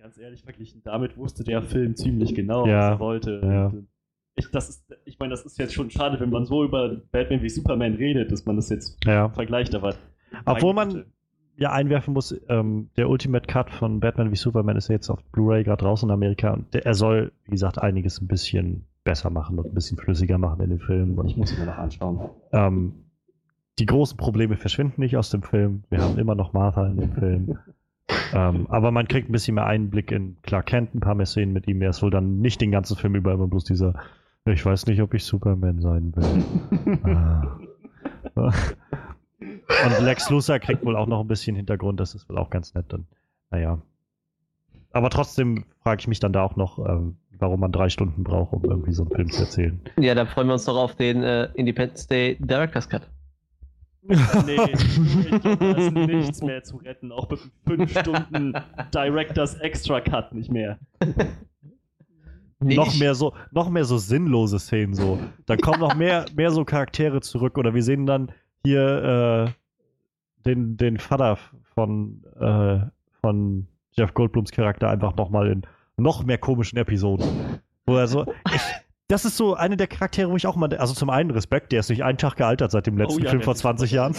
[0.00, 3.40] Ganz ehrlich, verglichen damit wusste der Film ziemlich genau, Ja, was er wollte.
[3.42, 3.66] ja.
[3.68, 3.82] Äh,
[4.36, 7.40] Ich, das ist, ich meine, das ist jetzt schon schade, wenn man so über Batman
[7.42, 9.28] wie Superman redet, dass man das jetzt Ja.
[9.30, 9.94] vergleicht, aber.
[10.44, 11.04] Obwohl man
[11.56, 15.22] ja einwerfen muss, ähm, der Ultimate Cut von Batman wie Superman ist ja jetzt auf
[15.32, 19.30] Blu-ray gerade raus in Amerika und der, er soll, wie gesagt, einiges ein bisschen besser
[19.30, 21.12] machen und ein bisschen flüssiger machen in dem Film.
[21.12, 22.20] Ich Und, muss ihn mir noch anschauen.
[22.52, 22.94] ähm,
[23.78, 25.84] die großen Probleme verschwinden nicht aus dem Film.
[25.90, 27.58] Wir haben immer noch Martha in dem Film.
[28.32, 31.52] ähm, aber man kriegt ein bisschen mehr Einblick in Clark Kent, ein paar mehr Szenen
[31.52, 31.82] mit ihm.
[31.82, 33.94] Er ist wohl dann nicht den ganzen Film über immer bloß dieser,
[34.46, 36.98] ich weiß nicht, ob ich Superman sein will.
[38.36, 38.52] Ah.
[39.84, 42.74] Und Lex Luthor kriegt wohl auch noch ein bisschen Hintergrund, das ist wohl auch ganz
[42.74, 42.92] nett.
[42.92, 43.06] Und,
[43.50, 43.80] naja.
[44.92, 48.52] Aber trotzdem frage ich mich dann da auch noch, ähm, warum man drei Stunden braucht,
[48.52, 49.80] um irgendwie so einen Film zu erzählen.
[49.98, 53.08] Ja, da freuen wir uns doch auf den äh, Independence Day Director's Cut.
[54.06, 57.10] Nee, ich glaube, da ist nichts mehr zu retten.
[57.10, 58.52] Auch mit 5 Stunden
[58.94, 60.78] Directors Extra Cut nicht mehr.
[62.60, 65.18] Nee, noch mehr so, noch mehr so sinnlose Szenen so.
[65.46, 68.30] Dann kommen noch mehr, mehr so Charaktere zurück oder wir sehen dann
[68.64, 71.38] hier äh, den, den Vater
[71.74, 72.80] von, äh,
[73.20, 75.62] von Jeff Goldblums Charakter einfach nochmal in
[75.96, 77.60] noch mehr komischen Episoden.
[77.86, 78.62] Wo er so, ich,
[79.08, 81.80] das ist so eine der Charaktere, wo ich auch mal, also zum einen Respekt, der
[81.80, 83.96] ist nicht einen Tag gealtert seit dem letzten Oh ja, Film vor ist 20 super.
[84.02, 84.16] Jahren.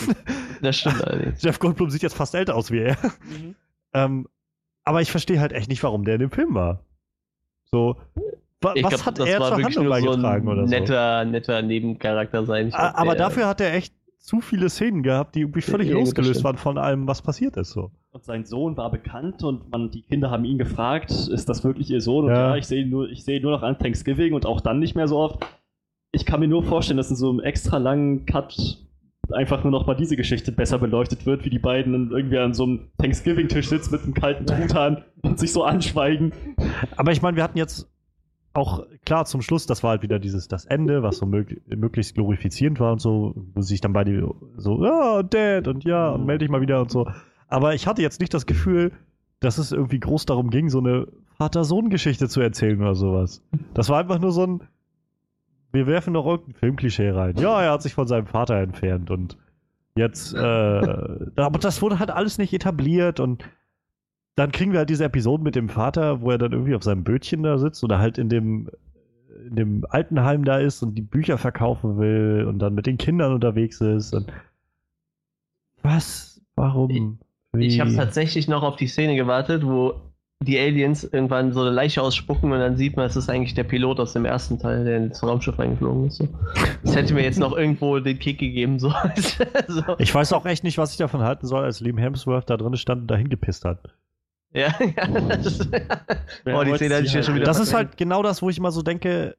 [0.61, 1.41] Das stimmt allerdings.
[1.41, 2.97] Jeff Goldblum sieht jetzt fast älter aus wie er.
[3.23, 3.55] Mhm.
[3.93, 4.27] Ähm,
[4.83, 6.83] aber ich verstehe halt echt nicht, warum der in dem Film war.
[7.71, 7.97] So,
[8.61, 10.67] wa Ich was glaub, hat das er war zur Handlung nur so beigetragen ein oder
[10.67, 10.69] so?
[10.69, 12.69] netter, netter Nebencharakter sein.
[12.69, 13.93] Glaub, aber dafür hat er echt
[14.25, 17.71] zu viele Szenen gehabt, die irgendwie völlig Ja, losgelöst waren von allem, was passiert ist.
[17.71, 17.91] So.
[18.11, 21.89] Und sein Sohn war bekannt und man, die Kinder haben ihn gefragt, ist das wirklich
[21.91, 22.25] ihr Sohn?
[22.25, 22.49] Und Ja.
[22.49, 24.79] ja, ich sehe ihn nur, ich sehe ihn nur noch an Thanksgiving und auch dann
[24.79, 25.45] nicht mehr so oft.
[26.11, 28.79] Ich kann mir nur vorstellen, dass in so einem extra langen Cut
[29.31, 32.53] einfach nur noch mal diese Geschichte besser beleuchtet wird, wie die beiden dann irgendwie an
[32.53, 36.31] so einem Thanksgiving-Tisch sitzen mit einem kalten Truthahn und sich so anschweigen.
[36.95, 37.91] Aber ich meine, wir hatten jetzt
[38.55, 42.15] auch klar zum Schluss, das war halt wieder dieses das Ende, was so mög möglichst
[42.15, 46.45] glorifizierend war und so, wo sich dann beide so, ja, Dad und ja, und melde
[46.45, 47.07] dich mal wieder und so.
[47.47, 48.93] Aber ich hatte jetzt nicht das Gefühl,
[49.39, 53.43] dass es irgendwie groß darum ging, so eine Vater-Sohn-Geschichte zu erzählen oder sowas.
[53.73, 54.61] Das war einfach nur so ein,
[55.73, 57.35] wir werfen noch irgendein Filmklischee rein.
[57.37, 59.37] Ja, er hat sich von seinem Vater entfernt und
[59.97, 60.37] jetzt, äh,
[61.35, 63.43] aber das wurde halt alles nicht etabliert und
[64.35, 67.03] dann kriegen wir halt diese Episode mit dem Vater, wo er dann irgendwie auf seinem
[67.03, 68.69] Bötchen da sitzt oder halt in dem,
[69.47, 73.33] in dem Altenheim da ist und die Bücher verkaufen will und dann mit den Kindern
[73.33, 74.13] unterwegs ist.
[74.13, 74.31] Und
[75.81, 76.41] was?
[76.55, 77.19] Warum?
[77.57, 77.95] Ich habe Wie?
[77.95, 80.01] tatsächlich noch auf die Szene gewartet, wo
[80.43, 83.63] die Aliens irgendwann so eine Leiche ausspucken und dann sieht man, es ist eigentlich der
[83.63, 86.17] Pilot aus dem ersten Teil, der ins Raumschiff eingeflogen ist.
[86.17, 86.27] So.
[86.83, 88.77] Das hätte mir jetzt noch irgendwo den Kick gegeben.
[88.79, 88.93] So.
[89.67, 89.83] so.
[89.97, 92.75] Ich weiß auch echt nicht, was ich davon halten soll, als Liam Hemsworth da drin
[92.75, 93.79] stand und dahin gepisst hat.
[94.55, 95.07] Ja, ja.
[95.37, 95.69] Das,
[96.43, 98.41] Wer oh, die Szene hatte ich ja schon halt- wieder Das ist halt genau das,
[98.41, 99.35] wo ich immer so denke,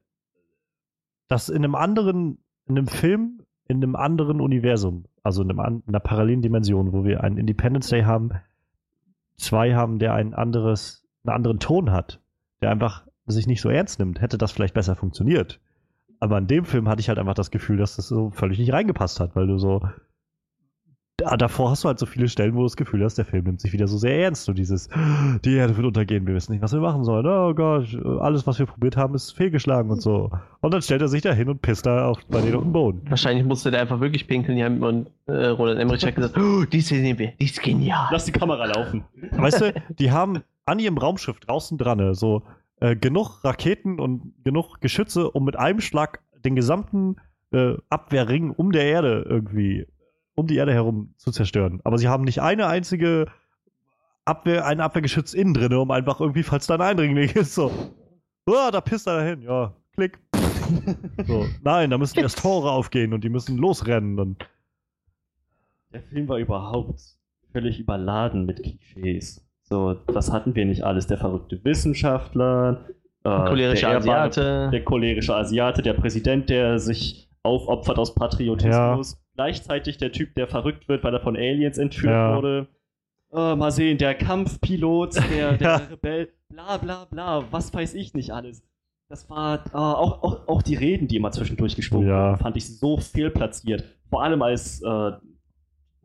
[1.27, 2.37] dass in einem anderen,
[2.67, 7.03] in einem Film, in einem anderen Universum, also in, einem, in einer parallelen Dimension, wo
[7.03, 8.29] wir einen Independence Day haben,
[9.37, 12.21] zwei haben, der ein anderes, einen anderen Ton hat,
[12.61, 15.59] der einfach sich nicht so ernst nimmt, hätte das vielleicht besser funktioniert.
[16.19, 18.71] Aber in dem Film hatte ich halt einfach das Gefühl, dass das so völlig nicht
[18.71, 19.81] reingepasst hat, weil du so.
[21.19, 23.45] Da, davor hast du halt so viele Stellen, wo du das Gefühl hast, der Film
[23.45, 24.45] nimmt sich wieder so sehr ernst.
[24.45, 24.87] So dieses,
[25.43, 27.25] die Erde wird untergehen, wir wissen nicht, was wir machen sollen.
[27.25, 27.87] Oh Gott,
[28.21, 30.29] alles, was wir probiert haben, ist fehlgeschlagen und so.
[30.61, 32.71] Und dann stellt er sich da hin und pisst da auf, bei denen auf den
[32.71, 33.01] Boden.
[33.09, 34.59] Wahrscheinlich musste der einfach wirklich pinkeln.
[34.59, 38.09] Ja, und äh, Roland Emmerich hat gesagt, oh, die Szene nehmen wir, die ist genial.
[38.11, 39.03] Lass die Kamera laufen.
[39.31, 42.43] Weißt du, die haben an ihrem Raumschiff draußen dran ne, so
[42.79, 47.15] äh, genug Raketen und genug Geschütze, um mit einem Schlag den gesamten
[47.51, 49.87] äh, Abwehrring um der Erde irgendwie,
[50.37, 51.81] um die Erde herum zu zerstören.
[51.83, 53.25] Aber sie haben nicht eine einzige
[54.23, 57.71] Abwehr, ein Abwehrgeschütz innen drin, um einfach irgendwie, falls da ein Eindringling ist, so.
[58.45, 60.19] Oh, da pisst er dahin, ja, klick.
[61.25, 64.47] so, nein, da müssen erst Tore aufgehen und die müssen losrennen und
[65.91, 67.01] Der Film war überhaupt
[67.51, 69.43] völlig überladen mit Klischees.
[69.63, 71.07] So, das hatten wir nicht alles.
[71.07, 72.85] Der verrückte Wissenschaftler,
[73.23, 74.69] äh, Cholerische der Asiate.
[74.71, 79.17] der cholerische Asiate, der Präsident, der sich aufopfert aus Patriotismus.
[79.37, 82.35] Gleichzeitig der Typ, der verrückt wird, weil er von Aliens entführt Ja.
[82.35, 82.67] wurde.
[83.31, 85.75] Äh, mal sehen, der Kampfpilot, der, der Ja.
[85.91, 88.63] Rebell, bla bla bla, was weiß ich nicht alles.
[89.09, 92.31] Das war äh, auch, auch, auch die Reden, die immer zwischendurch gesprochen Ja.
[92.31, 93.83] wurden, fand ich so fehlplatziert.
[94.09, 95.11] Vor allem als äh,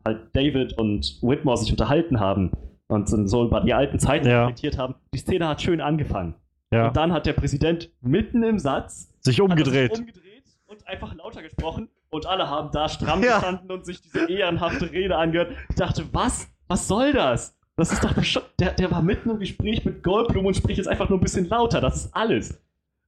[0.05, 2.51] halt David und Whitmore sich unterhalten haben
[2.89, 4.43] und so über die alten Zeiten Ja.
[4.43, 4.95] reflektiert haben.
[5.15, 6.35] Die Szene hat schön angefangen.
[6.71, 9.93] ja, Und dann hat der Präsident mitten im Satz sich umgedreht.
[9.93, 13.39] sich umgedreht und einfach lauter gesprochen und alle haben da stramm Ja.
[13.39, 15.53] gestanden und sich diese ehrenhafte Rede angehört.
[15.71, 16.49] Ich dachte, was?
[16.69, 17.59] Was soll das?
[17.77, 18.13] Das ist doch.
[18.61, 21.49] Der, der war mitten im Gespräch mit Goldblum und spricht jetzt einfach nur ein bisschen
[21.49, 21.81] lauter.
[21.81, 22.63] Das ist alles.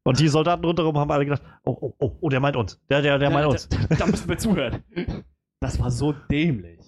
[0.04, 2.80] Und die Soldaten rundherum haben alle gedacht, oh, oh, oh, oh, der meint uns.
[2.90, 3.68] Der, der, der meint uns.
[3.68, 4.82] Da, da müssen wir zuhören.
[5.60, 6.80] Das war so dämlich.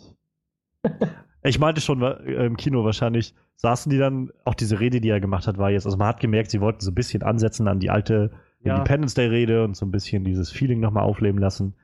[1.42, 5.46] Ich meinte schon im Kino wahrscheinlich, saßen die dann, auch diese Rede, die er gemacht
[5.46, 7.88] hat, war jetzt, also man hat gemerkt, sie wollten so ein bisschen ansetzen an die
[7.88, 8.32] alte
[8.62, 8.74] Ja.
[8.76, 11.74] Independence Day Rede und so ein bisschen dieses Feeling nochmal aufleben lassen.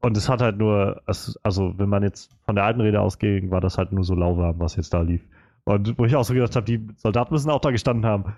[0.00, 3.60] Und es hat halt nur, also wenn man jetzt von der alten Rede ausging, war
[3.60, 5.26] das halt nur so lauwarm, was jetzt da lief.
[5.64, 8.36] Und wo ich auch so gedacht habe, die Soldaten müssen auch da gestanden haben.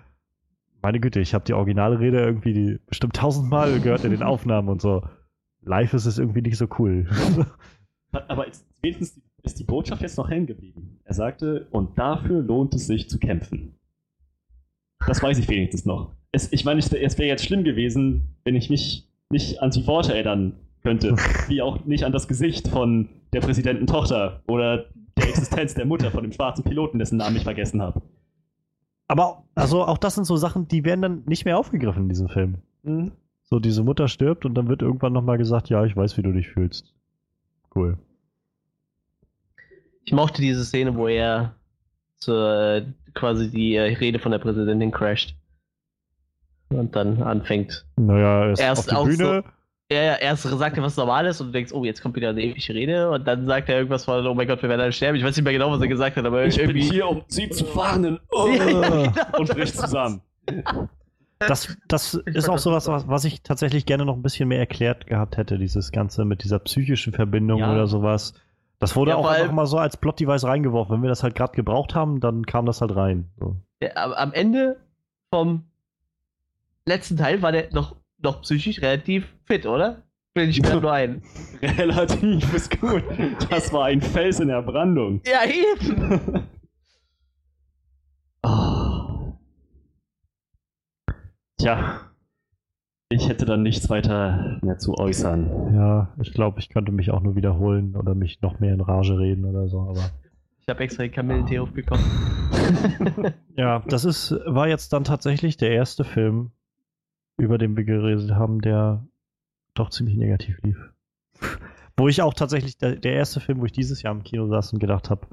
[0.81, 4.69] Meine Güte, ich habe die originale Rede irgendwie die bestimmt tausendmal gehört in den Aufnahmen
[4.69, 5.03] und so.
[5.61, 7.07] Live ist es irgendwie nicht so cool.
[8.27, 10.99] Aber ist, wenigstens ist die Botschaft jetzt noch hängen geblieben.
[11.03, 13.75] Er sagte, und dafür lohnt es sich zu kämpfen.
[15.05, 16.15] Das weiß ich wenigstens noch.
[16.31, 20.13] Es, ich meine, es wäre jetzt schlimm gewesen, wenn ich mich nicht an die Worte
[20.13, 21.15] erinnern könnte,
[21.47, 24.85] wie auch nicht an das Gesicht von der Präsidententochter oder
[25.17, 28.01] der Existenz der Mutter von dem schwarzen Piloten, dessen Namen ich vergessen habe.
[29.07, 32.29] Aber also auch das sind so Sachen, die werden dann nicht mehr aufgegriffen in diesem
[32.29, 32.59] Film.
[32.83, 33.11] Hm?
[33.43, 36.31] So, diese Mutter stirbt und dann wird irgendwann nochmal gesagt, ja, ich weiß, wie du
[36.31, 36.93] dich fühlst.
[37.75, 37.97] Cool.
[40.05, 41.55] Ich mochte diese Szene, wo er
[42.15, 42.83] zur,
[43.13, 45.35] quasi die äh, Rede von der Präsidentin crasht.
[46.69, 47.85] Und dann anfängt.
[47.97, 49.43] Naja, er ist Erst auf auch die Bühne.
[49.43, 49.43] Er,
[49.91, 52.73] er erst sagt er was Normales und du denkst, oh, jetzt kommt wieder eine ewige
[52.73, 53.11] Rede.
[53.11, 55.17] Und dann sagt er irgendwas von, oh mein Gott, wir werden alle sterben.
[55.17, 56.89] Ich weiß nicht mehr genau, was er gesagt hat, aber Ich bin irgendwie.
[56.89, 58.19] hier, um sie zu warnen.
[58.33, 60.21] Ja, ja, genau, und bricht zusammen.
[61.39, 65.07] Das, das ist auch sowas, was, was ich tatsächlich gerne noch ein bisschen mehr erklärt
[65.07, 67.73] gehabt hätte, dieses Ganze mit dieser psychischen Verbindung Ja.
[67.73, 68.33] oder sowas.
[68.79, 70.95] Das wurde Ja, auch einfach mal so als Plot-Device reingeworfen.
[70.95, 73.29] Wenn wir das halt gerade gebraucht haben, dann kam das halt rein.
[73.39, 73.55] So.
[73.95, 74.77] Am, am Ende
[75.31, 75.65] vom
[76.85, 80.03] letzten Teil war der noch, noch psychisch relativ fit, oder?
[80.33, 81.21] Will ich gerade nur ein.
[81.61, 83.03] Relativ ist gut.
[83.49, 85.21] Das war ein Fels in der Brandung.
[85.25, 86.43] Ja, eben.
[88.43, 89.33] Ah.
[91.59, 92.11] Tja,
[93.09, 95.75] ich hätte dann nichts weiter mehr zu äußern.
[95.75, 99.19] Ja, ich glaube, ich könnte mich auch nur wiederholen oder mich noch mehr in Rage
[99.19, 100.09] reden oder so, aber.
[100.59, 102.01] Ich habe extra den Kamillentee aufgekocht.
[103.55, 106.51] Ja, das ist, war jetzt dann tatsächlich der erste Film,
[107.41, 109.05] über den wir geredet haben, der
[109.73, 110.77] doch ziemlich negativ lief.
[111.97, 114.73] Wo ich auch tatsächlich, der, der erste Film, wo ich dieses Jahr im Kino saß
[114.73, 115.27] und gedacht habe,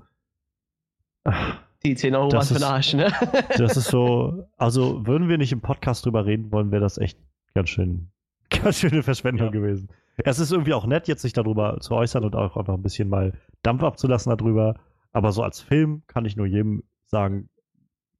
[1.84, 3.12] Die 10 Euro Das waren für den ist- Arsch, ne?
[3.56, 7.18] das ist so, also würden wir nicht im Podcast drüber reden wollen, wäre das echt
[7.54, 8.10] ganz schön,
[8.50, 9.52] ganz schöne Verschwendung Ja.
[9.52, 9.88] gewesen.
[10.16, 12.82] Es ist irgendwie auch nett, jetzt sich darüber zu äußern und auch, auch noch ein
[12.82, 13.32] bisschen mal
[13.62, 14.74] Dampf abzulassen darüber.
[15.12, 17.48] Aber so als Film kann ich nur jedem sagen,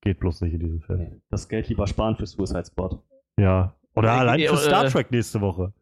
[0.01, 1.21] geht bloß nicht in diesen Film.
[1.29, 3.03] Das Geld lieber sparen für Suicide Squad.
[3.39, 3.75] Ja.
[3.95, 5.73] Oder Ja, allein ja, für Star oder- Trek nächste Woche.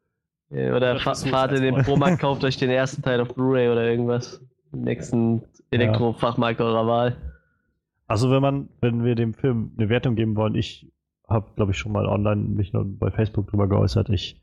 [0.51, 1.75] Oder fahrt in den.
[1.83, 4.41] Promarkt, kauft euch den ersten Teil auf Blu-ray oder irgendwas.
[4.73, 7.17] Den nächsten Elektrofachmarkt eurer Wahl.
[8.07, 10.91] Also wenn man, wenn wir dem Film eine Wertung geben wollen, ich
[11.29, 14.09] habe, glaube ich, schon mal online mich noch bei Facebook drüber geäußert.
[14.11, 14.41] Ich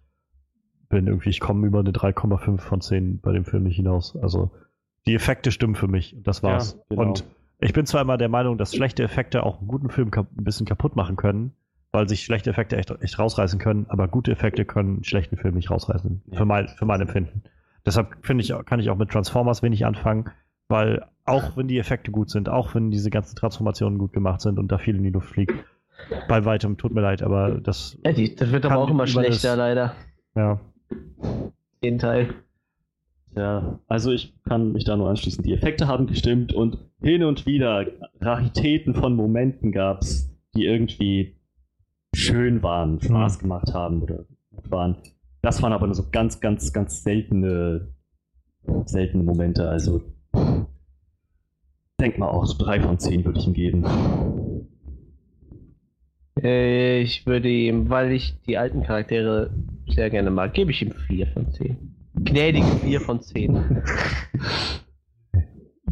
[0.90, 4.18] bin irgendwie, ich komme über eine 3,5 von 10 bei dem Film nicht hinaus.
[4.22, 4.52] Also
[5.07, 6.73] die Effekte stimmen für mich und das war's.
[6.73, 7.02] Ja, genau.
[7.03, 7.23] Und
[7.60, 10.65] ich bin zwar immer der Meinung, dass schlechte Effekte auch einen guten Film ein bisschen
[10.65, 11.53] kaputt machen können,
[11.94, 15.56] weil sich schlechte Effekte echt, echt rausreißen können, aber gute Effekte können einen schlechten Film
[15.56, 16.22] nicht rausreißen.
[16.32, 16.38] Ja.
[16.40, 17.44] Für, mein, für mein Empfinden.
[17.86, 20.26] Deshalb finde ich, kann ich auch mit Transformers wenig anfangen,
[20.68, 24.60] weil auch wenn die Effekte gut sind, auch wenn diese ganzen Transformationen gut gemacht sind
[24.60, 25.53] und da viel in die Luft fliegt,
[26.28, 29.22] bei weitem, tut mir leid, aber das, Ja, die, das wird aber auch immer über
[29.22, 29.94] das- schlechter, leider.
[30.36, 30.60] ja.
[31.84, 32.34] Den Teil.
[33.36, 35.44] Ja, also ich kann mich da nur anschließen.
[35.44, 37.86] Die Effekte haben gestimmt und hin und wieder
[38.22, 41.36] Raritäten von Momenten gab es, die irgendwie
[42.14, 44.26] schön waren, Spaß gemacht haben oder
[44.56, 44.98] gut waren.
[45.41, 47.94] Das waren aber nur so ganz, ganz, ganz seltene,
[48.85, 49.68] seltene Momente.
[49.68, 50.02] Also
[51.99, 53.85] denk mal auch, so drei von zehn würde ich ihm geben.
[56.41, 59.53] Äh, Ich würde ihm, weil ich die alten Charaktere
[59.88, 61.77] sehr gerne mag, gebe ich ihm 4 von 10.
[62.15, 63.81] Gnädige 4 von 10.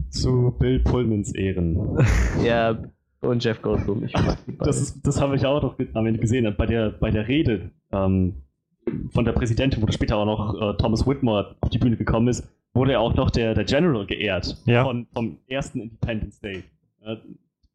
[0.10, 1.98] Zu Bill Pullmans Ehren.
[2.44, 2.82] Ja,
[3.22, 4.04] und Jeff Goldblum.
[4.04, 4.66] Ich mag die beiden.
[4.66, 7.72] Das, ist, das habe ich auch noch am Ende gesehen, bei der, bei der Rede
[7.92, 8.36] ähm,
[9.14, 12.48] von der Präsidentin, wo später auch noch äh, Thomas Whitmore auf die Bühne gekommen ist,
[12.74, 14.84] wurde ja auch noch der, der General geehrt Ja.
[14.84, 16.64] von, vom ersten Independence Day.
[17.06, 17.18] Äh,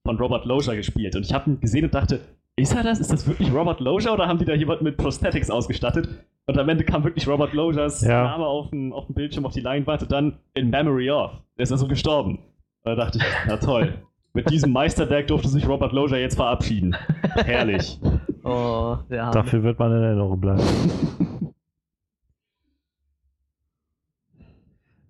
[0.05, 1.16] von Robert Loja gespielt.
[1.16, 2.20] Und ich habe ihn gesehen und dachte,
[2.55, 3.01] ist er das?
[3.01, 6.09] Ist das wirklich Robert Loja oder haben die da jemanden mit Prosthetics ausgestattet?
[6.47, 8.23] Und am Ende kam wirklich Robert Lojas Ja.
[8.23, 11.32] Name auf dem, auf dem Bildschirm, auf die Leinwand und dann in Memory of.
[11.59, 12.39] Der ist also gestorben.
[12.85, 13.94] Da dachte ich, na toll.
[14.36, 16.94] Mit diesem Meisterwerk durfte sich Robert Loja jetzt verabschieden.
[17.34, 17.98] Herrlich.
[18.48, 18.98] Oh.
[19.08, 20.62] Dafür wird man in Erinnerung bleiben.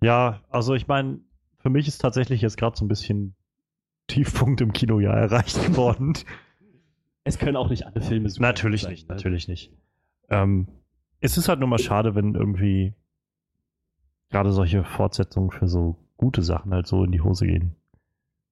[0.01, 1.19] ja, also ich meine,
[1.59, 3.35] für mich ist tatsächlich jetzt gerade so ein bisschen
[4.07, 6.13] Tiefpunkt im Kinojahr erreicht geworden.
[7.25, 9.13] Es können auch nicht alle Filme super natürlich sein, nicht, ne?
[9.13, 9.71] natürlich nicht.
[10.29, 10.67] Ähm,
[11.19, 12.95] es ist halt nur mal schade, wenn irgendwie
[14.31, 17.75] gerade solche Fortsetzungen für so gute Sachen halt so in die Hose gehen.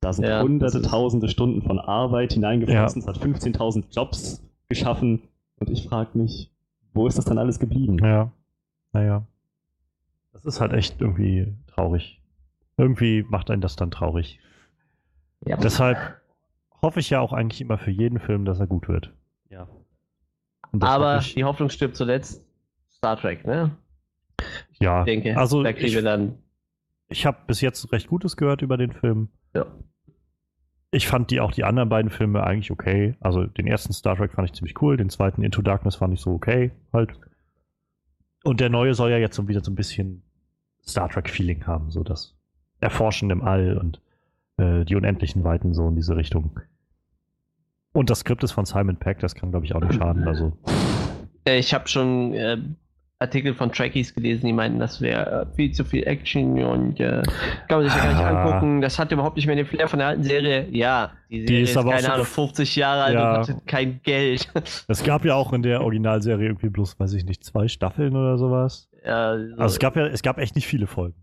[0.05, 3.01] Da sind Ja, hunderte, tausende Stunden von Arbeit hineingeflossen.
[3.01, 5.23] Es hat 15.000 Jobs geschaffen.
[5.57, 6.53] Und ich frage mich,
[6.93, 7.97] wo ist das dann alles geblieben?
[7.97, 8.31] Ja,
[8.93, 9.25] naja.
[10.31, 12.21] Das ist halt echt irgendwie traurig.
[12.77, 14.39] Irgendwie macht einen das dann traurig.
[15.43, 15.57] Ja.
[15.57, 15.97] Deshalb
[16.83, 19.11] hoffe ich ja auch eigentlich immer für jeden Film, dass er gut wird.
[19.49, 19.67] Ja.
[20.81, 22.45] Aber hoffe ich, die Hoffnung stirbt zuletzt.
[22.91, 23.71] Star Trek, ne?
[24.79, 26.37] ja, Ich denke, also da kriegen ich, wir dann.
[27.07, 29.29] ich habe bis jetzt recht Gutes gehört über den Film.
[29.55, 29.65] Ja.
[30.95, 33.15] Ich fand die auch die anderen beiden Filme eigentlich okay.
[33.19, 36.21] Also den ersten Star Trek fand ich ziemlich cool, den zweiten Into Darkness fand ich
[36.21, 37.11] so okay halt.
[38.45, 40.23] Und der neue soll ja jetzt so wieder so ein bisschen
[40.87, 42.33] Star Trek Feeling haben, so das
[42.79, 43.99] Erforschen im All und
[44.55, 46.61] äh, die unendlichen Weiten so in diese Richtung.
[47.91, 50.25] Und das Skript ist von Simon Peck, das kann glaube ich auch nicht schaden.
[50.27, 50.53] Also
[51.45, 52.57] Äh, Ich habe schon äh,
[53.19, 57.23] Artikel von Trekkies gelesen, die meinten, das wäre äh, viel zu viel Action und äh,
[57.69, 58.81] kann man sich ja gar nicht angucken.
[58.81, 60.67] Das hat überhaupt nicht mehr den Flair von der alten Serie.
[60.71, 63.39] Ja, die Serie ist ist, aber keine Ahnung, 50 Jahre alt Ja.
[63.39, 64.49] und hat kein Geld.
[64.89, 68.37] es gab ja auch in der Originalserie irgendwie bloß, weiß ich nicht, zwei Staffeln oder
[68.37, 68.89] sowas.
[69.05, 71.15] ja, so, Also es gab ja, es gab echt nicht viele Folgen.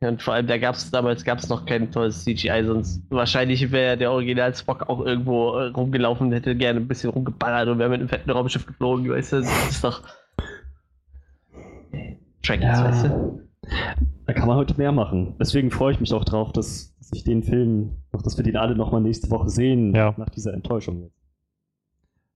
[0.00, 3.96] Und vor allem, da gab es damals gab's noch kein tolles CGI, sonst wahrscheinlich wäre
[3.96, 8.00] der Original Spock auch irgendwo äh, rumgelaufen, hätte gerne ein bisschen rumgeballert und wäre mit
[8.00, 9.36] einem fetten Raumschiff geflogen, weißt du?
[9.40, 10.02] Das ist doch.
[12.42, 12.84] Track, ja.
[12.84, 13.42] weißt du?
[14.26, 15.34] Da kann man heute mehr machen.
[15.40, 18.76] Deswegen freue ich mich auch drauf, dass, dass ich den Film, dass wir den alle
[18.76, 20.14] nochmal nächste Woche sehen, ja.
[20.16, 21.16] nach dieser Enttäuschung jetzt.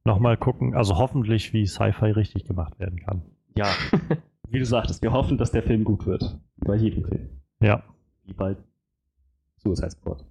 [0.04, 3.22] Nochmal gucken, also hoffentlich, wie Sci-Fi richtig gemacht werden kann.
[3.56, 3.66] Ja,
[4.48, 6.38] wie du sagtest, wir hoffen, dass der Film gut wird.
[6.56, 7.28] Wie bei jedem Film.
[7.60, 7.82] Ja.
[8.24, 8.56] Wie bei
[9.58, 10.24] Suicide Squad.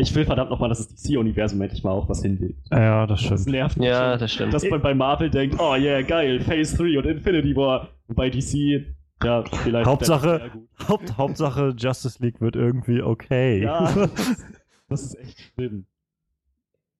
[0.00, 2.66] Ich will verdammt nochmal, dass das DC-Universum endlich mal auch was hinlegt.
[2.70, 3.40] Ja, das stimmt.
[3.40, 3.88] Das nervt mich.
[3.88, 4.54] Ja, das stimmt.
[4.54, 7.88] Dass man bei Marvel denkt, oh yeah, geil, Phase 3 und Infinity War.
[8.08, 8.86] Und bei DC,
[9.22, 9.86] ja, vielleicht.
[9.86, 10.50] Hauptsache,
[10.88, 13.62] Haupt, Hauptsache Justice League wird irgendwie okay.
[13.62, 13.92] Ja,
[14.88, 15.86] das ist echt schlimm.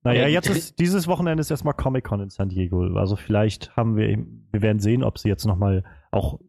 [0.02, 2.82] Naja, jetzt ist dieses Wochenende ist erstmal Comic-Con in San Diego.
[2.96, 6.40] Also vielleicht haben wir, wir werden sehen, ob sie jetzt nochmal auch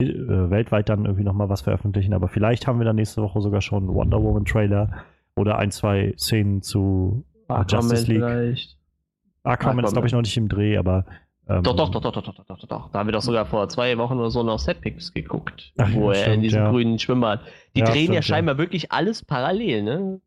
[0.00, 3.60] äh, weltweit dann irgendwie nochmal was veröffentlichen, aber vielleicht haben wir dann nächste Woche sogar
[3.60, 5.04] schon einen Wonder Woman Trailer
[5.36, 8.22] oder ein, zwei Szenen zu Aquaman Justice League.
[8.22, 8.78] Vielleicht.
[9.42, 11.04] Aquaman, ist glaube ich noch nicht im Dreh, aber
[11.46, 12.90] ähm, doch, doch, doch, doch, doch, doch, doch, doch.
[12.90, 16.32] Da haben wir doch sogar vor zwei Wochen oder so noch Setpicks geguckt, wo er
[16.32, 17.42] in diesem grünen Schwimmbad.
[17.76, 20.20] Die drehen ja scheinbar wirklich alles parallel, ne?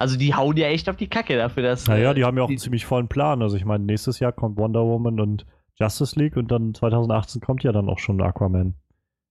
[0.00, 1.86] Also die hauen ja echt auf die Kacke dafür, dass.
[1.86, 3.42] Naja, die äh, haben ja auch einen ziemlich vollen Plan.
[3.42, 5.44] Also ich meine, nächstes Jahr kommt Wonder Woman und
[5.74, 8.74] Justice League und dann 2018 kommt ja dann auch schon Aquaman.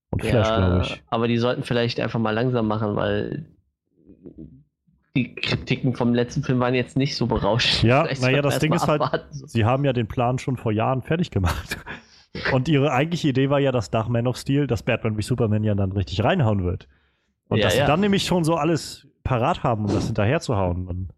[0.10, 1.04] Und Flash, ja, glaube ich.
[1.08, 3.46] Aber die sollten vielleicht einfach mal langsam machen, weil
[5.18, 7.84] die Kritiken vom letzten Film waren jetzt nicht so berauschend.
[7.84, 11.32] Ja, naja, das Ding ist halt, sie haben ja den Plan schon vor Jahren fertig
[11.32, 11.78] gemacht.
[12.54, 15.64] Und ihre eigentliche Idee war ja, dass nach Man of Steel das Batman wie Superman
[15.64, 16.88] ja dann richtig reinhauen wird.
[17.48, 17.86] Und ja, dass ja.
[17.86, 21.10] sie dann nämlich schon so alles parat haben, um das hinterher zu hauen.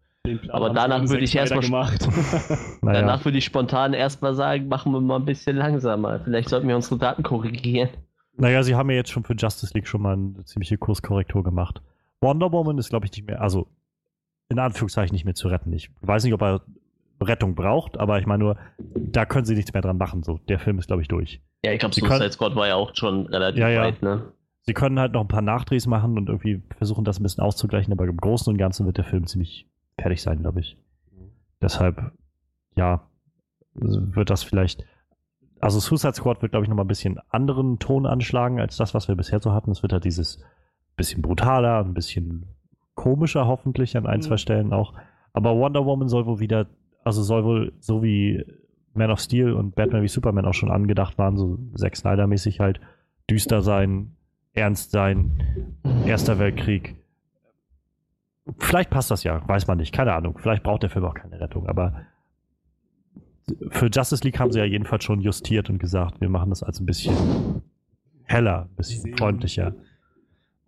[0.48, 2.08] Aber danach würde ich erstmal gemacht.
[2.82, 3.00] naja.
[3.00, 6.20] Danach würde ich spontan erstmal sagen, machen wir mal ein bisschen langsamer.
[6.20, 7.90] Vielleicht sollten wir unsere Daten korrigieren.
[8.36, 11.82] Naja, sie haben ja jetzt schon für Justice League schon mal eine ziemliche Kurskorrektur gemacht.
[12.20, 13.66] Wonder Woman ist, glaube ich, nicht mehr, also
[14.50, 15.72] in Anführungszeichen nicht mehr zu retten.
[15.72, 16.60] Ich weiß nicht, ob er
[17.22, 20.22] Rettung braucht, aber ich meine nur, da können sie nichts mehr dran machen.
[20.22, 21.40] So, der Film ist, glaube ich, durch.
[21.64, 24.16] Ja, ich glaube, Suicide Squad war ja auch schon relativ ja, weit, ja.
[24.16, 24.32] ne?
[24.62, 27.92] Sie können halt noch ein paar Nachdrehs machen und irgendwie versuchen, das ein bisschen auszugleichen,
[27.92, 29.66] aber im Großen und Ganzen wird der Film ziemlich
[29.98, 30.76] fertig sein, glaube ich.
[31.10, 31.30] Mhm.
[31.62, 32.12] Deshalb,
[32.76, 33.08] ja,
[33.74, 34.84] wird das vielleicht.
[35.60, 38.94] Also Suicide Squad wird, glaube ich, noch mal ein bisschen anderen Ton anschlagen als das,
[38.94, 39.70] was wir bisher so hatten.
[39.70, 40.42] Es wird halt dieses
[40.96, 42.46] bisschen brutaler, ein bisschen
[43.00, 44.22] komischer hoffentlich an ein, mhm.
[44.22, 44.92] zwei Stellen auch.
[45.32, 46.66] Aber Wonder Woman soll wohl wieder,
[47.02, 48.44] also soll wohl so wie
[48.92, 52.78] Man of Steel und Batman wie Superman auch schon angedacht waren, so Zack Snyder-mäßig halt
[53.30, 54.16] düster sein,
[54.52, 56.96] ernst sein, Erster Weltkrieg.
[58.58, 60.38] Vielleicht passt das ja, weiß man nicht, keine Ahnung.
[60.38, 62.02] Vielleicht braucht der Film auch keine Rettung, aber
[63.70, 66.80] für Justice League haben sie ja jedenfalls schon justiert und gesagt, wir machen das als
[66.80, 67.62] ein bisschen
[68.24, 69.74] heller, ein bisschen freundlicher.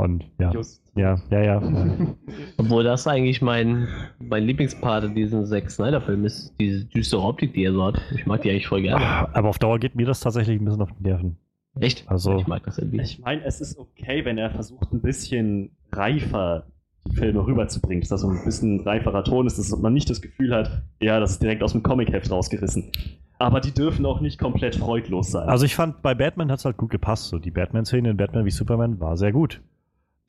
[0.02, 0.82] Und ja, Just.
[0.96, 1.62] ja, ja, ja.
[2.58, 3.86] Obwohl das eigentlich mein,
[4.18, 8.02] mein Lieblingspart in diesem Zack Snyder-Film ist, diese düstere Optik, die er so hat.
[8.12, 9.04] Ich mag die eigentlich voll gerne.
[9.32, 11.36] Aber auf Dauer geht mir das tatsächlich ein bisschen auf die Nerven.
[11.78, 12.10] Echt?
[12.10, 13.00] Also, ich mag das irgendwie.
[13.00, 16.66] Ich meine, es ist okay, wenn er versucht, ein bisschen reifer
[17.06, 20.20] die Filme rüberzubringen, dass das so ein bisschen reiferer Ton ist, dass man nicht das
[20.20, 22.90] Gefühl hat, ja, das ist direkt aus dem Comic-Heft rausgerissen.
[23.38, 25.48] Aber die dürfen auch nicht komplett freudlos sein.
[25.48, 27.28] Also ich fand, bei Batman hat es halt gut gepasst.
[27.28, 29.60] So die Batman-Szene in Batman wie Superman war sehr gut.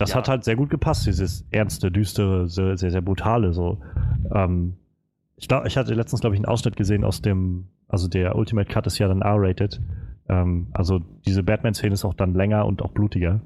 [0.04, 0.18] Das ja.
[0.18, 3.54] hat halt sehr gut gepasst, dieses ernste, düstere, sehr, sehr, sehr brutale.
[3.54, 3.80] So.
[4.36, 4.74] Ähm,
[5.38, 8.70] ich, glaub, ich hatte letztens, glaube ich, einen Ausschnitt gesehen aus dem, also der Ultimate
[8.70, 9.80] Cut ist ja dann R-rated.
[10.28, 13.40] Ähm, also diese Batman-Szene ist auch dann länger und auch blutiger.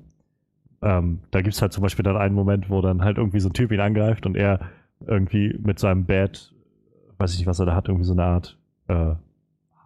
[0.82, 3.50] Ähm, da gibt es halt zum Beispiel dann einen Moment, wo dann halt irgendwie so
[3.50, 4.60] ein Typ ihn angreift und er
[5.06, 6.56] irgendwie mit seinem Bad,
[7.20, 8.58] weiß ich nicht, was er da hat, irgendwie so eine Art
[8.88, 9.14] äh,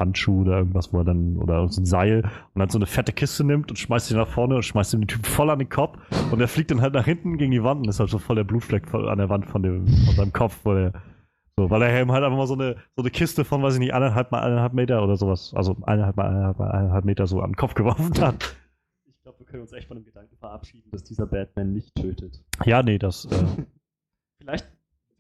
[0.02, 2.24] Handschuh oder irgendwas, wo er dann, oder so ein Seil
[2.54, 5.08] und dann so eine fette Kiste nimmt und schmeißt sie nach vorne und schmeißt den
[5.08, 5.98] Typ voll an den Kopf
[6.32, 8.36] und er fliegt dann halt nach hinten gegen die Wand und ist halt so voll
[8.36, 10.94] der Blutfleck an der Wand von, dem, von seinem Kopf, wo der,
[11.58, 13.80] so, weil er ihm halt einfach mal so eine, so eine Kiste von, weiß ich
[13.80, 17.40] nicht, eineinhalb mal eineinhalb Meter oder sowas, also eineinhalb mal eineinhalb, mal eineinhalb Meter so
[17.42, 18.58] an den Kopf geworfen hat.
[19.06, 22.44] Ich glaube, wir können uns echt von dem Gedanken verabschieden, dass dieser Batman nicht tötet.
[22.66, 23.26] Ja, nee, das.
[23.26, 23.46] Äh,
[24.42, 24.66] Vielleicht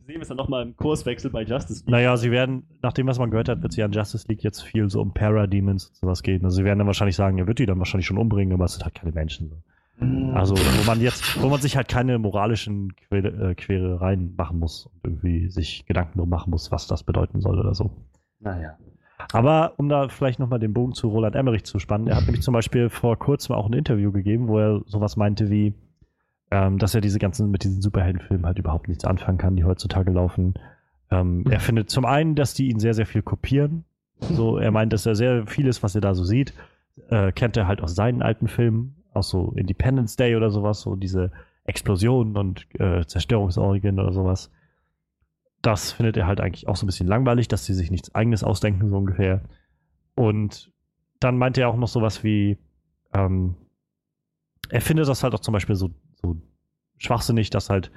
[0.05, 1.91] sehen wir es dann nochmal im Kurswechsel bei Justice League.
[1.91, 4.89] Naja, sie werden, nachdem was man gehört hat, wird sie an Justice League jetzt viel
[4.89, 6.43] so um Parademons und sowas gehen.
[6.43, 8.73] Also sie werden dann wahrscheinlich sagen, er wird die dann wahrscheinlich schon umbringen, aber es
[8.73, 9.49] sind halt keine Menschen.
[9.49, 10.05] So.
[10.05, 10.35] Mhm.
[10.35, 14.87] Also, wo man jetzt, wo man sich halt keine moralischen Quere, äh, Querereien machen muss
[14.87, 17.91] und irgendwie sich Gedanken drum machen muss, was das bedeuten soll oder so.
[18.39, 18.77] Naja.
[19.31, 22.41] Aber um da vielleicht nochmal den Bogen zu Roland Emmerich zu spannen, er hat nämlich
[22.41, 25.75] zum Beispiel vor kurzem auch ein Interview gegeben, wo er sowas meinte wie,
[26.51, 30.11] ähm, dass er diese ganzen, mit diesen Superheldenfilmen halt überhaupt nichts anfangen kann, die heutzutage
[30.11, 30.53] laufen.
[31.09, 33.85] Ähm, er findet zum einen, dass die ihn sehr, sehr viel kopieren.
[34.29, 36.53] So, er meint, dass er sehr vieles, was er da so sieht,
[37.09, 38.95] äh, kennt er halt aus seinen alten Filmen.
[39.13, 41.31] aus so Independence Day oder sowas, so diese
[41.63, 44.51] Explosionen und äh, Zerstörungsorgien oder sowas.
[45.63, 48.43] Das findet er halt eigentlich auch so ein bisschen langweilig, dass sie sich nichts eigenes
[48.43, 49.41] ausdenken, so ungefähr.
[50.13, 50.71] Und
[51.19, 52.59] dann meinte er auch noch sowas wie,
[53.13, 53.55] ähm,
[54.69, 55.89] er findet das halt auch zum Beispiel so,
[56.21, 56.37] so
[56.97, 57.91] schwachsinnig, dass halt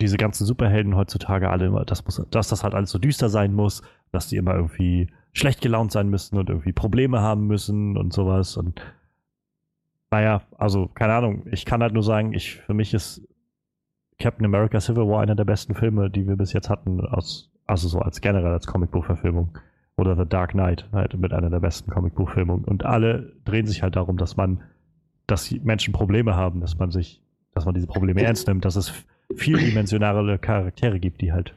[0.00, 3.52] diese ganzen Superhelden heutzutage alle immer, das muss, dass das halt alles so düster sein
[3.52, 3.82] muss,
[4.12, 8.56] dass die immer irgendwie schlecht gelaunt sein müssen und irgendwie Probleme haben müssen und sowas.
[8.56, 8.80] Und
[10.10, 13.26] naja, also keine Ahnung, ich kann halt nur sagen, ich, für mich ist
[14.18, 17.88] Captain America Civil War einer der besten Filme, die wir bis jetzt hatten, aus, also
[17.88, 19.56] so als generell als Comicbuchverfilmung.
[19.96, 22.64] Oder The Dark Knight, halt mit einer der besten Comicbuchfilmungen.
[22.64, 24.62] Und alle drehen sich halt darum, dass man,
[25.26, 27.20] dass Menschen Probleme haben, dass man sich,
[27.54, 28.92] dass man diese Probleme ernst nimmt, dass es
[29.36, 31.54] vieldimensionale Charaktere gibt, die halt,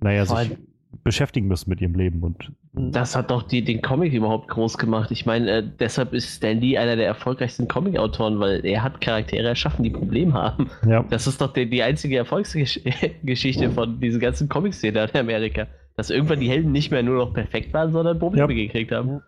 [0.00, 0.56] naja, sich
[1.04, 2.22] beschäftigen müssen mit ihrem Leben.
[2.22, 5.10] Und das hat doch die, den Comic überhaupt groß gemacht.
[5.10, 9.48] Ich meine, äh, deshalb ist Stan Lee einer der erfolgreichsten Comic-Autoren, weil er hat Charaktere
[9.48, 10.70] erschaffen, die Probleme haben.
[10.86, 11.02] Ja.
[11.08, 15.66] Das ist doch die, die einzige Erfolgsgeschichte von diesen ganzen Comic-Szenen in Amerika.
[15.96, 18.66] Dass irgendwann die Helden nicht mehr nur noch perfekt waren, sondern Probleme Ja.
[18.66, 19.22] gekriegt haben.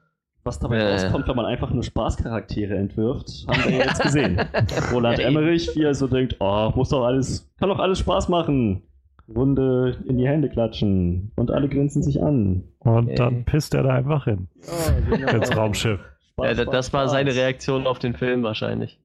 [0.45, 0.93] Was dabei Äh.
[0.93, 4.41] rauskommt, wenn man einfach nur Spaßcharaktere entwirft, haben wir ja jetzt gesehen.
[4.93, 8.83] Roland Emmerich, wie er so denkt, oh, muss doch alles, kann doch alles Spaß machen.
[9.35, 12.65] Runde in die Hände klatschen und alle grinsen sich an.
[12.81, 13.15] Und Ey.
[13.15, 14.49] dann pisst er da einfach hin.
[15.33, 15.99] Ins Raumschiff.
[16.33, 17.41] Spaß, Ja, da- das war Spaß, seine Spaß.
[17.43, 19.01] Reaktion auf den Film wahrscheinlich.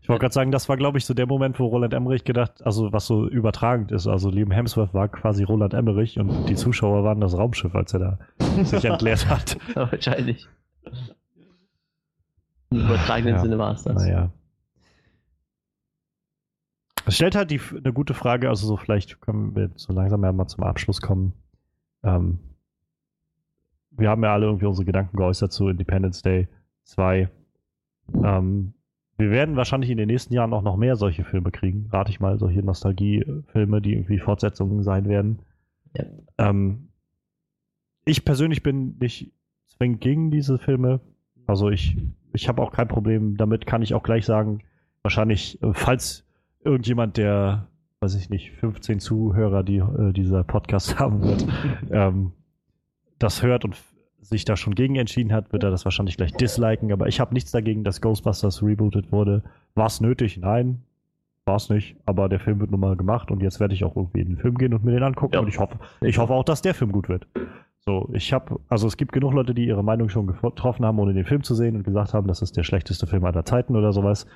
[0.00, 2.64] Ich wollte gerade sagen, das war, glaube ich, so der Moment, wo Roland Emmerich gedacht,
[2.64, 4.06] also was so übertragend ist.
[4.06, 7.98] Also Liam Hemsworth war quasi Roland Emmerich und die Zuschauer waren das Raumschiff, als er
[7.98, 8.18] da
[8.62, 9.56] sich entleert hat.
[9.74, 10.46] Ja, wahrscheinlich.
[12.70, 13.94] Im übertragenen Ja, Sinne war es das.
[13.94, 14.32] Naja.
[17.06, 20.32] Es stellt halt die, eine gute Frage, also so vielleicht können wir so langsam ja
[20.32, 21.34] mal zum Abschluss kommen.
[22.02, 22.38] Ähm,
[23.90, 26.48] wir haben ja alle irgendwie unsere Gedanken geäußert zu Independence Day
[26.84, 27.28] 2.
[28.22, 28.74] Ähm,
[29.16, 31.88] wir werden wahrscheinlich in den nächsten Jahren auch noch mehr solche Filme kriegen.
[31.92, 35.40] Rate ich mal, solche Nostalgie-Filme, die irgendwie Fortsetzungen sein werden.
[35.96, 36.04] Ja.
[36.38, 36.88] Ähm,
[38.04, 39.32] ich persönlich bin nicht
[39.76, 41.00] zwingend gegen diese Filme.
[41.46, 41.96] Also ich,
[42.32, 44.60] ich habe auch kein Problem damit, kann ich auch gleich sagen.
[45.02, 46.24] Wahrscheinlich, äh, falls
[46.64, 47.68] irgendjemand, der,
[48.00, 51.46] weiß ich nicht, 15 Zuhörer, die äh, dieser Podcast haben wird,
[51.90, 52.32] ähm,
[53.18, 53.76] das hört und
[54.20, 56.92] sich da schon gegen entschieden hat, wird er das wahrscheinlich gleich disliken.
[56.92, 59.42] Aber ich habe nichts dagegen, dass Ghostbusters rebootet wurde.
[59.74, 60.38] War es nötig?
[60.38, 60.82] Nein.
[61.44, 61.96] War es nicht.
[62.06, 64.38] Aber der Film wird nun mal gemacht und jetzt werde ich auch irgendwie in den
[64.38, 65.34] Film gehen und mir den angucken.
[65.34, 65.40] Ja.
[65.40, 67.26] Und ich hoffe, ich hoffe auch, dass der Film gut wird.
[67.86, 71.12] So, ich habe, also es gibt genug Leute, die ihre Meinung schon getroffen haben, ohne
[71.12, 73.92] den Film zu sehen und gesagt haben, das ist der schlechteste Film aller Zeiten oder
[73.92, 74.26] sowas.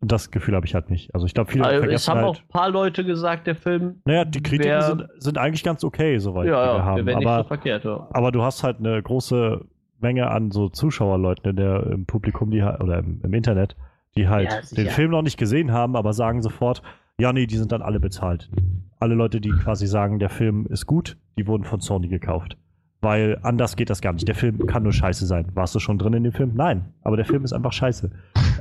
[0.00, 1.14] Und das Gefühl habe ich halt nicht.
[1.14, 2.26] Also ich glaube, viele Also, es vergessen haben halt.
[2.36, 4.00] auch ein paar Leute gesagt, der Film.
[4.04, 6.96] naja, die Kritiken wer- sind, sind eigentlich ganz okay, soweit ja, die wir ja, haben.
[6.96, 7.84] wir werden nicht so Aber, verkehrt.
[7.84, 8.08] Ja.
[8.12, 9.64] aber du hast halt eine große
[10.00, 13.76] Menge an so Zuschauerleuten in der, im Publikum, die halt- oder im, im Internet,
[14.16, 16.82] die halt Ja, den Film noch nicht gesehen haben, aber sagen sofort,
[17.20, 18.50] ja, nee, die sind dann alle bezahlt.
[18.98, 22.58] Alle Leute, die quasi sagen, der Film ist gut, die wurden von Sony gekauft.
[23.04, 24.26] Weil anders geht das gar nicht.
[24.26, 25.46] Der Film kann nur scheiße sein.
[25.54, 26.52] Warst du schon drin in dem Film?
[26.54, 26.94] Nein.
[27.02, 28.10] Aber der Film ist einfach scheiße.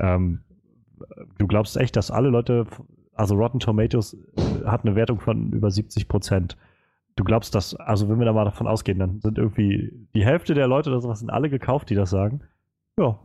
[0.02, 0.42] ähm,
[1.38, 2.68] du glaubst echt, dass alle Leute,
[3.14, 6.58] also Rotten Tomatoes äh, hat eine Wertung von über 70 Prozent.
[7.16, 10.54] Du glaubst, dass, also wenn wir da mal davon ausgehen, dann sind irgendwie die Hälfte
[10.54, 12.42] der Leute oder sowas sind alle gekauft, die das sagen.
[13.00, 13.18] Ja.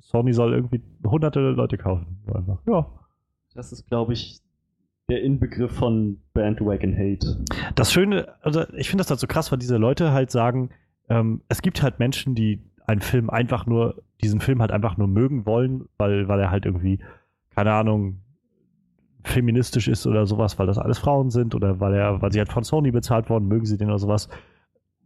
[0.00, 2.18] Sony soll irgendwie hunderte Leute kaufen.
[2.26, 2.58] Einfach.
[2.66, 2.86] Ja.
[3.54, 4.40] Das ist, glaube ich,
[5.10, 7.44] der Inbegriff von Bandwagon Hate.
[7.74, 10.70] Das Schöne, also ich finde das halt so krass, weil diese Leute halt sagen,
[11.08, 15.08] ähm, es gibt halt Menschen, die einen Film einfach nur, diesen Film halt einfach nur
[15.08, 17.00] mögen wollen, weil, weil er halt irgendwie,
[17.54, 18.20] keine Ahnung,
[19.22, 22.52] feministisch ist oder sowas, weil das alles Frauen sind oder weil er, weil sie halt
[22.52, 24.28] von Sony bezahlt worden, mögen sie den oder sowas.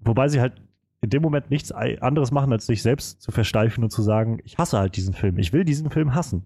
[0.01, 0.55] Wobei sie halt
[1.01, 4.59] in dem Moment nichts anderes machen, als sich selbst zu versteifen und zu sagen, ich
[4.59, 6.45] hasse halt diesen Film, ich will diesen Film hassen.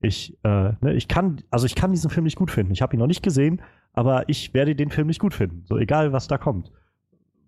[0.00, 2.72] Ich, äh, ne, ich kann, also ich kann diesen Film nicht gut finden.
[2.72, 3.62] Ich habe ihn noch nicht gesehen,
[3.94, 5.64] aber ich werde den Film nicht gut finden.
[5.66, 6.70] So egal, was da kommt.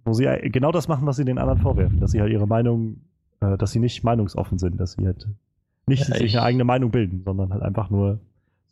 [0.04, 2.46] Wo sie äh, genau das machen, was sie den anderen vorwerfen, dass sie halt ihre
[2.46, 3.00] Meinung,
[3.40, 5.28] äh, dass sie nicht meinungsoffen sind, dass sie halt
[5.86, 8.18] nicht Ja, sich ich- eine eigene Meinung bilden, sondern halt einfach nur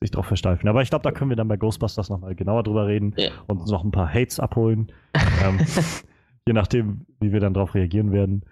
[0.01, 0.69] sich drauf versteifen.
[0.69, 3.31] Aber ich glaube, da können wir dann bei Ghostbusters nochmal genauer drüber reden Ja.
[3.47, 4.91] und uns noch ein paar Hates abholen.
[5.45, 5.59] ähm,
[6.47, 8.43] je nachdem, wie wir dann darauf reagieren werden.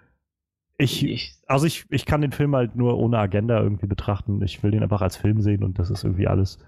[0.77, 4.41] Ich, Ich, also ich, ich kann den Film halt nur ohne Agenda irgendwie betrachten.
[4.41, 6.59] Ich will den einfach als Film sehen und das ist irgendwie alles.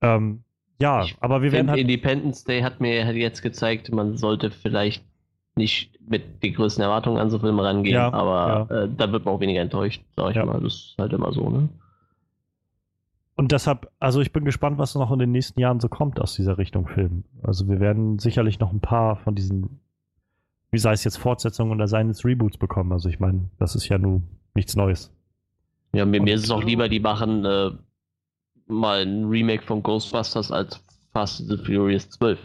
[0.00, 0.42] Ähm,
[0.80, 1.80] ja, Ich aber wir werden halt.
[1.80, 5.04] Independence Day hat mir halt jetzt gezeigt, man sollte vielleicht
[5.56, 9.34] nicht mit den größten Erwartungen an so Filme rangehen, Ja, aber Äh, da wird man
[9.34, 10.44] auch weniger enttäuscht, sag ich Ja.
[10.44, 10.60] mal.
[10.60, 11.68] Das ist halt immer so, ne?
[13.36, 16.34] Und deshalb, also ich bin gespannt, was noch in den nächsten Jahren so kommt aus
[16.34, 17.24] dieser Richtung Film.
[17.42, 19.80] Also wir werden sicherlich noch ein paar von diesen,
[20.74, 22.92] wie sei es jetzt Fortsetzungen oder seien es Reboots bekommen.
[22.92, 24.24] Also ich meine, das ist ja nun
[24.54, 25.10] nichts Neues.
[25.94, 27.70] Ja, mir, mir ist es auch äh, lieber, die machen äh,
[28.66, 30.80] mal ein Remake von Ghostbusters als
[31.12, 32.38] Fast and the Furious 12.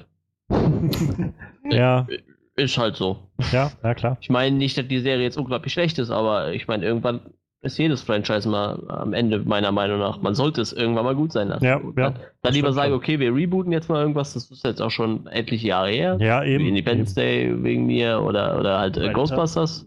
[1.72, 2.08] Ja,
[2.56, 3.30] Ist halt so.
[3.52, 4.18] ja, ja klar.
[4.22, 7.22] Ich meine nicht, dass die Serie jetzt unglaublich schlecht ist, aber ich meine, irgendwann
[7.62, 10.22] ist jedes Franchise mal am Ende, meiner Meinung nach.
[10.22, 11.66] Man sollte es irgendwann mal gut sein lassen.
[11.66, 14.82] Ja, ja, Dann, dann lieber sagen, okay, wir rebooten jetzt mal irgendwas, das ist jetzt
[14.82, 16.18] auch schon etliche Jahre her.
[16.22, 16.64] Ja, eben.
[16.64, 19.22] Wie Independence Day wegen mir oder, oder halt äh, Predator.
[19.24, 19.86] Ghostbusters.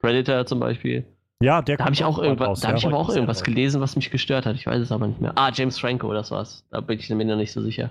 [0.00, 1.04] Predator zum Beispiel.
[1.40, 2.90] Ja, der Da habe ich kommt auch irgendwas, raus, da habe ich ja.
[2.90, 4.54] aber auch irgendwas gelesen, was mich gestört hat.
[4.56, 5.32] Ich weiß es aber nicht mehr.
[5.36, 6.64] Ah, James Franco, das war's.
[6.70, 7.90] Da bin ich mir noch nicht so sicher.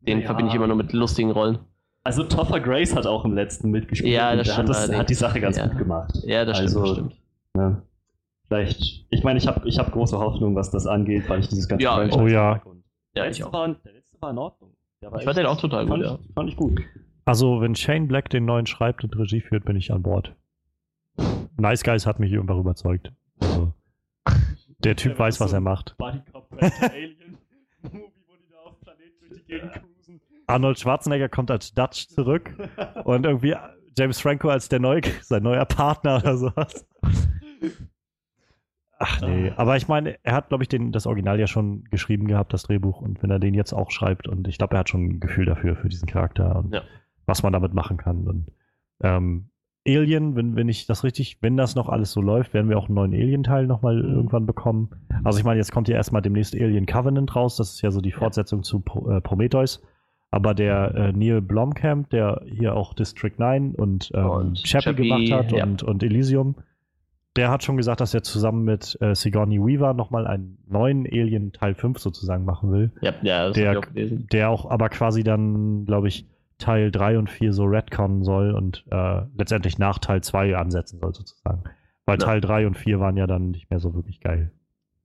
[0.00, 0.26] Den Ja.
[0.26, 1.58] verbinde ich immer nur mit lustigen Rollen.
[2.04, 4.12] Also Topher Grace hat auch im letzten mitgespielt.
[4.14, 5.66] Ja, das stimmt hat, das, hat die Sache ganz Ja.
[5.66, 6.12] gut gemacht.
[6.24, 7.82] Ja, das stimmt, Also, das stimmt.
[8.50, 8.56] Ja.
[8.56, 11.68] Vielleicht, ich meine, ich habe ich hab große Hoffnung, was das angeht, weil ich dieses
[11.68, 12.54] ganze Ja, Franchise oh ja.
[12.54, 12.60] Ja,
[13.14, 13.52] der, ich letzte auch.
[13.52, 14.76] war, der letzte war in Ordnung.
[15.02, 16.18] Der war Ich fand den auch total fand gut, ja.
[16.26, 16.80] Ich, fand ich gut.
[17.24, 20.34] Also, wenn Shane Black den neuen schreibt und Regie führt, bin ich an Bord.
[21.58, 23.12] Nice Guys hat mich einfach überzeugt.
[23.40, 23.74] Also,
[24.78, 25.96] der Typ Ja, weiß, was so er macht.
[25.98, 27.36] Buddy Cop Predator Alien
[27.82, 30.20] Movie, wo die da auf dem Planet durch die Gegend cruisen.
[30.46, 32.54] Arnold Schwarzenegger kommt als Dutch zurück
[33.04, 33.54] und irgendwie
[33.98, 36.86] James Franco als der neue, sein neuer Partner oder sowas.
[39.00, 42.26] Ach nee, aber ich meine, er hat, glaube ich, den, das Original ja schon geschrieben
[42.26, 44.88] gehabt, das Drehbuch, und wenn er den jetzt auch schreibt, und ich glaube, er hat
[44.88, 46.82] schon ein Gefühl dafür, für diesen Charakter und Ja.
[47.26, 48.26] was man damit machen kann.
[48.26, 48.46] Und
[49.02, 49.50] ähm,
[49.86, 52.86] Alien, wenn, wenn ich das richtig, wenn das noch alles so läuft, werden wir auch
[52.86, 54.14] einen neuen Alien-Teil nochmal Mhm.
[54.16, 54.90] irgendwann bekommen.
[55.24, 58.00] Also ich meine, jetzt kommt ja erstmal demnächst Alien Covenant raus, das ist ja so
[58.00, 59.80] die Fortsetzung zu Pro, äh, Prometheus.
[60.30, 65.02] Aber der äh, Neil Blomkamp, der hier auch District 9 und, ähm, Und Chappie Chappie,
[65.08, 65.64] gemacht hat ja.
[65.64, 66.56] und, und Elysium,
[67.36, 71.52] der hat schon gesagt, dass er zusammen mit äh, Sigourney Weaver nochmal einen neuen Alien
[71.52, 72.92] Teil 5 sozusagen machen will.
[73.00, 74.26] Ja, ja das Der- ich auch gelesen.
[74.32, 76.26] Der auch aber quasi dann, glaube ich,
[76.58, 81.14] Teil 3 und 4 so retconnen soll und äh, letztendlich nach Teil 2 ansetzen soll
[81.14, 81.62] sozusagen.
[82.06, 82.24] Weil Ja.
[82.26, 84.50] Teil 3 und 4 waren ja dann nicht mehr so wirklich geil.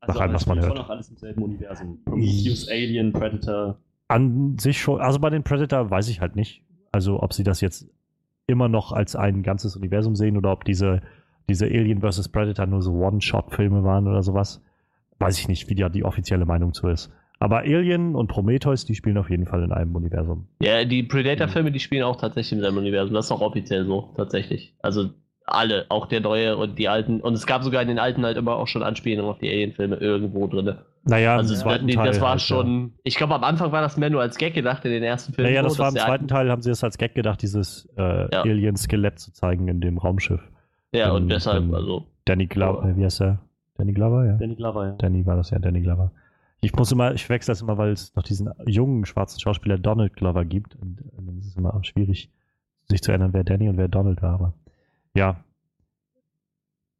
[0.08, 0.76] Nach allem, was man hört.
[0.76, 2.00] noch alles im selben Universum.
[2.04, 3.78] Prometheus, Alien, Predator.
[4.08, 6.64] An sich schon, also bei den Predator weiß ich halt nicht.
[6.92, 7.88] Also ob sie das jetzt
[8.48, 11.02] immer noch als ein ganzes Universum sehen oder ob diese,
[11.50, 12.30] diese Alien vs.
[12.30, 14.62] Predator nur so One-Shot-Filme waren oder sowas.
[15.20, 17.12] Weiß ich nicht, wie da die offizielle Meinung zu ist.
[17.40, 20.48] Aber Alien und Prometheus, die spielen auf jeden Fall in einem Universum.
[20.62, 23.14] Ja, die Predator-Filme, die spielen auch tatsächlich im selben Universum.
[23.14, 24.76] Das ist auch offiziell so, tatsächlich.
[24.82, 25.10] Also
[25.46, 27.20] alle, auch der neue und die alten.
[27.20, 29.98] Und es gab sogar in den alten halt immer auch schon Anspielungen auf die Alien-Filme
[29.98, 30.78] irgendwo drin.
[31.04, 32.08] Naja, Also die, Teil.
[32.08, 32.46] das war halt, ja.
[32.48, 32.94] schon.
[33.04, 35.52] Ich glaube, am Anfang war das mehr nur als Gag gedacht in den ersten Filmen.
[35.52, 38.02] Naja, das war im zweiten Teil, haben sie es als Gag gedacht, dieses äh,
[38.34, 38.44] Ja.
[38.44, 40.42] Alien-Skelett zu zeigen in dem Raumschiff.
[40.94, 42.06] Ja, und Ähm, deshalb, ähm, also.
[42.26, 43.40] Danny Glover, äh, wie heißt der?
[43.76, 44.38] Danny Glover, ja.
[44.38, 44.92] Danny Glover, ja.
[44.94, 46.12] Danny war das ja, Danny Glover.
[46.62, 50.16] Ich muss immer, ich wechsle das immer, weil es noch diesen jungen schwarzen Schauspieler Donald
[50.16, 50.76] Glover gibt.
[50.76, 52.30] Und dann ist es immer schwierig,
[52.90, 54.36] sich zu erinnern, wer Danny und wer Donald war.
[54.36, 54.54] Aber
[55.14, 55.44] ja.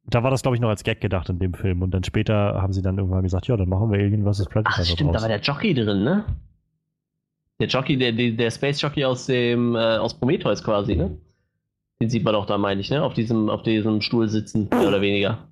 [0.06, 1.80] Da war das, glaube ich, noch als Gag gedacht in dem Film.
[1.80, 4.44] Und dann später haben sie dann irgendwann gesagt, ja, dann machen wir Alien vs.
[4.46, 4.72] Predator.
[4.74, 5.22] Ach, da stimmt, da draus.
[5.22, 6.24] war der Jockey drin, ne?
[7.58, 11.16] Der Jockey, der, der, der Space Jockey aus dem, äh, aus Prometheus quasi, ne?
[12.00, 13.02] Den sieht man doch da, meine ich, ne?
[13.02, 15.48] Auf diesem, auf diesem Stuhl sitzen, mehr oder weniger.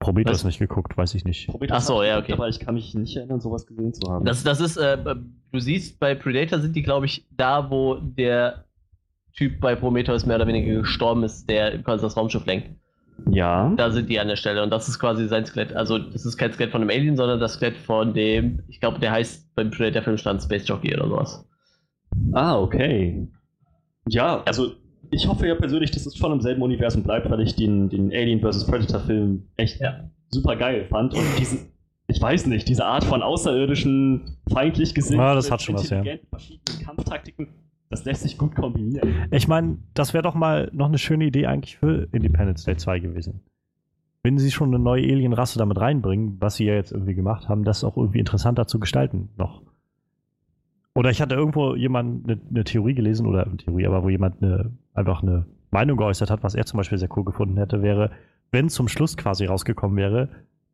[0.00, 1.46] Prometheus nicht geguckt, weiß ich nicht.
[1.48, 2.32] Prometheus Ach so, hab ich ja, okay.
[2.34, 4.24] Aber ich kann mich nicht erinnern, sowas gesehen zu haben.
[4.24, 4.98] Das, das ist, äh,
[5.52, 8.64] du siehst, bei Predator sind die, glaube ich, da, wo der
[9.34, 12.70] Typ bei Prometheus mehr oder weniger gestorben ist, der quasi das Raumschiff lenkt.
[13.30, 13.72] ja.
[13.76, 15.72] Da sind die an der Stelle und das ist quasi sein Skelett.
[15.74, 18.98] Also, das ist kein Skelett von einem Alien, sondern das Skelett von dem, ich glaube,
[18.98, 21.48] der heißt beim Predator-Film stand Space Jockey oder sowas.
[22.32, 23.26] Ah, okay.
[24.08, 24.72] Ja, also
[25.14, 28.10] ich hoffe ja persönlich, dass es schon im selben Universum bleibt, weil ich den, den
[28.12, 28.66] Alien vs.
[28.66, 30.10] Predator-Film echt Ja.
[30.28, 31.14] super geil fand.
[31.14, 31.70] Und diesen,
[32.08, 36.02] ich weiß nicht, diese Art von außerirdischen, feindlich gesinnten, Ja, das hat schon was, ja.
[36.30, 37.48] verschiedenen Kampftaktiken,
[37.90, 39.26] das lässt sich gut kombinieren.
[39.30, 42.98] Ich meine, das wäre doch mal noch eine schöne Idee eigentlich für Independence Day 2
[42.98, 43.40] gewesen.
[44.22, 47.62] Wenn sie schon eine neue Alien-Rasse damit reinbringen, was sie ja jetzt irgendwie gemacht haben,
[47.64, 49.62] das auch irgendwie interessanter zu gestalten noch.
[50.94, 54.42] Oder ich hatte irgendwo jemand eine, eine Theorie gelesen, oder eine Theorie, aber wo jemand
[54.42, 58.12] eine, einfach eine Meinung geäußert hat, was er zum Beispiel sehr cool gefunden hätte, wäre,
[58.52, 60.28] wenn zum Schluss quasi rausgekommen wäre,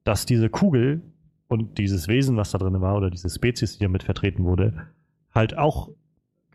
[0.04, 1.00] dass diese Kugel
[1.48, 4.88] und dieses Wesen, was da drin war, oder diese Spezies, die damit vertreten wurde,
[5.34, 5.88] halt auch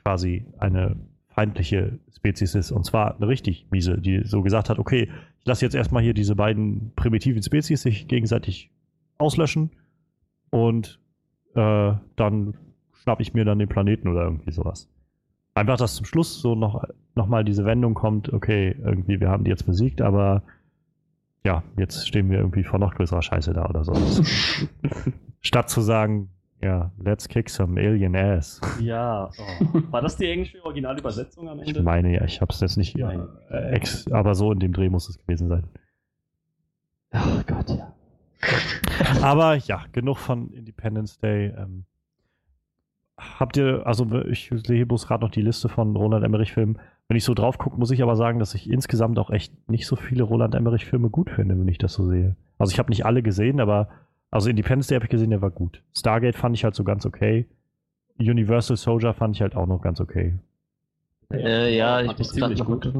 [0.03, 0.95] quasi eine
[1.29, 2.71] feindliche Spezies ist.
[2.71, 5.09] Und zwar eine richtig miese, die so gesagt hat, okay,
[5.39, 8.71] ich lasse jetzt erstmal hier diese beiden primitiven Spezies sich gegenseitig
[9.17, 9.71] auslöschen
[10.49, 10.99] und
[11.55, 12.53] äh, dann
[13.05, 14.89] schnapp ich mir dann den Planeten oder irgendwie sowas.
[15.53, 16.83] Einfach, dass zum Schluss so noch,
[17.13, 20.41] noch mal diese Wendung kommt, okay, irgendwie, wir haben die jetzt besiegt, aber
[21.45, 23.93] ja, jetzt stehen wir irgendwie vor noch größerer Scheiße da oder so.
[25.41, 26.29] Statt zu sagen,
[26.63, 28.59] ja, let's kick some alien ass.
[28.79, 29.29] Ja.
[29.37, 29.81] Oh.
[29.91, 31.83] War das die englische Originalübersetzung am Ich Ende?
[31.83, 33.27] meine ja, ich hab's jetzt nicht Nein.
[33.51, 35.63] äh, ex, aber so in dem Dreh muss es gewesen sein.
[37.13, 37.93] Oh Gott, ja.
[39.21, 41.53] Aber ja, genug von Independence Day.
[41.55, 41.85] Ähm,
[43.17, 46.79] habt ihr, also ich sehe bloß gerade noch die Liste von Roland Emmerich-Filmen.
[47.07, 49.85] Wenn ich so drauf gucke, muss ich aber sagen, dass ich insgesamt auch echt nicht
[49.85, 52.35] so viele Roland Emmerich-Filme gut finde, wenn ich das so sehe.
[52.57, 53.89] Also ich habe nicht alle gesehen, aber
[54.31, 55.81] also Independence Day habe ich gesehen, der war gut.
[55.95, 57.45] Stargate fand ich halt so ganz okay.
[58.19, 60.39] Universal Soldier fand ich halt auch noch ganz okay.
[61.31, 62.93] Äh, ja, ich ich ziemlich gut.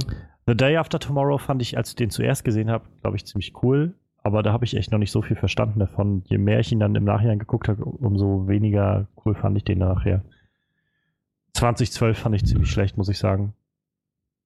[0.48, 3.54] The Day After Tomorrow fand ich, als ich den zuerst gesehen habe, glaube ich, ziemlich
[3.64, 3.94] cool.
[4.26, 6.24] Aber da habe ich echt noch nicht so viel verstanden davon.
[6.26, 9.78] Je mehr ich ihn dann im Nachhinein geguckt habe, umso weniger cool fand ich den
[9.78, 10.24] nachher.
[11.54, 13.54] 2012 fand ich ziemlich schlecht, muss ich sagen.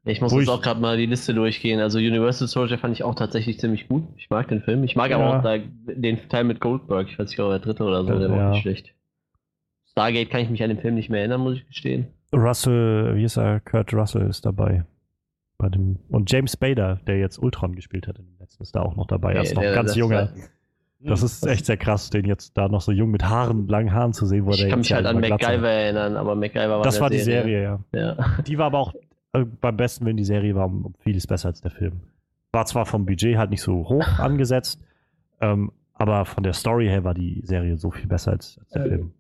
[0.04, 1.80] Ich muss Wo jetzt ich- auch gerade mal die Liste durchgehen.
[1.80, 4.04] Also Universal Soldier fand ich auch tatsächlich ziemlich gut.
[4.18, 4.84] Ich mag den Film.
[4.84, 5.40] Ich mag aber Ja.
[5.40, 7.08] auch da, den Teil mit Goldberg.
[7.10, 8.48] Ich weiß nicht, ob der dritte oder so, der war Ja.
[8.50, 8.94] auch nicht schlecht.
[9.92, 12.08] Stargate kann ich mich an den Film nicht mehr erinnern, muss ich gestehen.
[12.34, 13.62] Russell, wie ist er?
[13.62, 14.84] Kurt Russell ist dabei.
[15.60, 18.82] Bei dem, und James Spader, der jetzt Ultron gespielt hat in dem letzten, ist da
[18.82, 19.34] auch noch dabei.
[19.34, 20.30] Er ist noch der- ganz das junger.
[21.02, 24.12] Das ist echt sehr krass, den jetzt da noch so jung mit Haaren, langen Haaren
[24.14, 25.20] zu sehen, wo Ich der kann jetzt mich halt ja an.
[25.22, 27.80] MacGyver erinnern, aber MacGyver war Das war die Serie, ja.
[27.94, 28.18] Ja.
[28.48, 28.94] Die war aber auch
[29.34, 32.02] äh, beim besten Willen, die Serie war um, vieles besser als der Film.
[32.52, 34.82] War zwar vom Budget halt nicht so hoch angesetzt,
[35.40, 38.86] ähm, aber von der Story her war die Serie so viel besser als, als der
[38.86, 39.12] Äh, Film.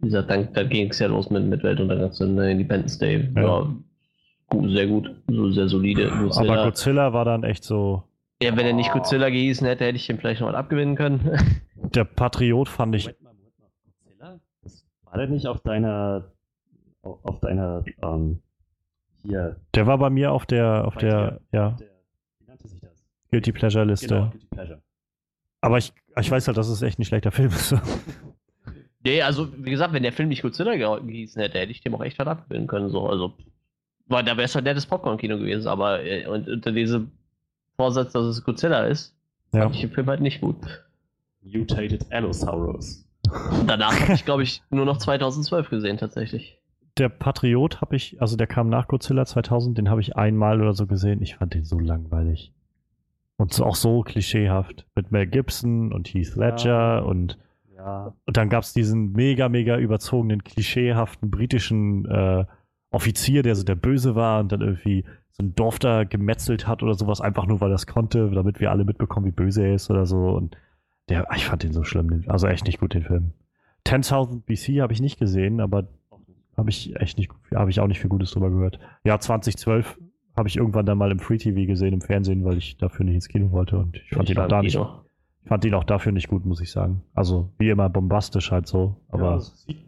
[0.00, 3.30] Wie gesagt, dann, dann ging es ja los mit, mit Weltuntergang und äh, Independence Day.
[3.36, 3.42] Ja.
[3.42, 3.74] Ja.
[4.54, 5.10] Gut, sehr gut.
[5.28, 6.10] So sehr solide.
[6.12, 6.64] Aber Godzilla.
[6.64, 8.02] Godzilla war dann echt so.
[8.42, 11.38] Ja, wenn er nicht Godzilla gehießen hätte, hätte ich ihm vielleicht noch was abgewinnen können.
[11.94, 13.04] Der Patriot fand ich.
[13.06, 13.68] Moment mal, Moment mal.
[13.84, 14.40] Godzilla?
[14.62, 16.24] Das war der nicht auf deiner,
[17.02, 18.40] auf deiner, ähm,
[19.22, 21.40] hier, Der war bei mir auf der, auf der, dir?
[21.52, 21.88] ja, der,
[22.40, 22.90] wie nannte sich das?
[23.30, 24.08] Guilty Pleasure Liste.
[24.08, 24.82] Genau, Guilty Pleasure.
[25.60, 27.74] Aber ich, ich weiß halt, dass es echt ein schlechter Film ist.
[29.04, 31.94] nee, also, wie gesagt, wenn der Film nicht Godzilla ge- gehießen hätte, hätte ich dem
[31.94, 32.90] auch echt was abgewinnen können.
[32.90, 33.06] So.
[33.08, 33.32] Also,
[34.06, 37.10] war, da wäre es halt nettes Popcorn-Kino gewesen, aber äh, und unter diesem
[37.76, 39.14] Vorsatz, dass es Godzilla ist,
[39.52, 39.62] ja.
[39.62, 40.56] fand ich den Film halt nicht gut.
[41.42, 43.06] Mutated Allosaurus.
[43.66, 46.58] Danach habe ich, glaube ich, nur noch 2012 gesehen, tatsächlich.
[46.96, 50.74] Der Patriot habe ich, also der kam nach Godzilla 2000, den habe ich einmal oder
[50.74, 51.22] so gesehen.
[51.22, 52.52] Ich fand den so langweilig.
[53.36, 54.86] Und so, auch so klischeehaft.
[54.94, 56.98] Mit Mel Gibson und Heath Ledger Ja.
[57.00, 57.36] und,
[57.76, 58.14] Ja.
[58.26, 62.44] und dann gab es diesen mega, mega überzogenen, klischeehaften britischen äh,
[62.94, 66.82] Offizier, der so der Böse war und dann irgendwie so ein Dorf da gemetzelt hat
[66.82, 69.74] oder sowas, einfach nur weil er es konnte, damit wir alle mitbekommen, wie böse er
[69.74, 70.28] ist oder so.
[70.28, 70.56] Und
[71.08, 73.32] der, ich fand den so schlimm, den, also echt nicht gut, den Film.
[73.86, 75.88] 10.000 BC habe ich nicht gesehen, aber
[76.56, 78.78] habe ich echt nicht, habe ich auch nicht viel Gutes drüber gehört.
[79.04, 79.98] Ja, 2012
[80.36, 83.16] habe ich irgendwann dann mal im Free TV gesehen, im Fernsehen, weil ich dafür nicht
[83.16, 85.84] ins Kino wollte und ich fand ihn war auch da nicht, ich fand ihn auch
[85.84, 87.02] dafür nicht gut, muss ich sagen.
[87.12, 89.84] Also, wie immer bombastisch halt so, aber ja, sieht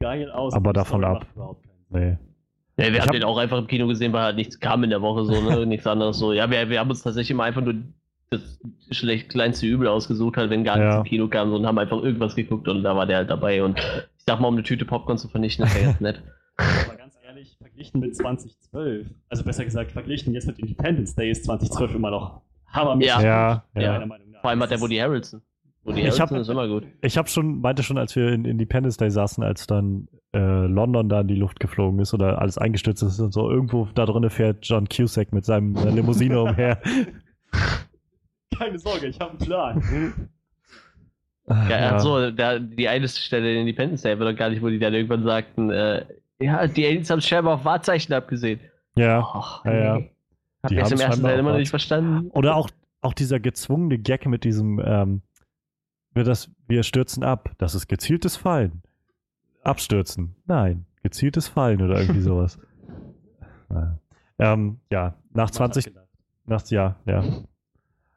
[0.00, 0.54] geil aus.
[0.54, 1.26] aber davon ab.
[1.90, 2.18] nee.
[2.78, 4.82] Ja, wir Ich haben hab- den auch einfach im Kino gesehen, weil halt nichts kam
[4.84, 5.66] in der Woche, so, ne?
[5.66, 6.32] nichts anderes so.
[6.32, 7.74] Ja, wir, wir haben uns tatsächlich immer einfach nur
[8.30, 8.58] das
[8.90, 10.98] schlecht kleinste Übel ausgesucht, halt, wenn gar nichts Ja.
[10.98, 13.62] im Kino kam so, und haben einfach irgendwas geguckt und da war der halt dabei.
[13.62, 16.22] Und ich sag mal, um eine Tüte Popcorn zu vernichten, ist ja ganz nett.
[16.56, 21.44] Aber ganz ehrlich, verglichen mit 2012, also besser gesagt, verglichen jetzt mit Independence Day ist
[21.44, 23.12] 2012 immer noch hammermäßig.
[23.16, 23.22] Ja.
[23.22, 23.82] Ja, Ja.
[23.82, 23.92] ja.
[23.92, 24.40] meiner Meinung nach.
[24.40, 25.42] Vor allem hat der Woody Harrelson.
[25.84, 26.84] Woody Ich Harrelson hab- ist immer gut.
[27.02, 31.08] Ich habe schon, meinte schon, als wir in Independence Day saßen, als dann äh, London
[31.08, 34.30] da in die Luft geflogen ist oder alles eingestürzt ist und so, irgendwo da drinnen
[34.30, 36.80] fährt John Cusack mit seinem äh, Limousine umher.
[38.56, 40.30] Keine Sorge, ich habe einen Plan.
[41.48, 44.68] Ja, hat so, da, die eine Stelle in Independence Day, war doch gar nicht, wo
[44.68, 46.06] die dann irgendwann sagten, äh,
[46.38, 48.60] ja, die Aliens haben scheinbar auf Wahrzeichen abgesehen.
[48.96, 49.20] ja.
[49.20, 50.00] Ach, Ja, ja.
[50.62, 52.30] Hab Die ich im ersten Teil immer noch nicht verstanden.
[52.30, 55.22] Oder auch, auch dieser gezwungene Gag mit diesem, ähm,
[56.14, 57.50] wir, das, wir stürzen ab.
[57.58, 58.82] Das ist gezieltes Fallen.
[59.62, 60.34] Abstürzen.
[60.46, 62.58] Nein, gezieltes Fallen oder irgendwie sowas.
[63.68, 63.98] Naja.
[64.38, 65.94] ähm, ja, nach 20,
[66.46, 67.24] nach, ja, ja.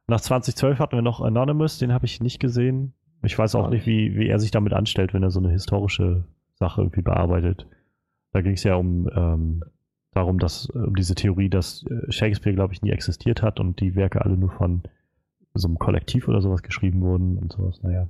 [0.08, 2.94] Nach 2012 hatten wir noch Anonymous, den habe ich nicht gesehen.
[3.24, 6.26] Ich weiß auch nicht, wie, wie er sich damit anstellt, wenn er so eine historische
[6.56, 7.68] Sache irgendwie bearbeitet.
[8.32, 9.64] Da ging es ja um ähm,
[10.12, 13.96] darum, dass um diese Theorie, dass äh, Shakespeare, glaube ich, nie existiert hat und die
[13.96, 14.84] Werke alle nur von
[15.54, 17.82] so einem Kollektiv oder sowas geschrieben wurden und sowas.
[17.82, 18.08] Naja.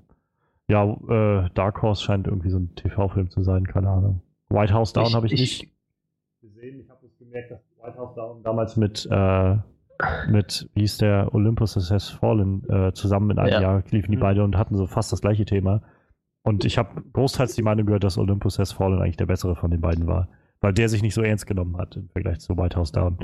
[0.67, 4.21] Ja, äh, Dark Horse scheint irgendwie so ein TV-Film zu sein, keine Ahnung.
[4.49, 5.69] White House Down habe ich, nicht
[6.41, 6.79] gesehen.
[6.81, 9.55] Ich habe das gemerkt, dass White House Down damals mit, äh,
[10.29, 13.61] mit wie hieß der, Olympus Has Fallen äh, zusammen in einem Ja.
[13.61, 14.21] Jahr liefen die Mhm.
[14.21, 15.81] beide und hatten so fast das gleiche Thema.
[16.43, 19.71] Und ich habe großteils die Meinung gehört, dass Olympus Has Fallen eigentlich der bessere von
[19.71, 20.29] den beiden war.
[20.61, 23.17] Weil der sich nicht so ernst genommen hat im Vergleich zu White House Down.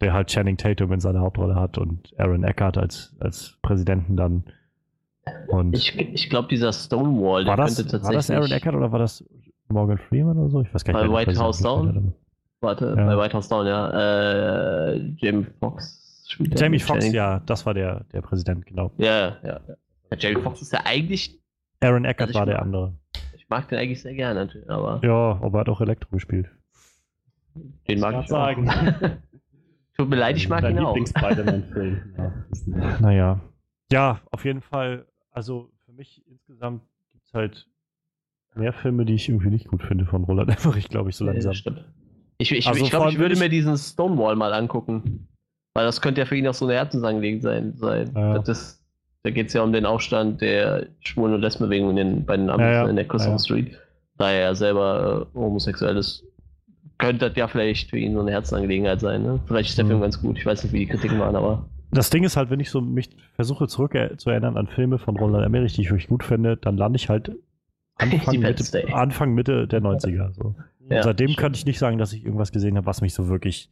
[0.00, 4.44] Der halt Channing Tatum in seiner Hauptrolle hat und Aaron Eckhart als, als Präsidenten dann.
[5.48, 8.92] Und Ich, ich glaube, dieser Stonewall, war, der das, könnte war das Aaron Eckhart oder
[8.92, 9.24] war das
[9.68, 10.60] Morgan Freeman oder so?
[10.62, 11.10] Ich weiß gar nicht.
[11.12, 12.12] Bei White House Down?
[12.60, 13.06] Warte, Ja.
[13.06, 14.90] bei White House Down, ja.
[14.90, 18.90] Äh, Jamie Foxx spielt Jamie Foxx, ja, das war der, der Präsident, genau.
[18.98, 19.76] Ja, ja, ja.
[20.18, 21.40] Jamie Foxx ist ja eigentlich,
[21.80, 22.94] Aaron Eckert Also war der mag- andere.
[23.36, 26.48] ich mag den eigentlich sehr gerne, natürlich, aber Ja, aber er hat auch Elektro gespielt.
[27.88, 28.68] den mag ich sagen.
[28.68, 28.74] auch.
[29.96, 30.94] Tut mir leid, ich mag Dein ihn auch.
[30.96, 32.14] Lieblings-Spider-Man-Film.
[32.18, 32.32] Ja,
[33.00, 33.40] Naja.
[33.92, 35.06] Ja, auf jeden Fall.
[35.34, 36.80] Also für mich insgesamt
[37.12, 37.66] gibt es halt
[38.54, 41.32] mehr Filme, die ich irgendwie nicht gut finde von Roland Emmerich, glaube ich, so Ja,
[41.32, 41.52] langsam.
[41.54, 41.84] stimmt.
[42.38, 45.28] Ich, ich, Also ich glaube, ich würde mir diesen Stonewall mal angucken.
[45.76, 48.12] Weil das könnte ja für ihn auch so eine Herzensangelegenheit sein.
[48.14, 48.38] Ja.
[48.38, 48.80] Das
[49.24, 52.48] da geht es ja um den Aufstand der Schwulen- und Lesbenbewegung in den, bei den
[52.50, 52.88] Amis Ja, ja.
[52.88, 53.38] in der Customer Ja, ja.
[53.38, 53.78] Street.
[54.18, 56.24] Da er ja selber äh, homosexuell ist,
[56.98, 59.22] könnte das ja vielleicht für ihn so eine Herzensangelegenheit sein.
[59.22, 59.40] Ne?
[59.46, 59.88] Vielleicht ist der Mhm.
[59.88, 60.38] Film ganz gut.
[60.38, 62.80] Ich weiß nicht, wie die Kritiken waren, aber Das Ding ist halt, wenn ich so
[62.80, 66.56] mich versuche zurück zu erinnern an Filme von Roland Emmerich, die ich wirklich gut finde,
[66.56, 67.32] dann lande ich halt
[67.96, 68.94] Anfang, Mitte.
[68.94, 70.32] Anfang Mitte der 90er.
[70.34, 70.54] So.
[70.90, 71.38] Ja, seitdem stimmt.
[71.40, 73.70] kann ich nicht sagen, dass ich irgendwas gesehen habe, was mich so wirklich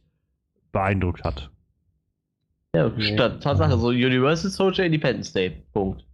[0.71, 1.51] beeindruckt hat.
[2.75, 5.63] ja, statt Tatsache, so Universal Soldier Independence Day.
[5.73, 6.05] Punkt.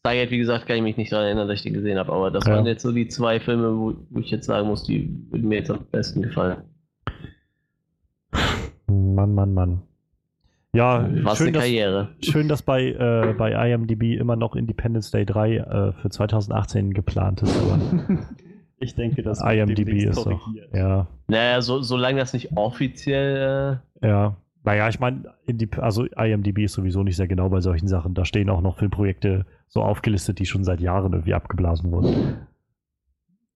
[0.00, 2.30] Stargate, wie gesagt, kann ich mich nicht daran erinnern, dass ich den gesehen habe, aber
[2.30, 2.54] das Ja.
[2.56, 5.56] waren jetzt so die zwei Filme, wo, wo ich jetzt sagen muss, die würden mir
[5.58, 6.58] jetzt am besten gefallen.
[8.88, 9.82] Mann, Mann, Mann.
[10.76, 12.08] Ja, Was schön, eine dass, Karriere.
[12.22, 17.42] schön, dass bei, äh, bei IMDb immer noch Independence Day 3 äh, für 2018 geplant
[17.42, 17.56] ist.
[17.60, 17.78] Aber
[18.78, 20.24] Ich denke, das IMDb ist doch.
[20.40, 20.68] korrigiert.
[20.74, 23.80] Ja, Naja, so, solange das nicht offiziell.
[24.02, 24.36] ja.
[24.64, 25.22] Naja, ich meine,
[25.76, 28.14] also IMDb ist sowieso nicht sehr genau bei solchen Sachen.
[28.14, 32.38] Da stehen auch noch Filmprojekte so aufgelistet, die schon seit Jahren irgendwie abgeblasen wurden.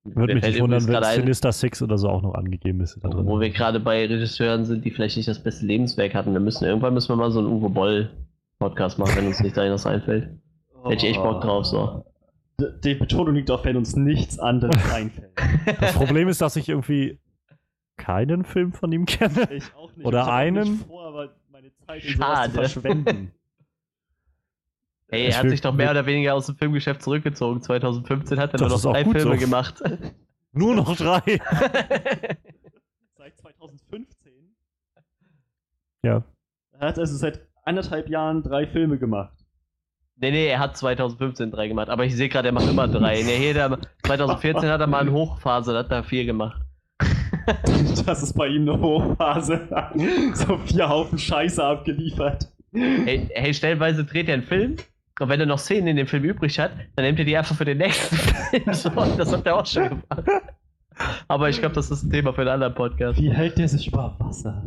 [0.05, 2.99] Würde mich nicht wundern, wenn Sinister Six oder so auch noch angegeben ist.
[3.03, 6.33] Wo wir gerade bei Regisseuren sind, die vielleicht nicht das beste Lebenswerk hatten.
[6.33, 8.11] Wir müssen irgendwann müssen wir mal so einen Uwe Boll
[8.59, 10.31] Podcast machen, wenn uns nicht da was einfällt.
[10.85, 12.05] Hätte ich echt Bock drauf, so.
[12.85, 15.33] Die Betonung liegt auf, wenn uns nichts anderes einfällt.
[15.81, 17.19] Das Problem ist, dass ich irgendwie
[17.97, 19.49] keinen Film von ihm kenne.
[19.53, 20.07] Ich auch nicht.
[20.07, 20.79] Oder ich einen?
[20.79, 22.53] Vor, aber meine Zeit Schade.
[22.53, 23.33] verschwenden.
[25.11, 27.61] Ey, er hat will- sich doch mehr oder weniger aus dem Filmgeschäft zurückgezogen.
[27.63, 29.41] 2015 hat er Das nur noch drei Filme so.
[29.41, 29.83] gemacht.
[30.53, 31.21] Nur noch drei.
[33.17, 34.33] Seit 2015.
[36.03, 36.25] Ja.
[36.73, 39.33] Er hat also seit anderthalb Jahren drei Filme gemacht.
[40.17, 43.23] Nee, nee, er hat 2015 drei gemacht, aber ich sehe gerade, er macht immer drei.
[43.23, 46.61] Nee, hier, der, 2014 hat er mal eine Hochphase, da hat er vier gemacht.
[48.05, 49.69] Das ist bei ihm eine Hochphase.
[50.35, 52.49] so vier Haufen Scheiße abgeliefert.
[52.73, 54.77] Hey, hey, stellenweise dreht er einen Film
[55.21, 57.55] und wenn er noch Szenen in dem Film übrig hat, dann nimmt er die einfach
[57.55, 58.73] für den nächsten Film.
[58.75, 60.25] So, das hat er auch schon gemacht.
[61.29, 63.19] Aber ich glaube, das ist ein Thema für einen anderen Podcast.
[63.21, 64.65] Wie hält der sich über Wasser?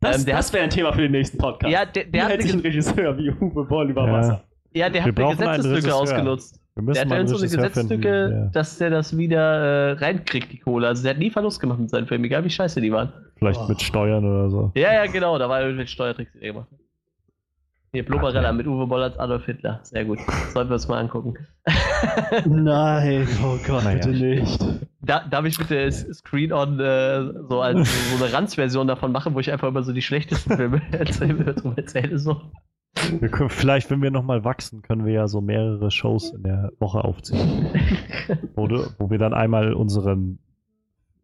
[0.00, 1.72] Das, Ähm, der das wäre ein Thema für den nächsten Podcast.
[1.72, 4.12] Ja, der, Wie der, hat sich ein Ge- Regisseur wie Uwe Boll über Ja.
[4.12, 4.44] Wasser?
[4.74, 6.56] ja, der Wir hat eine einen Gesetzeslücke ausgenutzt.
[6.56, 7.44] Wir Der müssen hat mal ja einen so eine.
[7.44, 8.46] Gesetzeslücke, Ja.
[8.52, 10.88] dass der das wieder äh, reinkriegt, die Kohle.
[10.88, 13.12] Also der hat nie Verlust gemacht mit seinen Filmen, egal wie scheiße die waren.
[13.36, 13.68] Vielleicht Oh.
[13.68, 14.72] mit Steuern oder so.
[14.74, 16.68] Ja, ja, genau, da war irgendwelche Steuertricks, die er gemacht
[17.94, 19.78] Hier, Blubberella mit Uwe Boll als Adolf Hitler.
[19.84, 20.18] Sehr gut.
[20.52, 21.34] Sollten wir uns mal angucken.
[22.44, 24.04] Nein, oh Gott, Naja.
[24.04, 24.66] bitte nicht.
[25.00, 29.52] Da, darf ich bitte Screen-On äh, so, als, so eine Ranz-Version davon machen, wo ich
[29.52, 32.40] einfach immer so die schlechtesten Filme erzähle, erzähle so.
[33.20, 36.72] Wir können, vielleicht, wenn wir nochmal wachsen, können wir ja so mehrere Shows in der
[36.80, 37.68] Woche aufziehen.
[38.56, 40.40] wo, du, wo wir dann einmal unseren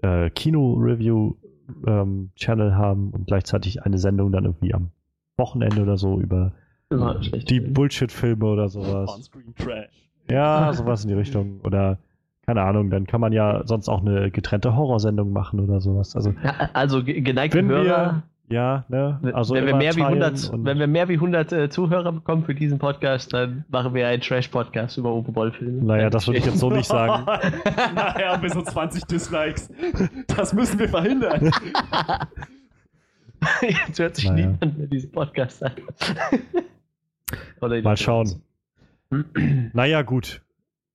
[0.02, 4.92] äh, Kino-Review-Channel haben und gleichzeitig eine Sendung dann irgendwie am
[5.36, 6.52] Wochenende oder so über
[6.90, 7.48] Immer schlecht.
[7.50, 9.10] die Bullshit-Filme oder sowas.
[9.14, 9.88] On-Screen Trash.
[10.28, 11.60] Ja, sowas in die Richtung.
[11.62, 11.98] Oder
[12.46, 16.16] keine Ahnung, dann kann man ja sonst auch eine getrennte Horrorsendung machen oder sowas.
[16.16, 19.94] Also Ja, also ge- geneigte wenn Hörer, wir, ja, ne, wenn, also wenn, wir mehr
[19.94, 23.32] wie teilen 100, und- wenn wir mehr wie 100 äh, Zuhörer bekommen für diesen Podcast,
[23.32, 25.84] dann machen wir einen Trash-Podcast über Uwe Boll-Filme.
[25.84, 27.24] Naja, das würde ich jetzt so nicht sagen.
[27.26, 29.70] Haben wir so 20 Dislikes.
[30.36, 31.52] Das müssen wir verhindern.
[33.62, 34.48] Jetzt hört sich Naja.
[34.48, 35.72] niemand mehr diesen Podcast an.
[37.60, 38.42] Mal schauen.
[39.72, 40.42] Naja, gut.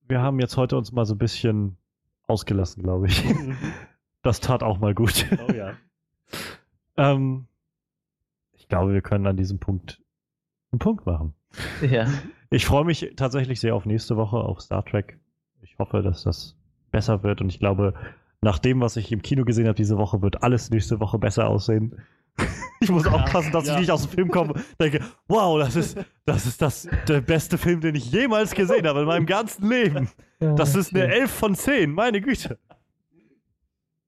[0.08, 1.78] Wir haben jetzt heute uns mal so ein bisschen
[2.28, 3.24] ausgelassen, glaube ich.
[4.22, 5.28] Das tat auch mal gut.
[5.48, 5.74] oh ja.
[6.98, 7.46] ähm,
[8.54, 10.02] ich glaube, wir können an diesem Punkt
[10.72, 11.36] einen Punkt machen.
[11.88, 12.08] Ja.
[12.50, 15.20] Ich freue mich tatsächlich sehr auf nächste Woche, auf Star Trek.
[15.62, 16.56] Ich hoffe, dass das
[16.90, 17.94] besser wird und ich glaube,
[18.42, 21.48] nach dem, was ich im Kino gesehen habe diese Woche, wird alles nächste Woche besser
[21.48, 22.02] aussehen.
[22.82, 23.76] Ich muss aufpassen, dass ja.
[23.76, 27.22] ich nicht aus dem Film komme und denke, wow, das ist, das ist das, der
[27.22, 30.10] beste Film, den ich jemals gesehen habe in meinem ganzen Leben.
[30.40, 32.60] Das ist eine 11 von 10, meine Güte.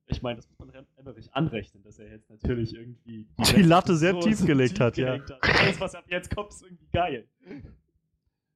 [0.08, 0.68] Ich meine, das muss man
[1.08, 5.14] Emmerich anrechnen, dass er jetzt natürlich irgendwie Die Latte sehr tief gelegt hat, ja.
[5.14, 5.60] hat.
[5.60, 7.28] Alles, was ab jetzt kommt, ist irgendwie geil.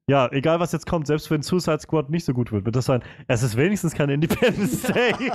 [0.07, 2.85] Ja, egal was jetzt kommt, selbst wenn Suicide Squad nicht so gut wird, wird das
[2.85, 5.31] sein, es ist wenigstens keine Independence Day.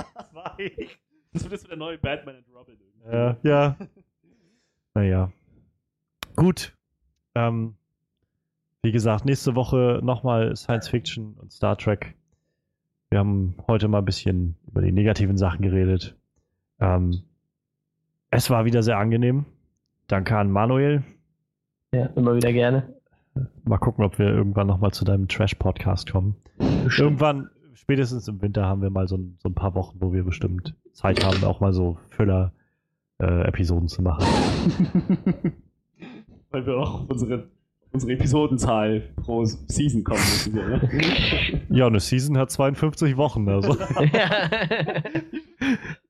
[1.33, 2.77] Das wird jetzt der neue Batman and Robin.
[2.79, 3.15] irgendwie.
[3.15, 3.77] Ja, ja.
[4.97, 5.31] Naja.
[6.35, 6.75] Gut.
[7.35, 7.75] Ähm,
[8.81, 12.15] Wie gesagt, nächste Woche nochmal Science Fiction und Star Trek.
[13.11, 16.15] Wir haben heute mal ein bisschen über die negativen Sachen geredet.
[16.79, 17.21] Ähm,
[18.31, 19.45] es war wieder sehr angenehm.
[20.07, 21.03] Danke an Manuel.
[21.93, 22.91] Ja, immer wieder gerne.
[23.65, 26.37] Mal gucken, ob wir irgendwann nochmal zu deinem Trash-Podcast kommen.
[26.57, 26.97] Bestimmt.
[26.97, 30.23] Irgendwann, spätestens im Winter, haben wir mal so ein, so ein, paar Wochen, wo wir
[30.23, 32.56] bestimmt Zeit haben, auch mal so Füller-Episoden
[33.19, 33.51] äh,
[33.87, 34.25] zu machen.
[36.51, 37.49] Weil wir auch unsere,
[37.91, 40.55] unsere Episodenzahl pro Season kommen müssen.
[40.55, 41.61] Ne?
[41.69, 43.49] ja, eine Season hat 52 Wochen.
[43.49, 43.75] Also.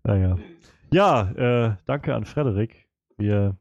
[0.04, 0.38] naja.
[0.92, 2.88] Ja, äh, danke an Frederik.
[3.18, 3.58] Wir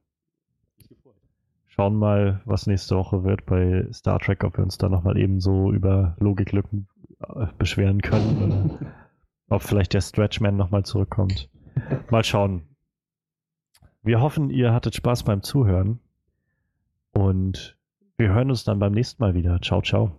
[1.66, 5.40] schauen mal, was nächste Woche wird bei Star Trek, ob wir uns da nochmal eben
[5.40, 6.88] so über Logiklücken
[7.20, 8.42] äh, beschweren können.
[8.42, 8.80] Oder
[9.48, 11.48] ob vielleicht der Stretchman nochmal zurückkommt.
[12.10, 12.75] Mal schauen.
[14.06, 15.98] Wir hoffen, ihr hattet Spaß beim Zuhören.
[17.12, 17.76] Und
[18.16, 19.60] wir hören uns dann beim nächsten Mal wieder.
[19.60, 20.12] Ciao, ciao.